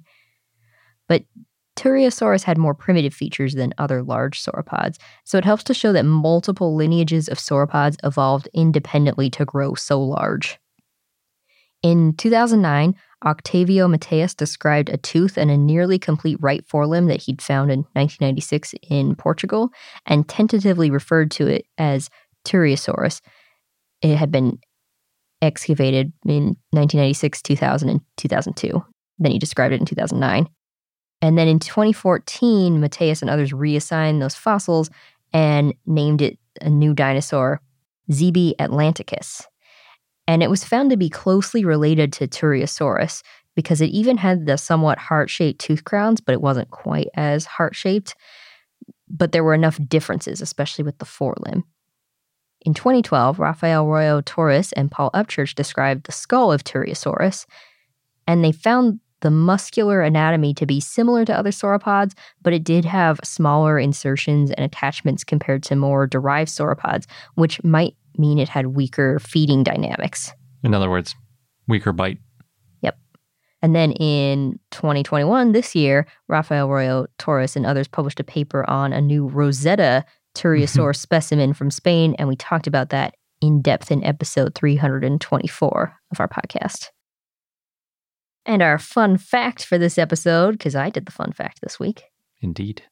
But 1.08 1.24
Turiasaurus 1.76 2.44
had 2.44 2.56
more 2.56 2.74
primitive 2.74 3.12
features 3.12 3.54
than 3.54 3.74
other 3.78 4.02
large 4.02 4.40
sauropods, 4.40 4.98
so 5.24 5.38
it 5.38 5.44
helps 5.44 5.64
to 5.64 5.74
show 5.74 5.92
that 5.92 6.04
multiple 6.04 6.76
lineages 6.76 7.28
of 7.28 7.38
sauropods 7.38 7.96
evolved 8.04 8.48
independently 8.54 9.28
to 9.30 9.44
grow 9.44 9.74
so 9.74 10.00
large. 10.00 10.58
In 11.82 12.14
2009, 12.14 12.94
Octavio 13.24 13.88
Mateus 13.88 14.34
described 14.34 14.88
a 14.88 14.96
tooth 14.96 15.36
and 15.36 15.50
a 15.50 15.56
nearly 15.56 15.98
complete 15.98 16.38
right 16.40 16.66
forelimb 16.66 17.08
that 17.08 17.22
he'd 17.22 17.42
found 17.42 17.70
in 17.70 17.80
1996 17.92 18.74
in 18.88 19.14
Portugal 19.16 19.70
and 20.06 20.28
tentatively 20.28 20.90
referred 20.90 21.30
to 21.32 21.46
it 21.46 21.66
as 21.76 22.08
Turiasaurus. 22.46 23.20
It 24.02 24.16
had 24.16 24.30
been 24.30 24.58
excavated 25.42 26.12
in 26.26 26.56
1996, 26.70 27.42
2000, 27.42 27.88
and 27.88 28.00
2002. 28.16 28.84
Then 29.18 29.32
he 29.32 29.38
described 29.38 29.74
it 29.74 29.80
in 29.80 29.86
2009. 29.86 30.48
And 31.24 31.38
then 31.38 31.48
in 31.48 31.58
2014, 31.58 32.80
Mateus 32.80 33.22
and 33.22 33.30
others 33.30 33.54
reassigned 33.54 34.20
those 34.20 34.34
fossils 34.34 34.90
and 35.32 35.72
named 35.86 36.20
it 36.20 36.38
a 36.60 36.68
new 36.68 36.92
dinosaur, 36.92 37.62
Zby 38.10 38.52
atlanticus. 38.58 39.46
And 40.28 40.42
it 40.42 40.50
was 40.50 40.64
found 40.64 40.90
to 40.90 40.98
be 40.98 41.08
closely 41.08 41.64
related 41.64 42.12
to 42.12 42.28
Turiasaurus 42.28 43.22
because 43.54 43.80
it 43.80 43.86
even 43.86 44.18
had 44.18 44.44
the 44.44 44.58
somewhat 44.58 44.98
heart 44.98 45.30
shaped 45.30 45.62
tooth 45.62 45.84
crowns, 45.84 46.20
but 46.20 46.34
it 46.34 46.42
wasn't 46.42 46.70
quite 46.70 47.08
as 47.14 47.46
heart 47.46 47.74
shaped. 47.74 48.14
But 49.08 49.32
there 49.32 49.44
were 49.44 49.54
enough 49.54 49.80
differences, 49.88 50.42
especially 50.42 50.84
with 50.84 50.98
the 50.98 51.06
forelimb. 51.06 51.62
In 52.60 52.74
2012, 52.74 53.38
Rafael 53.38 53.86
Royo 53.86 54.22
Torres 54.22 54.72
and 54.72 54.90
Paul 54.90 55.10
Upchurch 55.14 55.54
described 55.54 56.04
the 56.04 56.12
skull 56.12 56.52
of 56.52 56.64
Turiasaurus, 56.64 57.46
and 58.26 58.44
they 58.44 58.52
found 58.52 59.00
the 59.24 59.30
muscular 59.30 60.02
anatomy 60.02 60.52
to 60.52 60.66
be 60.66 60.80
similar 60.80 61.24
to 61.24 61.36
other 61.36 61.50
sauropods, 61.50 62.12
but 62.42 62.52
it 62.52 62.62
did 62.62 62.84
have 62.84 63.18
smaller 63.24 63.78
insertions 63.78 64.50
and 64.50 64.62
attachments 64.64 65.24
compared 65.24 65.62
to 65.64 65.74
more 65.74 66.06
derived 66.06 66.50
sauropods, 66.50 67.06
which 67.34 67.64
might 67.64 67.96
mean 68.18 68.38
it 68.38 68.50
had 68.50 68.68
weaker 68.68 69.18
feeding 69.18 69.64
dynamics. 69.64 70.30
In 70.62 70.74
other 70.74 70.90
words, 70.90 71.16
weaker 71.66 71.90
bite. 71.90 72.18
Yep. 72.82 72.98
And 73.62 73.74
then 73.74 73.92
in 73.92 74.60
2021, 74.72 75.52
this 75.52 75.74
year, 75.74 76.06
Rafael 76.28 76.68
Royo 76.68 77.06
Torres 77.18 77.56
and 77.56 77.64
others 77.64 77.88
published 77.88 78.20
a 78.20 78.24
paper 78.24 78.68
on 78.68 78.92
a 78.92 79.00
new 79.00 79.26
Rosetta 79.26 80.04
Turiasaur 80.34 80.94
specimen 80.94 81.54
from 81.54 81.70
Spain, 81.70 82.14
and 82.18 82.28
we 82.28 82.36
talked 82.36 82.66
about 82.66 82.90
that 82.90 83.14
in 83.40 83.62
depth 83.62 83.90
in 83.90 84.04
episode 84.04 84.54
324 84.54 85.96
of 86.10 86.20
our 86.20 86.28
podcast. 86.28 86.90
And 88.46 88.62
our 88.62 88.78
fun 88.78 89.16
fact 89.16 89.64
for 89.64 89.78
this 89.78 89.98
episode, 89.98 90.52
because 90.52 90.76
I 90.76 90.90
did 90.90 91.06
the 91.06 91.12
fun 91.12 91.32
fact 91.32 91.60
this 91.62 91.80
week, 91.80 92.04
Indeed. 92.40 92.82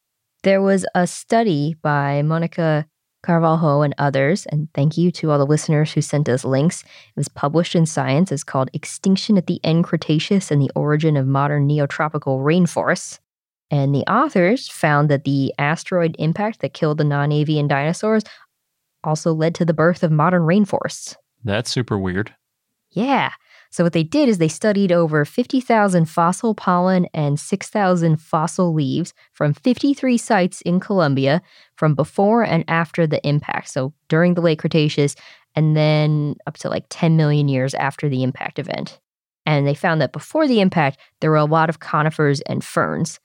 there 0.42 0.62
was 0.62 0.86
a 0.94 1.06
study 1.06 1.76
by 1.82 2.22
Monica 2.22 2.86
Carvalho 3.22 3.82
and 3.82 3.94
others, 3.98 4.46
and 4.46 4.68
thank 4.74 4.96
you 4.96 5.10
to 5.12 5.30
all 5.30 5.38
the 5.38 5.46
listeners 5.46 5.92
who 5.92 6.00
sent 6.00 6.28
us 6.28 6.44
links. 6.44 6.82
It 6.82 7.16
was 7.16 7.28
published 7.28 7.76
in 7.76 7.86
Science. 7.86 8.32
It's 8.32 8.42
called 8.42 8.70
Extinction 8.72 9.38
at 9.38 9.46
the 9.46 9.60
End 9.62 9.84
Cretaceous 9.84 10.50
and 10.50 10.60
the 10.60 10.70
Origin 10.74 11.16
of 11.16 11.26
Modern 11.26 11.68
Neotropical 11.68 12.40
Rainforests. 12.40 13.20
And 13.70 13.94
the 13.94 14.10
authors 14.10 14.68
found 14.68 15.08
that 15.08 15.24
the 15.24 15.54
asteroid 15.58 16.16
impact 16.18 16.60
that 16.60 16.74
killed 16.74 16.98
the 16.98 17.04
non 17.04 17.30
avian 17.30 17.68
dinosaurs 17.68 18.22
also 19.04 19.32
led 19.32 19.54
to 19.56 19.64
the 19.64 19.72
birth 19.74 20.02
of 20.02 20.10
modern 20.10 20.42
rainforests. 20.42 21.14
That's 21.44 21.70
super 21.70 21.98
weird. 21.98 22.34
Yeah. 22.90 23.32
So 23.73 23.85
what 23.85 23.94
they 23.94 24.03
did 24.03 24.28
is 24.28 24.36
they 24.36 24.49
studied 24.49 24.93
over 24.93 25.24
50,000 25.24 26.05
fossil 26.05 26.55
pollen 26.55 27.07
and 27.15 27.40
6,000 27.40 28.16
fossil 28.19 28.74
leaves 28.74 29.15
from 29.32 29.55
53 29.55 30.19
sites 30.19 30.61
in 30.61 30.78
Colombia 30.78 31.40
from 31.77 31.94
before 31.94 32.44
and 32.44 32.65
after 32.69 33.07
the 33.07 33.27
impact. 33.27 33.70
So 33.70 33.94
during 34.09 34.35
the 34.35 34.43
late 34.43 34.59
Cretaceous 34.59 35.16
and 35.57 35.74
then 35.74 36.36
up 36.47 36.59
to 36.59 36.69
like 36.69 36.85
10 36.90 37.16
million 37.16 37.49
years 37.49 37.73
after 37.74 38.11
the 38.11 38.23
impact 38.23 38.59
event. 38.59 39.01
And 39.47 39.66
they 39.66 39.74
found 39.74 40.03
that 40.03 40.12
before 40.12 40.47
the 40.47 40.61
impact, 40.61 40.99
there 41.20 41.31
were 41.31 41.36
a 41.36 41.47
lot 41.47 41.70
of 41.70 41.81
conifers 41.81 42.43
and 42.43 42.62
ferns. 42.62 43.20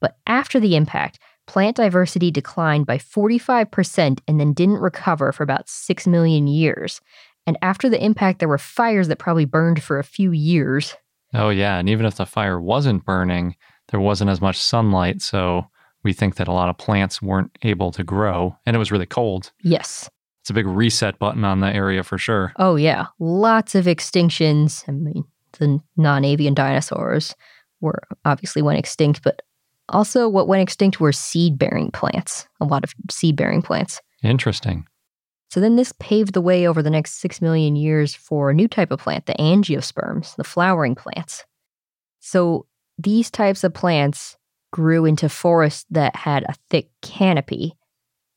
But 0.00 0.16
after 0.24 0.60
the 0.60 0.76
impact, 0.76 1.18
plant 1.46 1.76
diversity 1.76 2.30
declined 2.30 2.86
by 2.86 2.96
45% 2.98 4.20
and 4.28 4.38
then 4.38 4.52
didn't 4.52 4.78
recover 4.78 5.32
for 5.32 5.42
about 5.42 5.68
6 5.68 6.06
million 6.06 6.46
years. 6.46 7.00
And 7.46 7.58
after 7.62 7.88
the 7.88 8.02
impact, 8.02 8.38
there 8.38 8.48
were 8.48 8.58
fires 8.58 9.08
that 9.08 9.18
probably 9.18 9.44
burned 9.44 9.82
for 9.82 9.98
a 9.98 10.04
few 10.04 10.32
years. 10.32 10.94
Oh, 11.34 11.48
yeah. 11.48 11.78
And 11.78 11.88
even 11.88 12.06
if 12.06 12.16
the 12.16 12.26
fire 12.26 12.60
wasn't 12.60 13.04
burning, 13.04 13.56
there 13.88 14.00
wasn't 14.00 14.30
as 14.30 14.40
much 14.40 14.58
sunlight. 14.58 15.22
So 15.22 15.66
we 16.02 16.12
think 16.12 16.36
that 16.36 16.48
a 16.48 16.52
lot 16.52 16.68
of 16.68 16.78
plants 16.78 17.20
weren't 17.20 17.56
able 17.62 17.92
to 17.92 18.04
grow 18.04 18.56
and 18.66 18.74
it 18.74 18.78
was 18.78 18.92
really 18.92 19.06
cold. 19.06 19.52
Yes. 19.62 20.08
It's 20.42 20.50
a 20.50 20.54
big 20.54 20.66
reset 20.66 21.18
button 21.18 21.44
on 21.44 21.60
the 21.60 21.74
area 21.74 22.02
for 22.02 22.18
sure. 22.18 22.52
Oh, 22.56 22.76
yeah. 22.76 23.06
Lots 23.18 23.74
of 23.74 23.84
extinctions. 23.84 24.84
I 24.88 24.92
mean, 24.92 25.24
the 25.58 25.80
non 25.96 26.24
avian 26.24 26.54
dinosaurs 26.54 27.34
were 27.80 28.02
obviously 28.24 28.62
went 28.62 28.78
extinct, 28.78 29.22
but 29.22 29.42
also 29.88 30.28
what 30.28 30.48
went 30.48 30.62
extinct 30.62 31.00
were 31.00 31.12
seed 31.12 31.58
bearing 31.58 31.90
plants, 31.90 32.48
a 32.60 32.64
lot 32.64 32.84
of 32.84 32.94
seed 33.10 33.36
bearing 33.36 33.60
plants. 33.60 34.00
Interesting. 34.22 34.86
So 35.50 35.60
then 35.60 35.74
this 35.74 35.92
paved 35.98 36.32
the 36.32 36.40
way 36.40 36.66
over 36.66 36.80
the 36.80 36.90
next 36.90 37.14
six 37.14 37.42
million 37.42 37.74
years 37.74 38.14
for 38.14 38.50
a 38.50 38.54
new 38.54 38.68
type 38.68 38.92
of 38.92 39.00
plant, 39.00 39.26
the 39.26 39.34
angiosperms, 39.34 40.36
the 40.36 40.44
flowering 40.44 40.94
plants. 40.94 41.44
So 42.20 42.66
these 42.98 43.30
types 43.30 43.64
of 43.64 43.74
plants 43.74 44.36
grew 44.72 45.04
into 45.04 45.28
forests 45.28 45.86
that 45.90 46.14
had 46.14 46.44
a 46.44 46.54
thick 46.70 46.90
canopy. 47.02 47.76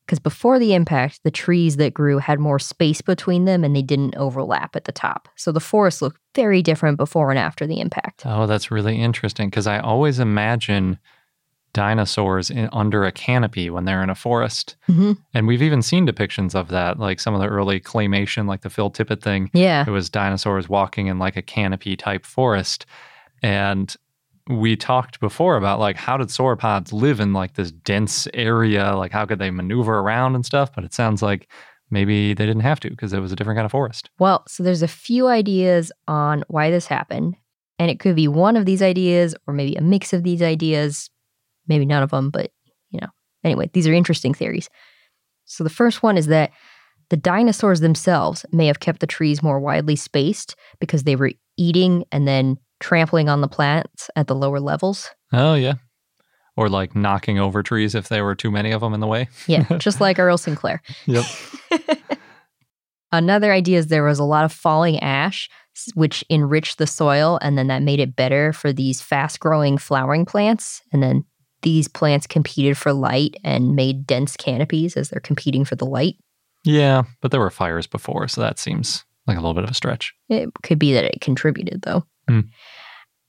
Because 0.05 0.19
before 0.19 0.59
the 0.59 0.73
impact, 0.73 1.21
the 1.23 1.31
trees 1.31 1.77
that 1.77 1.93
grew 1.93 2.17
had 2.17 2.39
more 2.39 2.59
space 2.59 2.99
between 2.99 3.45
them 3.45 3.63
and 3.63 3.75
they 3.75 3.81
didn't 3.81 4.17
overlap 4.17 4.75
at 4.75 4.85
the 4.85 4.91
top. 4.91 5.29
So 5.35 5.51
the 5.51 5.59
forest 5.59 6.01
looked 6.01 6.19
very 6.35 6.61
different 6.61 6.97
before 6.97 7.29
and 7.29 7.39
after 7.39 7.65
the 7.65 7.79
impact. 7.79 8.23
Oh, 8.25 8.47
that's 8.47 8.71
really 8.71 8.99
interesting 8.99 9.49
because 9.49 9.67
I 9.67 9.79
always 9.79 10.19
imagine 10.19 10.97
dinosaurs 11.73 12.49
in, 12.49 12.69
under 12.71 13.03
a 13.03 13.11
canopy 13.11 13.69
when 13.69 13.85
they're 13.85 14.03
in 14.03 14.09
a 14.09 14.15
forest. 14.15 14.75
Mhm. 14.87 15.17
And 15.33 15.47
we've 15.47 15.61
even 15.61 15.81
seen 15.81 16.07
depictions 16.07 16.55
of 16.55 16.69
that, 16.69 16.99
like 16.99 17.19
some 17.19 17.33
of 17.33 17.41
the 17.41 17.47
early 17.47 17.79
claymation, 17.79 18.47
like 18.47 18.61
the 18.61 18.69
Phil 18.69 18.91
Tippett 18.91 19.21
thing. 19.21 19.49
Yeah. 19.53 19.83
It 19.85 19.91
was 19.91 20.09
dinosaurs 20.09 20.69
walking 20.69 21.07
in 21.07 21.19
like 21.19 21.35
a 21.35 21.41
canopy 21.41 21.95
type 21.95 22.25
forest. 22.25 22.85
And 23.41 23.93
we 24.49 24.75
talked 24.75 25.19
before 25.19 25.55
about 25.57 25.79
like 25.79 25.95
how 25.95 26.17
did 26.17 26.27
sauropods 26.27 26.93
live 26.93 27.19
in 27.19 27.33
like 27.33 27.53
this 27.55 27.71
dense 27.71 28.27
area? 28.33 28.95
Like 28.95 29.11
how 29.11 29.25
could 29.25 29.39
they 29.39 29.51
maneuver 29.51 29.99
around 29.99 30.35
and 30.35 30.45
stuff? 30.45 30.71
But 30.73 30.83
it 30.83 30.93
sounds 30.93 31.21
like 31.21 31.49
maybe 31.89 32.33
they 32.33 32.45
didn't 32.45 32.61
have 32.61 32.79
to 32.81 32.89
because 32.89 33.13
it 33.13 33.19
was 33.19 33.31
a 33.31 33.35
different 33.35 33.57
kind 33.57 33.65
of 33.65 33.71
forest. 33.71 34.09
Well, 34.19 34.43
so 34.47 34.63
there's 34.63 34.81
a 34.81 34.87
few 34.87 35.27
ideas 35.27 35.91
on 36.07 36.43
why 36.47 36.69
this 36.71 36.87
happened. 36.87 37.35
And 37.79 37.89
it 37.89 37.99
could 37.99 38.15
be 38.15 38.27
one 38.27 38.55
of 38.55 38.65
these 38.65 38.81
ideas 38.81 39.33
or 39.47 39.53
maybe 39.53 39.75
a 39.75 39.81
mix 39.81 40.13
of 40.13 40.23
these 40.23 40.41
ideas. 40.41 41.09
Maybe 41.67 41.85
none 41.85 42.03
of 42.03 42.11
them, 42.11 42.29
but 42.29 42.51
you 42.89 42.99
know. 42.99 43.07
Anyway, 43.43 43.69
these 43.73 43.87
are 43.87 43.93
interesting 43.93 44.33
theories. 44.33 44.69
So 45.45 45.63
the 45.63 45.69
first 45.69 46.01
one 46.01 46.17
is 46.17 46.27
that 46.27 46.51
the 47.09 47.17
dinosaurs 47.17 47.81
themselves 47.81 48.45
may 48.51 48.67
have 48.67 48.79
kept 48.79 48.99
the 48.99 49.07
trees 49.07 49.43
more 49.43 49.59
widely 49.59 49.95
spaced 49.95 50.55
because 50.79 51.03
they 51.03 51.15
were 51.15 51.31
eating 51.57 52.05
and 52.11 52.27
then 52.27 52.57
trampling 52.79 53.29
on 53.29 53.41
the 53.41 53.47
plants 53.47 54.09
at 54.15 54.27
the 54.27 54.35
lower 54.35 54.59
levels. 54.59 55.09
Oh, 55.31 55.55
yeah. 55.55 55.75
Or 56.55 56.69
like 56.69 56.95
knocking 56.95 57.39
over 57.39 57.63
trees 57.63 57.95
if 57.95 58.09
there 58.09 58.23
were 58.23 58.35
too 58.35 58.51
many 58.51 58.71
of 58.71 58.81
them 58.81 58.93
in 58.93 58.99
the 58.99 59.07
way. 59.07 59.27
Yeah, 59.47 59.63
just 59.79 59.99
like 60.01 60.19
Earl 60.19 60.37
Sinclair. 60.37 60.81
Yep. 61.05 61.25
Another 63.11 63.51
idea 63.51 63.77
is 63.77 63.87
there 63.87 64.03
was 64.03 64.19
a 64.19 64.23
lot 64.23 64.45
of 64.45 64.51
falling 64.51 64.99
ash, 64.99 65.49
which 65.93 66.23
enriched 66.29 66.77
the 66.77 66.87
soil, 66.87 67.39
and 67.41 67.57
then 67.57 67.67
that 67.67 67.83
made 67.83 67.99
it 67.99 68.15
better 68.15 68.53
for 68.53 68.73
these 68.73 69.01
fast 69.01 69.39
growing 69.39 69.77
flowering 69.77 70.25
plants. 70.25 70.81
And 70.91 71.01
then 71.01 71.25
these 71.63 71.87
plants 71.87 72.27
competed 72.27 72.77
for 72.77 72.93
light 72.93 73.35
and 73.43 73.75
made 73.75 74.05
dense 74.05 74.37
canopies 74.37 74.95
as 74.95 75.09
they're 75.09 75.19
competing 75.19 75.65
for 75.65 75.75
the 75.75 75.85
light. 75.85 76.15
Yeah, 76.63 77.03
but 77.21 77.31
there 77.31 77.39
were 77.39 77.49
fires 77.49 77.87
before, 77.87 78.27
so 78.27 78.39
that 78.41 78.59
seems 78.59 79.03
like 79.27 79.37
a 79.37 79.41
little 79.41 79.53
bit 79.53 79.63
of 79.63 79.69
a 79.69 79.73
stretch. 79.73 80.13
It 80.29 80.49
could 80.63 80.79
be 80.79 80.93
that 80.93 81.03
it 81.03 81.21
contributed, 81.21 81.81
though. 81.81 82.05
Hmm. 82.27 82.41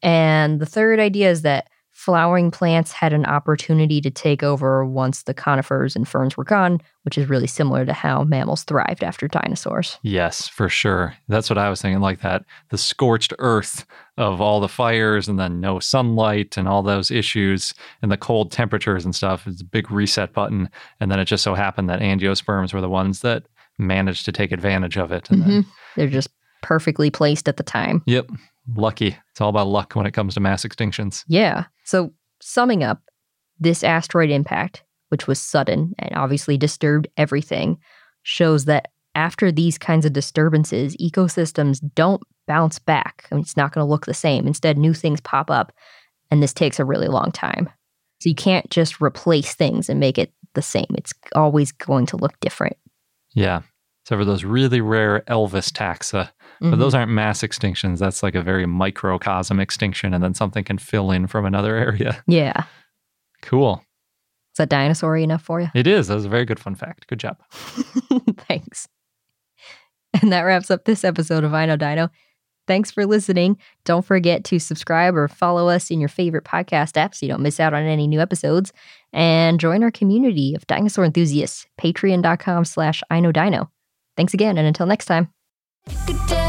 And 0.03 0.61
the 0.61 0.67
third 0.67 1.01
idea 1.01 1.31
is 1.31 1.43
that 1.43 1.69
flowering 2.05 2.51
plants 2.51 2.93
had 2.93 3.15
an 3.15 3.25
opportunity 3.25 3.99
to 4.03 4.11
take 4.11 4.43
over 4.43 4.85
once 4.85 5.23
the 5.23 5.33
conifers 5.33 5.97
and 5.97 6.07
ferns 6.07 6.37
were 6.37 6.45
gone, 6.45 6.79
which 7.03 7.17
is 7.17 7.31
really 7.31 7.47
similar 7.47 7.87
to 7.87 7.95
how 7.95 8.25
mammals 8.25 8.63
thrived 8.65 9.03
after 9.03 9.27
dinosaurs. 9.27 9.99
Yes, 10.03 10.47
for 10.47 10.69
sure. 10.69 11.15
That's 11.29 11.49
what 11.49 11.57
I 11.59 11.71
was 11.71 11.81
thinking. 11.81 12.03
Like 12.03 12.21
that, 12.21 12.45
the 12.69 12.77
scorched 12.77 13.33
earth 13.39 13.87
of 14.19 14.41
all 14.41 14.61
the 14.61 14.69
fires 14.69 15.29
and 15.29 15.39
then 15.39 15.61
no 15.61 15.81
sunlight 15.81 16.59
and 16.59 16.69
all 16.69 16.83
those 16.83 17.11
issues 17.11 17.73
and 18.03 18.13
the 18.13 18.19
cold 18.19 18.53
temperatures 18.53 19.07
and 19.07 19.15
stuff 19.15 19.47
is 19.47 19.63
a 19.63 19.65
big 19.65 19.91
reset 19.91 20.35
button. 20.35 20.69
And 21.01 21.11
then 21.11 21.19
it 21.19 21.25
just 21.25 21.43
so 21.43 21.55
happened 21.55 21.89
that 21.89 22.01
angiosperms 22.01 22.75
were 22.75 22.83
the 22.83 22.89
ones 22.91 23.21
that 23.23 23.45
managed 23.79 24.27
to 24.27 24.33
take 24.33 24.53
advantage 24.53 24.99
of 24.99 25.11
it. 25.11 25.31
And 25.31 25.41
then, 25.43 25.49
Mhm. 25.63 25.67
They're 25.97 26.09
just 26.11 26.29
perfectly 26.63 27.11
placed 27.11 27.49
at 27.49 27.57
the 27.57 27.63
time. 27.63 28.03
yep, 28.07 28.29
lucky. 28.75 29.17
It's 29.31 29.41
all 29.41 29.49
about 29.49 29.69
luck 29.69 29.95
when 29.95 30.07
it 30.07 30.13
comes 30.13 30.35
to 30.35 30.41
mass 30.41 30.65
extinctions. 30.65 31.25
Yeah. 31.29 31.65
So, 31.85 32.13
summing 32.41 32.83
up, 32.83 33.03
this 33.59 33.85
asteroid 33.85 34.31
impact, 34.31 34.83
which 35.09 35.27
was 35.27 35.41
sudden 35.41 35.95
and 35.99 36.15
obviously 36.15 36.57
disturbed 36.57 37.09
everything, 37.17 37.79
shows 38.23 38.65
that 38.65 38.89
after 39.15 39.53
these 39.53 39.79
kinds 39.79 40.05
of 40.05 40.13
disturbances, 40.13 40.97
ecosystems 40.97 41.81
don't 41.95 42.23
bounce 42.47 42.79
back. 42.79 43.27
I 43.31 43.37
mean, 43.37 43.43
it's 43.43 43.57
not 43.57 43.73
going 43.73 43.85
to 43.85 43.91
look 43.91 44.07
the 44.07 44.15
same. 44.15 44.47
Instead, 44.47 44.77
new 44.77 44.95
things 44.95 45.21
pop 45.21 45.51
up, 45.51 45.73
and 46.31 46.43
this 46.43 46.53
takes 46.53 46.81
a 46.81 46.85
really 46.85 47.09
long 47.09 47.31
time. 47.33 47.69
So, 48.21 48.29
you 48.29 48.35
can't 48.35 48.69
just 48.71 49.01
replace 49.01 49.55
things 49.55 49.89
and 49.89 50.01
make 50.01 50.19
it 50.19 50.33
the 50.55 50.63
same. 50.63 50.87
It's 50.97 51.13
always 51.35 51.73
going 51.73 52.07
to 52.07 52.17
look 52.17 52.39
different. 52.41 52.77
Yeah. 53.35 53.63
So 54.05 54.17
for 54.19 54.25
those 54.25 54.45
really 54.45 54.81
rare 54.81 55.21
Elvis 55.23 55.71
taxa, 55.71 56.31
but 56.61 56.73
Mhm. 56.75 56.79
those 56.79 56.95
aren't 56.95 57.11
mass 57.11 57.43
extinctions. 57.43 57.99
That's 57.99 58.23
like 58.23 58.35
a 58.35 58.43
very 58.43 58.67
microcosm 58.67 59.61
extinction, 59.61 60.15
and 60.15 60.23
then 60.23 60.35
something 60.35 60.65
can 60.65 60.79
fill 60.79 61.11
in 61.11 61.27
from 61.27 61.45
another 61.47 61.77
area. 61.89 62.23
Yeah. 62.27 62.65
Cool. 63.43 63.83
Is 64.53 64.59
that 64.59 64.69
dinosaur 64.69 65.17
enough 65.17 65.43
for 65.43 65.61
you? 65.61 65.69
It 65.75 65.87
is. 65.87 66.07
That 66.09 66.15
was 66.15 66.25
a 66.25 66.29
very 66.29 66.45
good 66.45 66.61
fun 66.61 66.75
fact. 66.77 67.07
Good 67.09 67.19
job. 67.21 67.39
Thanks. 68.49 68.87
And 70.23 70.33
that 70.33 70.43
wraps 70.43 70.71
up 70.71 70.85
this 70.85 71.03
episode 71.05 71.43
of 71.45 71.53
I 71.55 71.67
Know 71.67 71.77
Dino. 71.77 72.09
Thanks 72.67 72.91
for 72.91 73.05
listening. 73.05 73.59
Don't 73.85 74.05
forget 74.07 74.45
to 74.45 74.59
subscribe 74.59 75.17
or 75.17 75.29
follow 75.29 75.69
us 75.69 75.91
in 75.91 75.99
your 76.01 76.09
favorite 76.09 76.45
podcast 76.45 76.97
app 76.97 77.15
so 77.15 77.27
you 77.27 77.33
don't 77.33 77.43
miss 77.43 77.61
out 77.61 77.75
on 77.75 77.83
any 77.83 78.07
new 78.07 78.21
episodes. 78.21 78.73
And 79.13 79.61
join 79.61 79.83
our 79.83 79.91
community 79.91 80.55
of 80.55 80.67
dinosaur 80.67 81.05
enthusiasts, 81.05 81.67
patreon.com 81.81 82.65
slash 82.65 83.03
I 83.11 83.21
Know 83.21 83.33
Dino. 83.33 83.71
Thanks 84.17 84.33
again, 84.35 84.57
and 84.57 84.67
until 84.67 84.87
next 84.87 85.07
time. 85.07 85.29
Good 86.07 86.27
day. 86.29 86.44